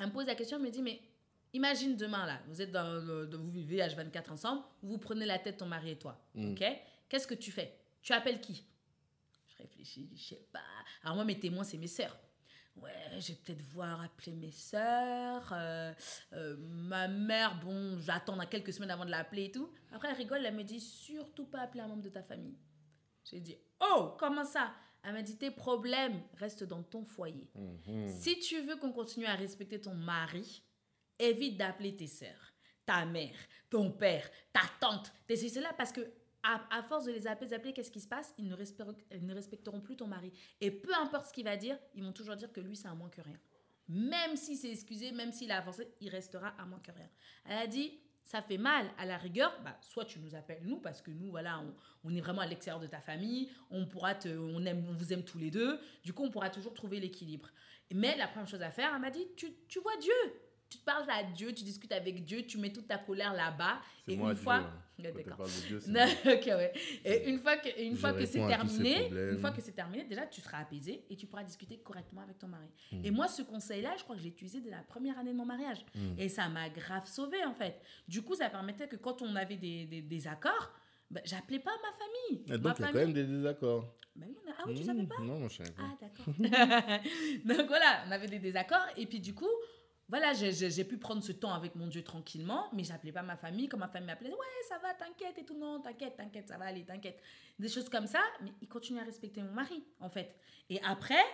elle 0.00 0.06
me 0.08 0.12
pose 0.12 0.26
la 0.26 0.34
question, 0.34 0.56
elle 0.58 0.64
me 0.64 0.70
dit, 0.70 0.82
mais 0.82 1.00
imagine 1.52 1.96
demain 1.96 2.26
là, 2.26 2.40
vous 2.48 2.60
êtes 2.60 2.72
dans, 2.72 3.00
le- 3.00 3.26
dans- 3.26 3.38
vous 3.38 3.50
vivez 3.50 3.78
H24 3.78 4.30
ensemble, 4.32 4.62
vous 4.82 4.90
vous 4.92 4.98
prenez 4.98 5.24
la 5.26 5.38
tête 5.38 5.56
ton 5.58 5.66
mari 5.66 5.90
et 5.92 5.98
toi, 5.98 6.20
Mm. 6.34 6.52
ok? 6.52 6.64
Qu'est-ce 7.08 7.26
que 7.26 7.34
tu 7.34 7.50
fais? 7.52 7.78
Tu 8.02 8.12
appelles 8.12 8.40
qui? 8.40 8.64
Je 9.48 9.62
réfléchis, 9.62 10.10
je 10.14 10.22
sais 10.22 10.46
pas. 10.52 10.60
Alors 11.02 11.16
moi 11.16 11.24
mes 11.24 11.38
témoins 11.38 11.64
c'est 11.64 11.78
mes 11.78 11.86
sœurs. 11.86 12.16
Ouais, 12.76 12.92
je 13.18 13.28
vais 13.28 13.38
peut-être 13.38 13.62
voir 13.62 14.02
appeler 14.02 14.32
mes 14.32 14.50
sœurs. 14.50 15.48
euh, 15.52 15.94
euh, 16.34 16.56
ma 16.58 17.08
mère, 17.08 17.58
bon, 17.60 17.98
j'attends 18.00 18.36
dans 18.36 18.44
quelques 18.44 18.70
semaines 18.74 18.90
avant 18.90 19.06
de 19.06 19.10
l'appeler 19.10 19.44
et 19.46 19.50
tout. 19.50 19.72
Après, 19.92 20.08
elle 20.10 20.16
rigole, 20.16 20.44
elle 20.44 20.54
me 20.54 20.62
dit 20.62 20.78
surtout 20.80 21.46
pas 21.46 21.60
appeler 21.60 21.80
un 21.84 21.88
membre 21.88 22.02
de 22.02 22.10
ta 22.10 22.22
famille. 22.22 22.58
J'ai 23.24 23.40
dit, 23.40 23.56
oh, 23.80 24.14
comment 24.18 24.44
ça? 24.44 24.74
Elle 25.06 25.12
m'a 25.12 25.22
dit, 25.22 25.36
tes 25.36 25.52
problèmes 25.52 26.20
restent 26.34 26.64
dans 26.64 26.82
ton 26.82 27.04
foyer. 27.04 27.48
Mhm. 27.54 28.08
Si 28.08 28.40
tu 28.40 28.60
veux 28.62 28.74
qu'on 28.74 28.90
continue 28.90 29.26
à 29.26 29.36
respecter 29.36 29.80
ton 29.80 29.94
mari, 29.94 30.64
évite 31.20 31.56
d'appeler 31.56 31.96
tes 31.96 32.08
sœurs, 32.08 32.52
ta 32.84 33.06
mère, 33.06 33.36
ton 33.70 33.92
père, 33.92 34.28
ta 34.52 34.62
tante, 34.80 35.12
tes 35.28 35.36
c'est 35.36 35.60
là 35.60 35.72
parce 35.78 35.92
que 35.92 36.00
à, 36.42 36.60
à 36.76 36.82
force 36.82 37.04
de 37.04 37.12
les 37.12 37.28
appeler, 37.28 37.52
appeler, 37.52 37.72
qu'est-ce 37.72 37.92
qui 37.92 38.00
se 38.00 38.08
passe? 38.08 38.34
Ils 38.36 38.48
ne, 38.48 38.54
respecteront, 38.54 38.96
ils 39.12 39.24
ne 39.24 39.34
respecteront 39.34 39.80
plus 39.80 39.96
ton 39.96 40.08
mari. 40.08 40.32
Et 40.60 40.72
peu 40.72 40.92
importe 40.94 41.26
ce 41.26 41.32
qu'il 41.32 41.44
va 41.44 41.56
dire, 41.56 41.78
ils 41.94 42.02
vont 42.02 42.12
toujours 42.12 42.34
dire 42.34 42.52
que 42.52 42.60
lui, 42.60 42.74
c'est 42.74 42.88
un 42.88 42.94
moins 42.96 43.08
que 43.08 43.20
rien. 43.20 43.38
Même 43.88 44.34
s'il 44.34 44.56
s'est 44.56 44.70
excusé, 44.72 45.12
même 45.12 45.30
s'il 45.30 45.52
a 45.52 45.58
avancé, 45.58 45.88
il 46.00 46.08
restera 46.08 46.48
à 46.58 46.66
moins 46.66 46.80
que 46.80 46.90
rien. 46.90 47.08
Elle 47.44 47.58
a 47.58 47.66
dit, 47.68 48.00
ça 48.26 48.42
fait 48.42 48.58
mal. 48.58 48.90
À 48.98 49.06
la 49.06 49.16
rigueur, 49.16 49.56
bah, 49.64 49.78
soit 49.80 50.04
tu 50.04 50.18
nous 50.18 50.34
appelles 50.34 50.62
nous, 50.64 50.78
parce 50.78 51.00
que 51.00 51.10
nous, 51.10 51.30
voilà, 51.30 51.62
on, 52.04 52.14
est 52.14 52.20
vraiment 52.20 52.42
à 52.42 52.46
l'extérieur 52.46 52.80
de 52.80 52.88
ta 52.88 53.00
famille, 53.00 53.48
on, 53.70 53.86
pourra 53.86 54.14
te, 54.14 54.28
on, 54.28 54.64
aime, 54.66 54.84
on 54.88 54.92
vous 54.92 55.12
aime 55.12 55.22
tous 55.22 55.38
les 55.38 55.50
deux, 55.50 55.80
du 56.04 56.12
coup, 56.12 56.24
on 56.24 56.30
pourra 56.30 56.50
toujours 56.50 56.74
trouver 56.74 57.00
l'équilibre. 57.00 57.48
Mais 57.94 58.16
la 58.16 58.26
première 58.26 58.48
chose 58.48 58.62
à 58.62 58.70
faire, 58.70 58.90
elle 58.92 59.00
m'a 59.00 59.10
dit, 59.10 59.26
tu, 59.36 59.54
tu 59.68 59.78
vois 59.78 59.96
Dieu, 59.98 60.12
tu 60.68 60.78
te 60.78 60.84
parles 60.84 61.08
à 61.10 61.22
Dieu, 61.22 61.52
tu 61.52 61.62
discutes 61.64 61.92
avec 61.92 62.24
Dieu, 62.24 62.42
tu 62.46 62.58
mets 62.58 62.72
toute 62.72 62.88
ta 62.88 62.98
colère 62.98 63.32
là-bas. 63.34 63.80
Et 64.08 64.14
une 64.14 64.34
fois. 64.34 64.62
Et 67.04 67.28
une 67.28 67.38
fois 67.38 67.56
que, 67.58 67.82
une 67.82 67.96
fois 67.96 68.12
que 68.12 68.24
c'est 68.26 68.46
terminé, 68.46 69.08
une 69.32 69.38
fois 69.38 69.50
que 69.50 69.60
c'est 69.60 69.72
terminé, 69.72 70.04
déjà 70.04 70.26
tu 70.26 70.40
seras 70.40 70.58
apaisé 70.60 71.04
et 71.10 71.16
tu 71.16 71.26
pourras 71.26 71.44
discuter 71.44 71.78
correctement 71.78 72.22
avec 72.22 72.38
ton 72.38 72.48
mari. 72.48 72.66
Mm. 72.92 73.04
Et 73.04 73.10
moi, 73.10 73.28
ce 73.28 73.42
conseil-là, 73.42 73.94
je 73.98 74.04
crois 74.04 74.14
que 74.16 74.20
je 74.20 74.26
l'ai 74.26 74.32
utilisé 74.32 74.60
dès 74.60 74.70
la 74.70 74.82
première 74.82 75.18
année 75.18 75.32
de 75.32 75.36
mon 75.36 75.44
mariage. 75.44 75.84
Mm. 75.94 76.18
Et 76.18 76.28
ça 76.28 76.48
m'a 76.48 76.68
grave 76.70 77.06
sauvé 77.06 77.44
en 77.44 77.54
fait. 77.54 77.80
Du 78.08 78.22
coup, 78.22 78.34
ça 78.34 78.48
permettait 78.48 78.88
que 78.88 78.96
quand 78.96 79.22
on 79.22 79.36
avait 79.36 79.56
des, 79.56 79.84
des, 79.86 80.00
des 80.02 80.26
accords, 80.26 80.72
bah, 81.10 81.20
j'appelais 81.24 81.58
pas 81.60 81.72
ma 81.82 81.92
famille. 81.92 82.44
Et 82.48 82.52
ma 82.52 82.58
donc, 82.58 82.78
il 82.78 82.80
y 82.80 82.84
a 82.84 82.86
famille. 82.86 82.92
quand 82.92 82.98
même 83.06 83.12
des 83.12 83.24
désaccords. 83.24 83.94
Bah 84.16 84.24
oui, 84.28 84.34
on 84.46 84.50
a- 84.50 84.54
Ah 84.58 84.62
oui, 84.66 84.74
tu 84.74 84.80
Mhm. 84.80 84.86
savais 84.86 85.06
pas 85.06 85.22
Non, 85.22 85.46
je 85.48 85.56
savais 85.58 85.70
pas. 85.72 85.82
ah, 85.84 85.96
d'accord. 86.00 86.26
Donc 87.44 87.66
voilà, 87.68 88.02
on 88.08 88.10
avait 88.12 88.26
des 88.28 88.38
désaccords. 88.38 88.86
Et 88.96 89.04
puis 89.06 89.20
du 89.20 89.34
coup, 89.34 89.48
voilà, 90.08 90.32
j'ai- 90.34 90.84
pu 90.84 90.98
prendre 90.98 91.22
ce 91.22 91.32
temps 91.32 91.52
avec 91.52 91.74
mon 91.74 91.88
Dieu 91.88 92.02
tranquillement, 92.04 92.68
mais 92.72 92.84
j'appelais 92.84 93.12
pas 93.12 93.22
ma 93.22 93.36
famille. 93.36 93.68
Quand 93.68 93.76
ma 93.78 93.88
famille 93.88 94.06
m'appelait, 94.06 94.30
ouais, 94.30 94.62
ça 94.68 94.78
va, 94.78 94.94
t'inquiète 94.94 95.36
et 95.38 95.44
tout. 95.44 95.58
Non, 95.58 95.80
t'inquiète, 95.80 96.16
t'inquiète, 96.16 96.48
ça 96.48 96.56
va 96.56 96.66
aller, 96.66 96.84
t'inquiète. 96.84 97.20
Des 97.58 97.68
choses 97.68 97.88
comme 97.88 98.06
ça, 98.06 98.20
mais 98.42 98.52
il 98.62 98.68
continue 98.68 99.00
à 99.00 99.04
respecter 99.04 99.42
mon 99.42 99.50
mari, 99.52 99.82
en 99.98 100.08
fait. 100.08 100.36
Et 100.70 100.80
après, 100.82 101.24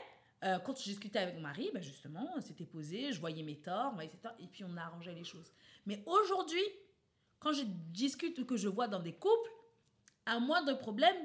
euh, 0.44 0.58
quand 0.60 0.76
je 0.78 0.84
discutais 0.84 1.18
avec 1.18 1.34
mon 1.34 1.42
mari, 1.42 1.70
ben 1.74 1.82
justement, 1.82 2.26
on 2.36 2.40
s'était 2.40 2.64
posé, 2.64 3.12
je 3.12 3.20
voyais 3.20 3.42
mes 3.42 3.56
torts, 3.56 3.94
et 4.40 4.46
puis 4.46 4.64
on 4.64 4.76
a 4.78 4.82
arrangé 4.82 5.12
les 5.12 5.24
choses. 5.24 5.52
Mais 5.84 6.02
aujourd'hui, 6.06 6.62
quand 7.40 7.52
je 7.52 7.62
discute 7.66 8.38
ou 8.38 8.46
que 8.46 8.56
je 8.56 8.68
vois 8.68 8.88
dans 8.88 9.00
des 9.00 9.12
couples, 9.14 9.50
à 10.24 10.38
moindre 10.38 10.78
problème, 10.78 11.16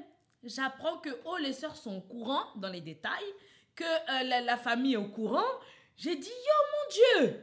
j'apprends 0.42 0.98
que 0.98 1.10
oh, 1.24 1.36
les 1.38 1.52
sœurs 1.54 1.76
sont 1.76 1.96
au 1.96 2.00
courant 2.00 2.44
dans 2.56 2.68
les 2.68 2.80
détails, 2.80 3.32
que 3.74 3.84
euh, 3.84 4.24
la, 4.24 4.40
la 4.42 4.56
famille 4.56 4.94
est 4.94 4.96
au 4.96 5.08
courant. 5.08 5.46
J'ai 5.96 6.14
dit, 6.16 6.28
yo 6.28 6.67
Dieu 6.90 7.40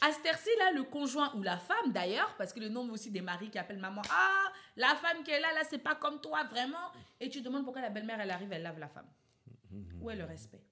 À 0.00 0.12
cette 0.12 0.26
heure-ci, 0.26 0.50
là, 0.58 0.72
le 0.72 0.84
conjoint 0.84 1.34
ou 1.34 1.42
la 1.42 1.58
femme 1.58 1.92
d'ailleurs, 1.92 2.34
parce 2.36 2.52
que 2.52 2.60
le 2.60 2.68
nombre 2.68 2.92
aussi 2.92 3.10
des 3.10 3.20
maris 3.20 3.50
qui 3.50 3.58
appellent 3.58 3.78
maman, 3.78 4.02
ah, 4.10 4.52
la 4.76 4.94
femme 4.94 5.22
qui 5.22 5.30
est 5.30 5.40
là, 5.40 5.52
là, 5.54 5.62
c'est 5.68 5.78
pas 5.78 5.94
comme 5.94 6.20
toi, 6.20 6.44
vraiment. 6.44 6.92
Et 7.20 7.28
tu 7.28 7.40
demandes 7.40 7.64
pourquoi 7.64 7.82
la 7.82 7.90
belle-mère, 7.90 8.20
elle 8.20 8.30
arrive, 8.30 8.52
elle 8.52 8.62
lave 8.62 8.78
la 8.78 8.88
femme. 8.88 9.08
Où 10.00 10.10
est 10.10 10.16
le 10.16 10.24
respect? 10.24 10.62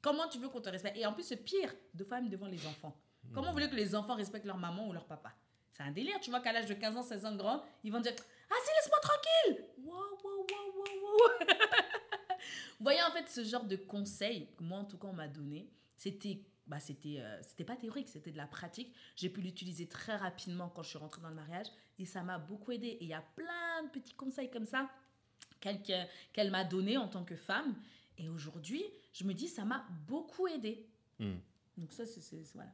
Comment 0.00 0.28
tu 0.28 0.38
veux 0.38 0.48
qu'on 0.48 0.60
te 0.60 0.68
respecte? 0.68 0.96
Et 0.96 1.06
en 1.06 1.12
plus, 1.12 1.22
c'est 1.22 1.36
pire, 1.36 1.72
de 1.94 2.04
femmes 2.04 2.28
devant 2.28 2.46
les 2.48 2.66
enfants. 2.66 2.96
Comment 3.32 3.48
vous 3.48 3.52
voulez 3.52 3.70
que 3.70 3.76
les 3.76 3.94
enfants 3.94 4.16
respectent 4.16 4.46
leur 4.46 4.58
maman 4.58 4.88
ou 4.88 4.92
leur 4.92 5.06
papa? 5.06 5.32
C'est 5.70 5.82
un 5.84 5.90
délire, 5.90 6.20
tu 6.20 6.30
vois 6.30 6.40
qu'à 6.40 6.52
l'âge 6.52 6.66
de 6.66 6.74
15 6.74 6.96
ans, 6.96 7.02
16 7.02 7.24
ans 7.24 7.36
grand, 7.36 7.62
ils 7.82 7.92
vont 7.92 8.00
dire 8.00 8.12
Ah 8.50 8.54
si, 8.62 8.70
laisse-moi 8.76 8.98
tranquille 9.00 9.64
Wow, 9.78 9.94
wow, 10.22 10.46
wow, 10.50 10.72
wow, 10.76 11.02
wow. 11.02 11.46
Voyez, 12.80 13.02
en 13.02 13.10
fait, 13.12 13.28
ce 13.28 13.44
genre 13.44 13.64
de 13.64 13.76
conseils 13.76 14.48
que 14.56 14.64
moi, 14.64 14.80
en 14.80 14.84
tout 14.84 14.98
cas, 14.98 15.06
on 15.06 15.12
m'a 15.12 15.28
donné, 15.28 15.70
c'était 15.96 16.42
bah, 16.72 16.80
c'était 16.80 17.20
euh, 17.20 17.38
c'était 17.42 17.64
pas 17.64 17.76
théorique, 17.76 18.08
c'était 18.08 18.32
de 18.32 18.38
la 18.38 18.46
pratique. 18.46 18.94
J'ai 19.14 19.28
pu 19.28 19.42
l'utiliser 19.42 19.86
très 19.86 20.16
rapidement 20.16 20.70
quand 20.70 20.82
je 20.82 20.88
suis 20.88 20.98
rentrée 20.98 21.20
dans 21.20 21.28
le 21.28 21.34
mariage 21.34 21.66
et 21.98 22.06
ça 22.06 22.22
m'a 22.22 22.38
beaucoup 22.38 22.72
aidé. 22.72 22.86
Et 22.86 23.02
il 23.02 23.08
y 23.08 23.12
a 23.12 23.20
plein 23.36 23.82
de 23.84 23.90
petits 23.90 24.14
conseils 24.14 24.50
comme 24.50 24.64
ça 24.64 24.90
qu'elle 25.60 25.82
que- 25.82 26.06
qu'elle 26.32 26.50
m'a 26.50 26.64
donné 26.64 26.96
en 26.96 27.08
tant 27.08 27.24
que 27.24 27.36
femme. 27.36 27.74
Et 28.16 28.30
aujourd'hui, 28.30 28.82
je 29.12 29.24
me 29.24 29.34
dis, 29.34 29.48
ça 29.48 29.66
m'a 29.66 29.86
beaucoup 30.08 30.48
aidé. 30.48 30.86
Hmm. 31.18 31.34
Donc 31.76 31.92
ça, 31.92 32.06
c'est... 32.06 32.42
Voilà. 32.54 32.72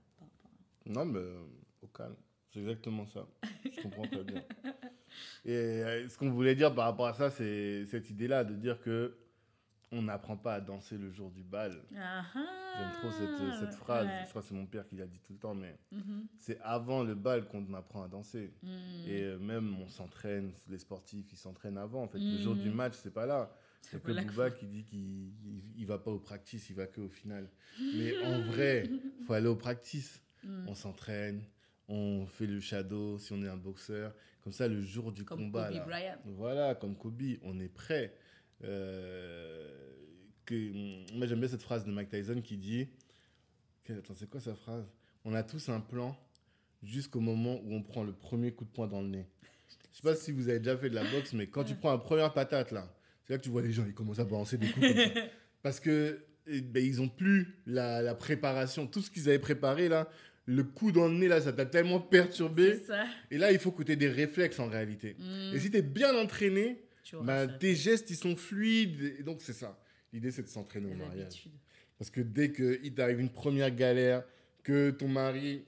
Non, 0.87 1.05
mais 1.05 1.19
euh, 1.19 1.43
au 1.83 1.89
calme. 1.89 2.15
C'est 2.53 2.61
exactement 2.61 3.05
ça. 3.05 3.27
Je 3.65 3.81
comprends 3.83 4.07
très 4.07 4.23
bien. 4.23 4.45
Et 5.45 5.51
euh, 5.57 6.09
ce 6.09 6.17
qu'on 6.17 6.31
voulait 6.31 6.55
dire 6.55 6.73
par 6.73 6.85
rapport 6.85 7.07
à 7.09 7.15
ça, 7.15 7.31
c'est 7.31 7.85
cette 7.87 8.11
idée-là 8.11 8.45
de 8.45 8.55
dire 8.55 8.81
que 8.81 9.19
on 9.91 10.03
n'apprend 10.03 10.37
pas 10.37 10.55
à 10.55 10.61
danser 10.61 10.99
le 10.99 11.11
jour 11.11 11.31
du 11.31 11.43
bal. 11.43 11.83
Ah 11.97 12.23
J'aime 12.35 12.93
trop 13.01 13.11
cette, 13.11 13.59
cette 13.59 13.69
ah, 13.73 13.77
phrase. 13.77 14.07
ouais. 14.07 14.23
Je 14.25 14.29
crois 14.31 14.43
que 14.43 14.49
c'est 14.49 14.55
mon 14.55 14.67
père 14.67 14.87
qui 14.87 14.97
l'a 14.97 15.07
dit 15.07 15.19
tout 15.21 15.33
le 15.33 15.39
temps, 15.39 15.55
mais 15.55 15.79
Mhm. 15.93 16.27
c'est 16.37 16.61
avant 16.61 17.03
le 17.03 17.15
bal 17.15 17.47
qu'on 17.49 17.73
apprend 17.75 18.03
à 18.03 18.09
danser. 18.09 18.53
Mm. 18.63 18.69
Et 19.07 19.23
euh, 19.23 19.39
même 19.39 19.77
on 19.81 19.89
s'entraîne, 19.89 20.53
les 20.69 20.79
sportifs, 20.79 21.33
ils 21.33 21.37
s'entraînent 21.39 21.79
avant. 21.79 22.03
En 22.03 22.09
fait, 22.09 22.19
le 22.19 22.37
jour 22.39 22.55
du 22.55 22.71
match, 22.71 22.95
c'est 23.03 23.13
pas 23.13 23.27
là. 23.27 23.51
C'est 23.81 24.03
que 24.03 24.13
Bouba 24.13 24.51
qui 24.51 24.67
dit 24.67 24.85
qu'il 24.85 24.99
il, 25.47 25.63
il 25.79 25.87
va 25.87 25.99
pas 25.99 26.11
au 26.11 26.19
practice, 26.19 26.69
il 26.69 26.77
va 26.77 26.87
que 26.87 27.01
au 27.01 27.09
final. 27.09 27.49
Mais 27.81 28.13
en 28.27 28.41
vrai, 28.51 28.89
faut 29.27 29.33
aller 29.33 29.47
au 29.49 29.57
practice. 29.57 30.23
Mm. 30.45 30.69
On 30.69 30.75
s'entraîne, 30.75 31.43
on 31.89 32.27
fait 32.27 32.47
le 32.47 32.61
shadow 32.61 33.19
si 33.19 33.33
on 33.33 33.43
est 33.43 33.49
un 33.49 33.57
boxeur. 33.57 34.13
Comme 34.45 34.53
ça, 34.53 34.69
le 34.69 34.81
jour 34.81 35.13
du 35.13 35.25
Comme 35.25 35.39
combat, 35.47 35.69
Kobe 35.73 35.89
là, 35.89 36.19
voilà, 36.25 36.75
comme 36.75 36.97
Kobe, 36.97 37.23
on 37.43 37.59
est 37.61 37.69
prêt. 37.69 38.15
Euh, 38.65 39.69
que, 40.45 41.15
moi, 41.15 41.27
j'aime 41.27 41.41
bien 41.41 41.49
cette 41.49 41.63
phrase 41.63 41.85
de 41.85 41.91
Mike 41.91 42.11
Tyson 42.11 42.41
qui 42.43 42.57
dit 42.57 42.89
Attends, 43.89 44.15
c'est 44.15 44.29
quoi 44.29 44.41
sa 44.41 44.55
phrase? 44.55 44.85
On 45.25 45.35
a 45.35 45.43
tous 45.43 45.69
un 45.69 45.81
plan 45.81 46.17
jusqu'au 46.83 47.21
moment 47.21 47.61
où 47.65 47.75
on 47.75 47.83
prend 47.83 48.05
le 48.05 48.13
premier 48.13 48.53
coup 48.53 48.65
de 48.65 48.71
poing 48.71 48.87
dans 48.87 49.01
le 49.01 49.09
nez. 49.09 49.27
Je 49.93 49.97
sais 49.97 50.03
pas 50.03 50.15
si 50.15 50.31
vous 50.31 50.49
avez 50.49 50.59
déjà 50.59 50.77
fait 50.77 50.91
de 50.91 50.95
la 50.95 51.05
boxe, 51.05 51.33
mais 51.33 51.47
quand 51.47 51.65
tu 51.65 51.75
prends 51.75 51.93
la 51.93 51.99
première 51.99 52.33
patate, 52.33 52.71
là, 52.71 52.95
c'est 53.25 53.33
là 53.33 53.39
que 53.39 53.45
tu 53.45 53.51
vois 53.51 53.63
les 53.63 53.73
gens, 53.73 53.85
ils 53.87 53.95
commencent 53.95 54.19
à 54.19 54.25
balancer 54.25 54.59
des 54.59 54.69
coups 54.69 54.87
comme 54.87 54.97
ça. 54.97 55.21
Parce 55.63 55.81
que 55.81 56.25
eh 56.47 56.61
ben, 56.61 56.85
ils 56.85 57.01
ont 57.01 57.09
plus 57.09 57.57
la, 57.67 58.03
la 58.03 58.15
préparation. 58.15 58.87
Tout 58.87 59.01
ce 59.01 59.11
qu'ils 59.11 59.29
avaient 59.29 59.39
préparé, 59.39 59.89
là, 59.89 60.09
le 60.47 60.65
coup 60.65 60.93
dans 60.93 61.09
le 61.09 61.15
nez, 61.15 61.29
là, 61.29 61.41
ça 61.41 61.53
t'a 61.53 61.67
tellement 61.67 62.01
perturbé. 62.01 62.81
Ça. 62.87 63.05
Et 63.31 63.37
là, 63.37 63.53
il 63.53 63.59
faut 63.59 63.71
que 63.71 63.83
tu 63.83 63.93
aies 63.93 63.97
des 63.97 64.09
réflexes 64.09 64.59
en 64.59 64.69
réalité. 64.69 65.15
Mm. 65.19 65.55
Et 65.55 65.61
si 65.61 65.71
tu 65.71 65.77
es 65.77 65.83
bien 65.83 66.15
entraîné, 66.17 66.83
Tu 67.09 67.17
auras 67.17 67.25
bah, 67.25 67.47
ça. 67.47 67.53
tes 67.55 67.75
gestes, 67.75 68.11
ils 68.11 68.17
sont 68.17 68.37
fluides. 68.37 69.15
Et 69.19 69.23
donc, 69.23 69.41
c'est 69.41 69.55
ça. 69.55 69.79
L'idée, 70.13 70.31
c'est 70.31 70.43
de 70.43 70.49
s'entraîner 70.49 70.93
au 70.93 70.95
mariage. 70.95 71.49
Parce 71.97 72.11
que 72.11 72.21
dès 72.21 72.53
qu'il 72.53 72.93
t'arrive 72.95 73.21
une 73.21 73.31
première 73.31 73.75
galère, 73.75 74.25
que 74.63 74.91
ton 74.91 75.09
mari, 75.09 75.65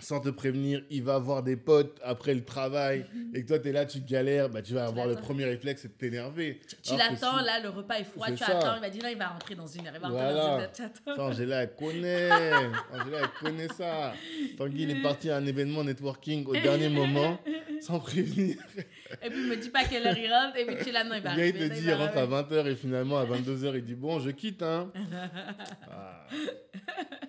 sans 0.00 0.18
te 0.18 0.28
prévenir, 0.30 0.84
il 0.90 1.04
va 1.04 1.18
voir 1.20 1.44
des 1.44 1.56
potes 1.56 2.00
après 2.02 2.34
le 2.34 2.44
travail, 2.44 3.06
et 3.34 3.42
que 3.42 3.46
toi, 3.46 3.60
tu 3.60 3.68
es 3.68 3.72
là, 3.72 3.86
tu 3.86 4.00
galères, 4.00 4.50
bah, 4.50 4.62
tu 4.62 4.74
vas 4.74 4.82
Tu 4.86 4.88
avoir 4.88 5.06
le 5.06 5.14
premier 5.14 5.44
réflexe, 5.44 5.82
c'est 5.82 5.88
de 5.88 5.92
t'énerver. 5.92 6.60
Tu, 6.82 6.96
l'attends, 6.96 7.38
si- 7.38 7.44
là, 7.44 7.60
le 7.62 7.68
repas 7.68 8.00
est 8.00 8.04
froid, 8.04 8.26
tu 8.32 8.38
ça. 8.38 8.58
attends, 8.58 8.74
il 8.74 8.80
va 8.80 8.90
dire, 8.90 9.02
là, 9.04 9.12
il 9.12 9.18
va 9.18 9.28
rentrer 9.28 9.54
dans 9.54 9.68
une 9.68 9.86
heure, 9.86 9.94
il 9.94 10.00
va 10.00 10.08
rentrer 10.08 10.24
dans 10.24 10.32
Voilà. 10.32 10.54
une 10.56 10.60
heure, 10.62 10.72
tu 10.72 10.82
attends. 10.82 11.14
Ça, 11.14 11.22
Angela, 11.22 11.62
elle 11.62 11.74
connaît. 11.76 12.30
Angela, 12.92 13.18
elle 13.22 13.30
connaît 13.40 13.68
ça. 13.68 14.12
Tanguy, 14.58 14.82
il 14.82 14.90
est 14.90 15.02
parti 15.02 15.30
à 15.30 15.36
un 15.36 15.46
événement 15.46 15.84
networking 15.84 16.44
au 16.46 16.54
dernier 16.54 16.88
moment, 16.88 17.40
sans 17.80 18.00
prévenir. 18.00 18.56
Et 19.22 19.30
puis, 19.30 19.40
il 19.40 19.48
me 19.48 19.56
dit 19.56 19.70
pas 19.70 19.84
quelle 19.84 20.06
heure 20.06 20.16
il 20.16 20.32
rentre, 20.32 20.56
et 20.56 20.66
puis 20.66 20.76
tu 20.84 20.90
là, 20.92 21.04
non, 21.04 21.14
il 21.14 21.22
va 21.22 21.34
bien 21.34 21.46
il 21.46 21.56
arriver. 21.56 21.68
te 21.68 21.74
dit, 21.74 21.84
il 21.86 21.92
rentre 21.94 22.16
à 22.16 22.22
arriver. 22.22 22.56
20h 22.56 22.66
et 22.72 22.76
finalement 22.76 23.18
à 23.18 23.26
22h, 23.26 23.76
il 23.76 23.84
dit, 23.84 23.94
bon, 23.94 24.18
je 24.20 24.30
quitte. 24.30 24.62
Hein. 24.62 24.90
Ah. 25.90 26.26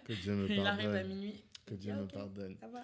Que 0.06 0.14
Dieu 0.14 0.34
me 0.34 0.50
Il 0.50 0.60
arrive 0.66 0.90
à 0.90 0.94
pardonne. 0.94 1.08
minuit. 1.08 1.44
Que 1.66 1.74
Dieu 1.76 1.94
me 1.94 2.06
pardonne. 2.08 2.56
Ça 2.60 2.68
va. 2.68 2.84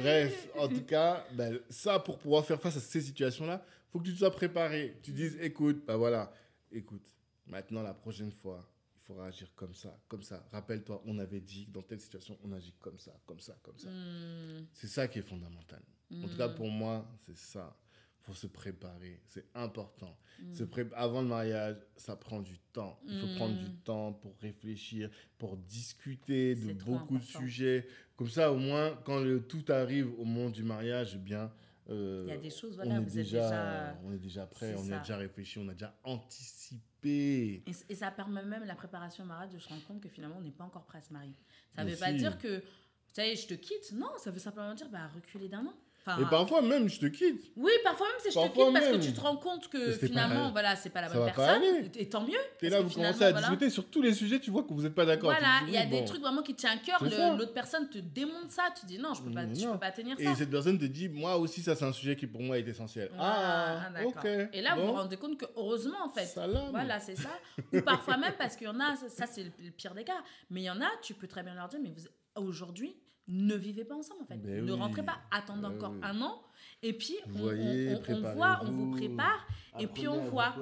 Bref, 0.00 0.48
en 0.58 0.68
tout 0.68 0.84
cas, 0.84 1.24
ben, 1.32 1.58
ça, 1.70 1.98
pour 1.98 2.18
pouvoir 2.18 2.44
faire 2.44 2.60
face 2.60 2.76
à 2.76 2.80
ces 2.80 3.00
situations-là, 3.00 3.64
faut 3.90 3.98
que 4.00 4.04
tu 4.04 4.12
te 4.12 4.18
sois 4.18 4.30
préparé. 4.30 4.98
Tu 5.02 5.12
dises, 5.12 5.38
écoute, 5.40 5.84
bah 5.86 5.96
voilà, 5.96 6.30
écoute, 6.70 7.06
maintenant, 7.46 7.82
la 7.82 7.94
prochaine 7.94 8.30
fois, 8.30 8.68
il 8.96 9.04
faudra 9.06 9.26
agir 9.26 9.48
comme 9.56 9.74
ça, 9.74 9.98
comme 10.08 10.22
ça. 10.22 10.46
Rappelle-toi, 10.52 11.02
on 11.06 11.18
avait 11.18 11.40
dit 11.40 11.66
que 11.66 11.70
dans 11.72 11.82
telle 11.82 12.00
situation, 12.00 12.36
on 12.44 12.52
agit 12.52 12.74
comme 12.80 12.98
ça, 12.98 13.12
comme 13.24 13.40
ça, 13.40 13.56
comme 13.62 13.78
ça. 13.78 13.88
Mm. 13.88 14.66
C'est 14.74 14.88
ça 14.88 15.08
qui 15.08 15.20
est 15.20 15.22
fondamental. 15.22 15.80
En 16.12 16.28
tout 16.28 16.36
cas, 16.36 16.48
pour 16.48 16.68
moi, 16.68 17.06
c'est 17.26 17.36
ça. 17.36 17.74
Faut 18.28 18.34
se 18.34 18.46
préparer. 18.46 19.20
C'est 19.26 19.46
important. 19.54 20.18
Mm. 20.40 20.54
Se 20.54 20.64
pré- 20.64 20.86
Avant 20.94 21.22
le 21.22 21.28
mariage, 21.28 21.76
ça 21.96 22.14
prend 22.14 22.40
du 22.40 22.58
temps. 22.74 23.00
Il 23.06 23.18
faut 23.18 23.26
Mm. 23.26 23.34
prendre 23.36 23.58
du 23.58 23.72
temps 23.76 24.12
pour 24.12 24.36
réfléchir, 24.40 25.10
pour 25.38 25.56
discuter 25.56 26.54
de 26.54 26.72
beaucoup 26.74 27.16
de 27.18 27.22
sujets. 27.24 27.86
Comme 28.16 28.28
ça, 28.28 28.52
au 28.52 28.58
moins, 28.58 28.96
quand 29.04 29.20
le 29.20 29.40
tout 29.42 29.64
arrive 29.68 30.08
au 30.20 30.24
moment 30.24 30.50
du 30.50 30.62
mariage, 30.62 31.12
eh 31.14 31.18
bien, 31.18 31.50
euh, 31.88 32.24
Il 32.26 32.30
y 32.30 32.36
a 32.36 32.36
des 32.36 32.50
choses, 32.50 32.72
on, 32.74 32.84
voilà, 32.84 32.96
est 32.96 33.00
vous 33.00 33.18
êtes 33.18 33.24
déjà, 33.24 33.40
déjà- 33.48 33.98
on 34.04 34.12
est 34.12 34.18
déjà 34.18 34.46
prêt, 34.46 34.74
on 34.76 34.92
a 34.92 34.98
déjà 34.98 35.16
réfléchi, 35.16 35.58
on 35.58 35.68
a 35.68 35.72
déjà 35.72 35.94
anticipé. 36.04 37.62
Et, 37.66 37.72
et 37.88 37.94
ça 37.94 38.10
permet 38.10 38.44
même 38.44 38.64
la 38.64 38.74
préparation 38.74 39.24
au 39.24 39.26
mariage 39.26 39.52
de 39.54 39.58
se 39.58 39.68
rendre 39.68 39.84
compte 39.86 40.02
que 40.02 40.08
finalement, 40.10 40.36
on 40.38 40.42
n'est 40.42 40.50
pas 40.50 40.64
encore 40.64 40.84
prêt 40.84 40.98
à 40.98 41.02
se 41.02 41.12
marier. 41.14 41.34
Ça 41.76 41.84
ne 41.84 41.90
veut 41.90 41.96
pas 41.96 42.12
dire 42.12 42.36
que, 42.38 42.62
ça 43.12 43.26
y 43.26 43.30
est, 43.30 43.36
je 43.36 43.46
te 43.46 43.54
quitte. 43.54 43.92
Non, 43.92 44.10
ça 44.18 44.30
veut 44.30 44.38
simplement 44.38 44.74
dire, 44.74 44.90
bah, 44.90 45.08
reculer 45.14 45.48
d'un 45.48 45.64
an. 45.64 45.74
Enfin, 46.06 46.22
Et 46.22 46.24
parfois 46.30 46.62
même, 46.62 46.88
je 46.88 47.00
te 47.00 47.06
quitte. 47.06 47.52
Oui, 47.56 47.72
parfois 47.84 48.06
même 48.06 48.16
c'est 48.20 48.30
je 48.30 48.38
te 48.38 48.46
quitte 48.46 48.72
parce 48.72 48.88
que 48.88 48.96
tu 48.96 49.12
te 49.12 49.20
rends 49.20 49.36
compte 49.36 49.68
que 49.68 49.92
finalement, 49.92 50.50
voilà, 50.52 50.76
c'est 50.76 50.90
pas 50.90 51.00
la 51.02 51.08
bonne 51.08 51.24
personne. 51.26 51.62
Et 51.96 52.08
tant 52.08 52.22
mieux. 52.22 52.38
Parce 52.60 52.72
là, 52.72 52.80
vous 52.80 52.90
commencez 52.90 53.24
à 53.24 53.30
voilà. 53.30 53.48
discuter 53.48 53.70
sur 53.70 53.88
tous 53.90 54.00
les 54.02 54.14
sujets, 54.14 54.40
tu 54.40 54.50
vois 54.50 54.62
que 54.62 54.72
vous 54.72 54.82
n'êtes 54.82 54.94
pas 54.94 55.04
d'accord. 55.04 55.30
Voilà, 55.30 55.60
il 55.66 55.72
y 55.72 55.76
a 55.76 55.86
des 55.86 56.04
trucs 56.04 56.20
vraiment 56.20 56.42
qui 56.42 56.54
te 56.54 56.60
tiennent 56.60 56.78
à 56.78 56.98
cœur. 56.98 57.36
L'autre 57.36 57.52
personne 57.52 57.88
te 57.88 57.98
démontre 57.98 58.50
ça. 58.50 58.64
Tu 58.78 58.86
dis 58.86 58.98
non, 58.98 59.14
je 59.14 59.22
peux 59.22 59.30
pas, 59.30 59.42
je 59.52 59.66
peux 59.66 59.78
pas 59.78 59.90
tenir 59.90 60.16
Et 60.18 60.24
ça. 60.24 60.34
cette 60.34 60.50
personne 60.50 60.78
te 60.78 60.84
dit, 60.84 61.08
moi 61.08 61.36
aussi, 61.36 61.62
ça, 61.62 61.74
c'est 61.74 61.84
un 61.84 61.92
sujet 61.92 62.16
qui 62.16 62.26
pour 62.26 62.40
moi 62.42 62.58
est 62.58 62.66
essentiel. 62.66 63.10
Ah, 63.18 63.90
d'accord. 63.94 64.12
ok. 64.16 64.26
Et 64.52 64.62
là, 64.62 64.74
vous 64.74 64.80
bon. 64.82 64.86
vous 64.88 64.92
rendez 64.94 65.16
compte 65.16 65.36
que 65.38 65.46
heureusement, 65.56 65.98
en 66.04 66.08
fait, 66.08 66.26
Salam. 66.26 66.70
voilà, 66.70 67.00
c'est 67.00 67.16
ça. 67.16 67.30
Ou 67.72 67.80
parfois 67.82 68.16
même, 68.16 68.34
parce 68.38 68.56
qu'il 68.56 68.66
y 68.66 68.70
en 68.70 68.80
a, 68.80 68.96
ça, 68.96 69.26
c'est 69.26 69.44
le, 69.44 69.50
le 69.62 69.70
pire 69.70 69.94
des 69.94 70.04
cas, 70.04 70.22
mais 70.50 70.60
il 70.62 70.64
y 70.64 70.70
en 70.70 70.80
a, 70.80 70.88
tu 71.02 71.14
peux 71.14 71.26
très 71.26 71.42
bien 71.42 71.54
leur 71.54 71.68
dire, 71.68 71.80
mais 71.82 71.90
vous, 71.90 72.04
aujourd'hui, 72.42 72.96
ne 73.28 73.54
vivez 73.54 73.84
pas 73.84 73.94
ensemble, 73.94 74.22
en 74.22 74.26
fait. 74.26 74.36
Ben 74.38 74.64
ne 74.64 74.72
oui. 74.72 74.78
rentrez 74.78 75.02
pas, 75.04 75.18
attendez 75.30 75.62
Ben 75.62 75.74
encore 75.76 75.92
oui. 75.92 76.00
un 76.02 76.20
an, 76.22 76.42
et 76.82 76.92
puis 76.92 77.14
on, 77.26 77.30
Voyez, 77.38 77.94
on- 77.94 78.12
on- 78.12 78.14
on 78.24 78.32
voit, 78.34 78.60
on 78.64 78.70
vous 78.72 78.90
prépare, 78.90 79.46
et 79.78 79.86
puis 79.86 80.08
on 80.08 80.20
voit. 80.20 80.54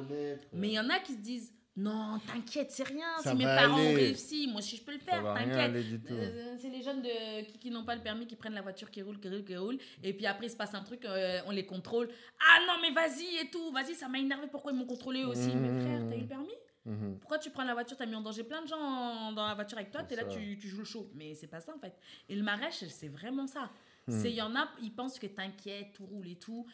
Mais 0.53 0.69
il 0.69 0.75
y 0.75 0.81
en 0.81 0.89
a 0.91 0.99
qui 1.01 1.13
se 1.13 1.19
disent, 1.19 1.53
non, 1.79 2.19
t'inquiète, 2.27 2.71
c'est 2.71 2.85
rien, 2.89 3.07
Ça 3.23 3.33
si 3.33 3.37
mes 3.37 3.45
parents 3.45 3.75
ont 3.77 3.79
aller. 3.87 3.95
réussi, 3.95 4.47
moi 4.49 4.61
aussi 4.61 4.77
je 4.79 4.83
peux 4.83 4.93
le 4.95 4.99
faire, 4.99 5.23
t'inquiète. 5.35 5.75
Euh, 6.11 6.55
c'est 6.59 6.71
les 6.71 6.81
jeunes 6.83 7.03
de, 7.03 7.45
qui, 7.45 7.59
qui 7.59 7.71
n'ont 7.71 7.85
pas 7.85 7.95
le 7.95 8.01
permis 8.03 8.27
qui 8.27 8.35
prennent 8.35 8.55
la 8.55 8.63
voiture 8.63 8.91
qui 8.91 9.03
roule, 9.03 9.21
qui 9.21 9.29
roule, 9.29 9.45
qui 9.45 9.57
roule. 9.59 9.79
Et 10.03 10.15
puis 10.15 10.25
après, 10.25 10.47
il 10.47 10.51
se 10.51 10.57
passe 10.57 10.75
un 10.75 10.83
truc, 10.83 11.05
euh, 11.05 11.39
on 11.47 11.51
les 11.51 11.67
contrôle. 11.67 12.09
Ah 12.41 12.61
non, 12.67 12.75
mais 12.81 12.93
vas-y 12.93 13.45
et 13.45 13.51
tout, 13.51 13.71
vas-y, 13.73 13.95
ça 13.95 14.09
m'a 14.09 14.19
énervé. 14.19 14.47
Pourquoi 14.51 14.73
ils 14.73 14.79
m'ont 14.79 14.87
contrôlé 14.87 15.25
aussi? 15.25 15.51
Mmh. 15.55 15.61
Mais 15.61 15.81
frère, 15.83 16.01
t'as 16.09 16.17
eu 16.17 16.21
le 16.23 16.27
permis? 16.27 16.49
Mhm. 16.87 17.19
Pourquoi 17.19 17.39
tu 17.39 17.51
prends 17.51 17.65
la 17.65 17.75
voiture 17.75 17.97
T'as 17.97 18.07
mis 18.07 18.15
en 18.15 18.21
danger 18.21 18.45
plein 18.45 18.63
de 18.63 18.69
gens 18.69 19.33
dans 19.33 19.47
la 19.47 19.55
voiture 19.55 19.77
avec 19.77 19.91
toi, 19.91 20.03
t'es 20.05 20.17
là, 20.17 20.25
tu, 20.25 20.57
tu 20.59 20.69
joues 20.69 20.79
le 20.79 20.85
show. 20.85 21.11
Mais 21.15 21.35
c'est 21.35 21.49
pas 21.49 21.61
ça 21.61 21.75
en 21.75 21.79
fait. 21.79 21.95
Et 22.29 22.37
le 22.37 22.43
marèche, 22.43 22.85
c'est 22.89 23.09
vraiment 23.09 23.47
ça. 23.47 23.71
Mmh. 24.07 24.13
C'est 24.13 24.31
Il 24.31 24.37
y 24.37 24.43
en 24.43 24.55
a, 24.55 24.69
ils 24.81 24.95
pensent 24.95 25.19
que 25.19 25.27
t'inquiète, 25.27 25.93
tout 25.93 26.07
roule 26.07 26.29
et 26.29 26.37
tout. 26.37 26.67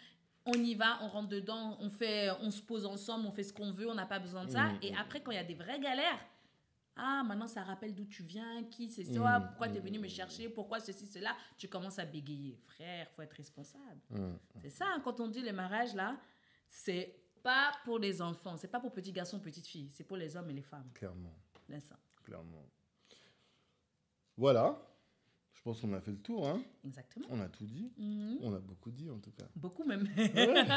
On 0.44 0.54
y 0.54 0.74
va, 0.74 0.98
on 1.02 1.08
rentre 1.08 1.28
dedans, 1.28 1.76
on, 1.80 1.88
fait, 1.88 2.30
on 2.40 2.50
se 2.50 2.60
pose 2.60 2.84
ensemble, 2.84 3.26
on 3.26 3.30
fait 3.30 3.44
ce 3.44 3.52
qu'on 3.52 3.70
veut, 3.70 3.88
on 3.88 3.94
n'a 3.94 4.06
pas 4.06 4.18
besoin 4.18 4.44
de 4.44 4.50
ça. 4.50 4.64
Mhm. 4.64 4.78
Et 4.82 4.94
après, 4.96 5.22
quand 5.22 5.30
il 5.30 5.36
y 5.36 5.40
a 5.40 5.44
des 5.44 5.54
vraies 5.54 5.80
galères, 5.80 6.18
ah, 6.96 7.22
maintenant 7.24 7.46
ça 7.46 7.62
rappelle 7.62 7.94
d'où 7.94 8.04
tu 8.04 8.22
viens, 8.22 8.64
qui 8.64 8.90
c'est 8.90 9.04
toi, 9.04 9.40
pourquoi 9.40 9.68
tu 9.68 9.78
es 9.78 9.80
venu 9.80 9.98
me 9.98 10.08
chercher, 10.08 10.50
pourquoi 10.50 10.78
ceci, 10.78 11.06
cela. 11.06 11.34
Tu 11.56 11.68
commences 11.68 11.98
à 11.98 12.04
bégayer. 12.04 12.58
Frère, 12.66 13.08
faut 13.16 13.22
être 13.22 13.32
responsable. 13.32 14.00
C'est 14.60 14.70
ça, 14.70 14.84
hein, 14.88 15.00
quand 15.02 15.20
on 15.20 15.28
dit 15.28 15.40
les 15.40 15.52
mariages, 15.52 15.94
là, 15.94 16.18
c'est 16.68 17.21
pas 17.42 17.72
pour 17.84 17.98
les 17.98 18.22
enfants, 18.22 18.56
c'est 18.56 18.68
pas 18.68 18.80
pour 18.80 18.92
petits 18.92 19.12
garçons, 19.12 19.38
petites 19.40 19.66
filles, 19.66 19.88
c'est 19.92 20.04
pour 20.04 20.16
les 20.16 20.36
hommes 20.36 20.50
et 20.50 20.54
les 20.54 20.62
femmes. 20.62 20.88
Clairement, 20.94 21.36
ça. 21.80 21.98
clairement. 22.24 22.66
Voilà. 24.36 24.88
Je 25.54 25.62
pense 25.62 25.80
qu'on 25.80 25.92
a 25.92 26.00
fait 26.00 26.10
le 26.10 26.20
tour. 26.20 26.48
Hein. 26.48 26.60
Exactement. 26.84 27.26
On 27.30 27.40
a 27.40 27.48
tout 27.48 27.64
dit. 27.66 27.92
Mhm. 27.96 28.38
On 28.40 28.52
a 28.52 28.58
beaucoup 28.58 28.90
dit 28.90 29.08
en 29.10 29.20
tout 29.20 29.30
cas. 29.30 29.44
Beaucoup 29.54 29.84
même. 29.84 30.08
Ouais. 30.16 30.32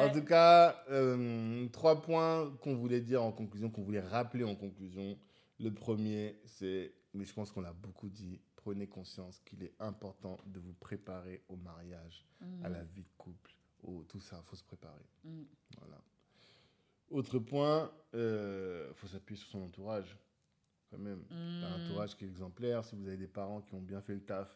En 0.00 0.10
tout 0.10 0.24
cas, 0.24 0.82
euh, 0.90 1.68
trois 1.68 2.02
points 2.02 2.50
qu'on 2.62 2.74
voulait 2.74 3.00
dire 3.00 3.22
en 3.22 3.30
conclusion, 3.30 3.70
qu'on 3.70 3.82
voulait 3.82 4.00
rappeler 4.00 4.42
en 4.44 4.56
conclusion. 4.56 5.16
Le 5.60 5.72
premier, 5.72 6.40
c'est, 6.46 6.94
mais 7.14 7.24
je 7.24 7.32
pense 7.32 7.52
qu'on 7.52 7.60
l'a 7.60 7.72
beaucoup 7.72 8.08
dit, 8.08 8.40
prenez 8.56 8.88
conscience 8.88 9.38
qu'il 9.40 9.62
est 9.62 9.74
important 9.78 10.36
de 10.46 10.58
vous 10.58 10.72
préparer 10.74 11.44
au 11.48 11.56
mariage, 11.56 12.26
Mhm. 12.40 12.64
à 12.64 12.68
la 12.70 12.82
vie 12.84 13.02
de 13.02 13.08
couple, 13.16 13.52
au, 13.82 14.04
tout 14.04 14.20
ça, 14.20 14.40
il 14.42 14.48
faut 14.48 14.56
se 14.56 14.64
préparer. 14.64 15.04
Mhm. 15.24 15.46
Voilà. 15.78 16.00
Autre 17.10 17.38
point, 17.38 17.90
il 18.12 18.92
faut 18.94 19.06
s'appuyer 19.06 19.40
sur 19.40 19.48
son 19.48 19.62
entourage, 19.62 20.18
quand 20.90 20.98
même. 20.98 21.24
Mhm. 21.30 21.64
Un 21.64 21.84
entourage 21.84 22.16
qui 22.16 22.24
est 22.24 22.28
exemplaire. 22.28 22.84
Si 22.84 22.96
vous 22.96 23.06
avez 23.06 23.16
des 23.16 23.28
parents 23.28 23.60
qui 23.62 23.74
ont 23.74 23.80
bien 23.80 24.00
fait 24.00 24.14
le 24.14 24.24
taf, 24.24 24.48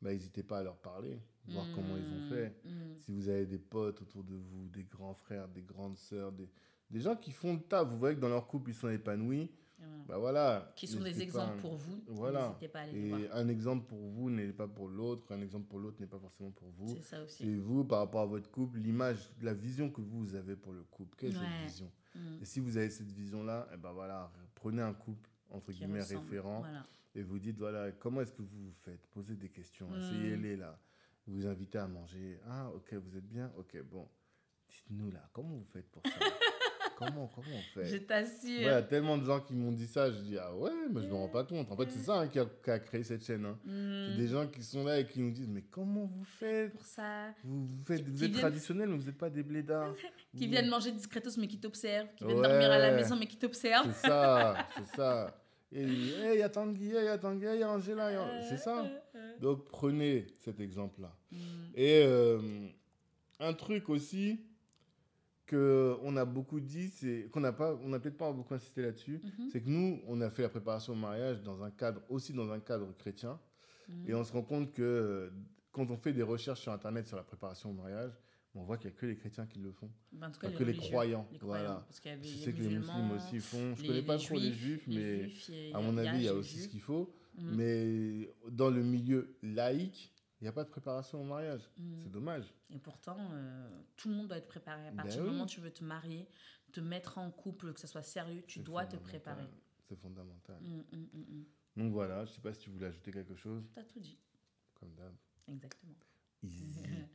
bah, 0.00 0.10
n'hésitez 0.12 0.42
pas 0.42 0.60
à 0.60 0.62
leur 0.62 0.78
parler, 0.78 1.20
voir 1.46 1.66
comment 1.74 1.96
ils 1.96 2.08
ont 2.08 2.28
fait. 2.28 2.54
Si 3.00 3.12
vous 3.12 3.28
avez 3.28 3.44
des 3.46 3.58
potes 3.58 4.00
autour 4.00 4.24
de 4.24 4.34
vous, 4.34 4.68
des 4.68 4.84
grands 4.84 5.14
frères, 5.14 5.46
des 5.48 5.62
grandes 5.62 5.98
sœurs, 5.98 6.32
des, 6.32 6.48
des 6.90 7.00
gens 7.00 7.16
qui 7.16 7.32
font 7.32 7.54
le 7.54 7.60
taf, 7.60 7.86
vous 7.86 7.98
voyez 7.98 8.16
que 8.16 8.20
dans 8.20 8.28
leur 8.30 8.46
couple, 8.46 8.70
ils 8.70 8.74
sont 8.74 8.88
épanouis. 8.88 9.50
Bah 10.08 10.18
voilà. 10.18 10.72
Qui 10.76 10.86
sont 10.86 11.00
des 11.02 11.12
pas. 11.12 11.18
exemples 11.20 11.58
pour 11.60 11.76
vous. 11.76 12.02
Voilà. 12.08 12.48
N'hésitez 12.48 12.68
pas 12.68 12.80
à 12.80 12.82
aller 12.82 12.92
les 13.02 13.08
voir. 13.08 13.20
Et 13.20 13.30
un 13.32 13.48
exemple 13.48 13.86
pour 13.86 13.98
vous 13.98 14.30
n'est 14.30 14.52
pas 14.52 14.68
pour 14.68 14.88
l'autre, 14.88 15.32
un 15.32 15.40
exemple 15.40 15.66
pour 15.68 15.78
l'autre 15.78 16.00
n'est 16.00 16.06
pas 16.06 16.18
forcément 16.18 16.50
pour 16.50 16.68
vous. 16.70 16.88
C'est 16.96 17.02
ça 17.02 17.22
aussi. 17.22 17.44
C'est 17.44 17.56
vous, 17.56 17.84
par 17.84 17.98
rapport 18.00 18.20
à 18.22 18.26
votre 18.26 18.50
couple, 18.50 18.78
l'image, 18.78 19.30
la 19.42 19.54
vision 19.54 19.90
que 19.90 20.00
vous 20.00 20.34
avez 20.34 20.56
pour 20.56 20.72
le 20.72 20.82
couple. 20.84 21.16
Quelle 21.18 21.32
est 21.34 21.38
Ouais. 21.38 21.44
cette 21.62 21.70
vision? 21.70 21.92
Mhm. 22.14 22.38
Et 22.42 22.44
si 22.44 22.60
vous 22.60 22.76
avez 22.76 22.90
cette 22.90 23.10
vision-là, 23.12 23.68
et 23.72 23.76
ben 23.76 23.92
voilà, 23.92 24.30
prenez 24.54 24.82
un 24.82 24.92
couple, 24.94 25.30
entre 25.50 25.72
Qui 25.72 25.78
guillemets, 25.78 26.00
ressemble. 26.00 26.20
référent, 26.22 26.58
Voilà. 26.60 26.86
et 27.14 27.22
vous 27.22 27.38
dites, 27.38 27.58
voilà, 27.58 27.92
comment 27.92 28.20
est-ce 28.20 28.32
que 28.32 28.42
vous 28.42 28.66
vous 28.66 28.74
faites? 28.82 29.06
Posez 29.08 29.34
des 29.36 29.48
questions, 29.48 29.88
Mm. 29.88 29.96
essayez-les 29.98 30.56
là. 30.56 30.78
Vous 31.26 31.34
vous 31.34 31.46
invitez 31.46 31.78
à 31.78 31.86
manger. 31.86 32.40
Ah, 32.48 32.70
ok, 32.74 32.94
vous 32.94 33.16
êtes 33.16 33.28
bien? 33.28 33.52
Ok, 33.56 33.80
bon. 33.88 34.08
Dites-nous 34.68 35.10
là, 35.10 35.28
comment 35.32 35.48
vous 35.56 35.64
faites 35.72 35.88
pour 35.90 36.02
ça? 36.04 36.10
comment, 37.06 37.26
comment 37.34 37.46
on 37.76 37.82
Je 37.82 37.88
fait 37.90 38.00
t'assure. 38.00 38.48
Ouais, 38.50 38.56
il 38.58 38.62
y 38.62 38.68
a 38.68 38.82
tellement 38.82 39.18
de 39.18 39.24
gens 39.24 39.40
qui 39.40 39.54
m'ont 39.54 39.72
dit 39.72 39.86
ça, 39.86 40.10
je 40.10 40.18
dis, 40.18 40.36
ah 40.38 40.54
ouais, 40.54 40.70
mais 40.92 41.02
je 41.02 41.06
me 41.08 41.14
rends 41.14 41.28
pas 41.28 41.44
compte. 41.44 41.70
En 41.72 41.76
fait, 41.76 41.90
c'est 41.90 41.98
ça 42.04 42.20
hein, 42.20 42.28
qui, 42.28 42.38
a, 42.38 42.44
qui 42.46 42.70
a 42.70 42.78
créé 42.78 43.02
cette 43.02 43.24
chaîne. 43.24 43.44
hein. 43.44 43.58
C'est 43.64 44.16
des 44.16 44.28
gens 44.28 44.46
qui 44.46 44.62
sont 44.62 44.84
là 44.84 45.00
et 45.00 45.06
qui 45.06 45.20
nous 45.20 45.30
disent, 45.30 45.48
mais 45.48 45.62
comment 45.62 46.04
vous 46.06 46.24
faites 46.24 46.72
Pour 46.72 46.84
ça. 46.86 47.28
Vous, 47.42 47.64
vous, 47.66 47.84
faites, 47.84 48.00
vous 48.02 48.14
qui 48.16 48.24
êtes 48.24 48.30
viennent- 48.30 48.40
traditionnel, 48.40 48.88
mais 48.88 48.96
vous 48.98 49.06
n'êtes 49.06 49.18
pas 49.18 49.30
des 49.30 49.42
blédards. 49.42 49.94
Qui 50.36 50.44
Vous- 50.46 50.52
viennent 50.52 50.68
manger 50.68 50.92
discretos 50.92 51.30
mais 51.38 51.48
qui 51.48 51.58
t'observent. 51.58 52.06
Qui 52.16 52.24
viennent 52.24 52.38
Ouais. 52.38 52.48
dormir 52.48 52.70
à 52.70 52.78
la 52.78 52.92
maison 52.92 53.16
mais 53.16 53.26
qui 53.26 53.36
t'observent. 53.36 53.90
C'est 53.92 54.06
ça, 54.08 54.56
c'est 54.76 54.96
ça. 54.96 55.36
Et 55.72 55.82
il 55.82 56.38
y 56.38 56.42
a 56.42 56.48
Tanguy, 56.48 56.86
il 56.86 56.92
y 56.92 56.96
a 57.08 57.16
Tanguy, 57.18 57.46
il 57.54 57.60
y 57.60 57.62
a 57.62 57.70
Angela. 57.70 58.42
C'est 58.48 58.56
ça. 58.58 58.84
Donc 59.40 59.68
prenez 59.68 60.26
cet 60.38 60.60
exemple-là. 60.60 61.12
Mhm. 61.32 61.38
Et 61.74 62.02
euh, 62.04 62.40
un 63.40 63.52
truc 63.54 63.88
aussi 63.88 64.40
que 65.50 65.96
on 66.02 66.16
a 66.16 66.24
beaucoup 66.24 66.60
dit, 66.60 66.88
c'est 66.88 67.28
qu'on 67.32 67.40
n'a 67.40 67.52
pas, 67.52 67.74
on 67.82 67.88
n'a 67.88 67.98
peut-être 67.98 68.16
pas 68.16 68.32
beaucoup 68.32 68.54
insisté 68.54 68.82
là-dessus, 68.82 69.20
Mhm. 69.24 69.48
c'est 69.52 69.60
que 69.60 69.68
nous, 69.68 70.00
on 70.06 70.20
a 70.20 70.30
fait 70.30 70.42
la 70.42 70.48
préparation 70.48 70.92
au 70.92 70.96
mariage 70.96 71.42
dans 71.42 71.62
un 71.62 71.70
cadre 71.72 72.00
aussi 72.08 72.32
dans 72.32 72.50
un 72.52 72.60
cadre 72.60 72.92
chrétien, 72.96 73.38
Mhm. 73.88 74.08
et 74.08 74.14
on 74.14 74.22
se 74.22 74.32
rend 74.32 74.42
compte 74.42 74.72
que 74.72 74.82
euh, 74.82 75.30
quand 75.72 75.90
on 75.90 75.96
fait 75.96 76.12
des 76.12 76.22
recherches 76.22 76.60
sur 76.60 76.72
internet 76.72 77.06
sur 77.08 77.16
la 77.16 77.24
préparation 77.24 77.70
au 77.70 77.72
mariage, 77.72 78.12
on 78.54 78.62
voit 78.62 78.76
qu'il 78.78 78.90
n'y 78.90 78.96
a 78.96 79.00
que 79.00 79.06
les 79.06 79.16
chrétiens 79.16 79.46
qui 79.46 79.58
le 79.58 79.72
font, 79.72 79.90
Ben, 80.12 80.28
en 80.28 80.30
tout 80.30 80.40
cas, 80.40 80.50
pas 80.50 80.56
que 80.58 80.64
les 80.64 80.74
croyants. 80.76 81.26
les 81.32 81.38
voilà. 81.38 81.62
croyants, 81.64 81.82
Parce 81.86 82.00
qu'il 82.00 82.10
y 82.10 82.14
avait 82.14 82.22
Je 82.24 82.36
les 82.36 82.44
sais 82.44 82.52
que 82.52 82.58
les 82.62 82.68
musulmans, 82.68 83.10
aussi 83.16 83.38
font. 83.40 83.74
Je 83.76 83.82
les- 83.82 83.88
connais 83.88 84.02
pas 84.02 84.16
les 84.16 84.24
trop 84.24 84.34
les 84.38 84.52
juifs, 84.52 84.86
mais 84.86 85.28
juifs, 85.28 85.50
à 85.74 85.80
mon 85.80 85.96
avis, 85.98 86.18
il 86.18 86.24
y 86.24 86.28
a 86.28 86.34
aussi 86.34 86.58
ce 86.58 86.68
qu'il 86.68 86.80
faut. 86.80 87.12
Mhm. 87.38 87.54
Mais 87.56 88.34
dans 88.50 88.70
le 88.70 88.82
milieu 88.82 89.36
laïque, 89.42 90.12
il 90.40 90.44
n'y 90.44 90.48
a 90.48 90.52
pas 90.52 90.64
de 90.64 90.70
préparation 90.70 91.20
au 91.20 91.24
mariage. 91.24 91.62
Mhm. 91.78 92.00
C'est 92.02 92.10
dommage. 92.10 92.44
Et 92.70 92.78
pourtant, 92.78 93.16
euh, 93.32 93.68
tout 93.96 94.08
le 94.08 94.14
monde 94.16 94.28
doit 94.28 94.38
être 94.38 94.48
préparé. 94.48 94.86
À 94.86 94.90
Ben 94.90 94.96
partir 94.96 95.16
du 95.22 95.26
oui. 95.26 95.32
moment 95.32 95.44
où 95.44 95.48
tu 95.48 95.60
veux 95.60 95.70
te 95.72 95.84
marier, 95.84 96.26
te 96.72 96.80
mettre 96.80 97.18
en 97.18 97.30
couple, 97.30 97.72
que 97.72 97.80
ce 97.80 97.86
soit 97.86 98.02
sérieux, 98.02 98.42
tu 98.46 98.60
dois 98.60 98.86
te 98.86 98.96
préparer. 98.96 99.46
C'est 99.82 99.96
fondamental. 99.98 100.56
Mm, 100.62 100.76
mm, 100.92 101.08
mm, 101.12 101.18
mm. 101.18 101.44
Donc 101.76 101.92
voilà, 101.92 102.24
je 102.24 102.32
sais 102.32 102.40
pas 102.40 102.52
si 102.54 102.60
tu 102.60 102.70
voulais 102.70 102.86
ajouter 102.86 103.10
quelque 103.12 103.34
chose, 103.34 103.64
T'as 103.74 103.82
tout 103.84 104.00
dit. 104.00 104.18
comme 104.74 104.94
d'hab. 104.94 105.12
Exactement. 105.48 105.94
Easy. 106.42 106.64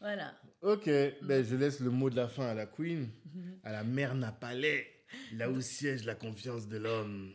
Voilà. 0.00 0.34
ok, 0.60 0.84
ben, 1.22 1.42
je 1.42 1.56
laisse 1.56 1.80
le 1.80 1.88
mot 1.90 2.10
de 2.10 2.16
la 2.16 2.28
fin 2.28 2.46
à 2.46 2.54
la 2.54 2.66
queen, 2.66 3.08
à 3.64 3.72
la 3.72 3.82
mère 3.82 4.14
Napalais, 4.14 4.86
là 5.32 5.50
où 5.50 5.60
siège 5.60 6.04
la 6.04 6.14
confiance 6.14 6.68
de 6.68 6.76
l'homme. 6.76 7.34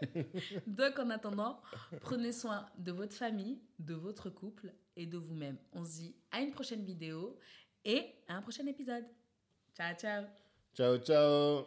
Donc, 0.66 0.98
en 0.98 1.10
attendant, 1.10 1.60
prenez 2.00 2.32
soin 2.32 2.66
de 2.78 2.92
votre 2.92 3.14
famille, 3.14 3.60
de 3.78 3.94
votre 3.94 4.30
couple 4.30 4.72
et 4.96 5.06
de 5.06 5.18
vous-même. 5.18 5.56
On 5.72 5.84
se 5.84 5.96
dit 5.96 6.16
à 6.30 6.40
une 6.40 6.52
prochaine 6.52 6.84
vidéo 6.84 7.38
et 7.84 8.04
à 8.28 8.36
un 8.36 8.42
prochain 8.42 8.66
épisode. 8.66 9.04
Ciao, 9.74 9.94
ciao. 9.94 10.24
ciao, 10.74 10.98
ciao. 10.98 11.66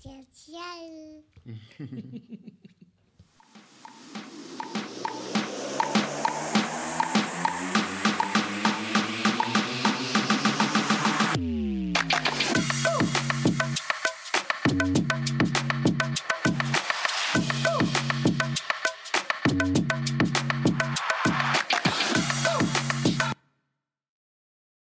Ciao, 0.00 0.22
ciao. 0.32 1.24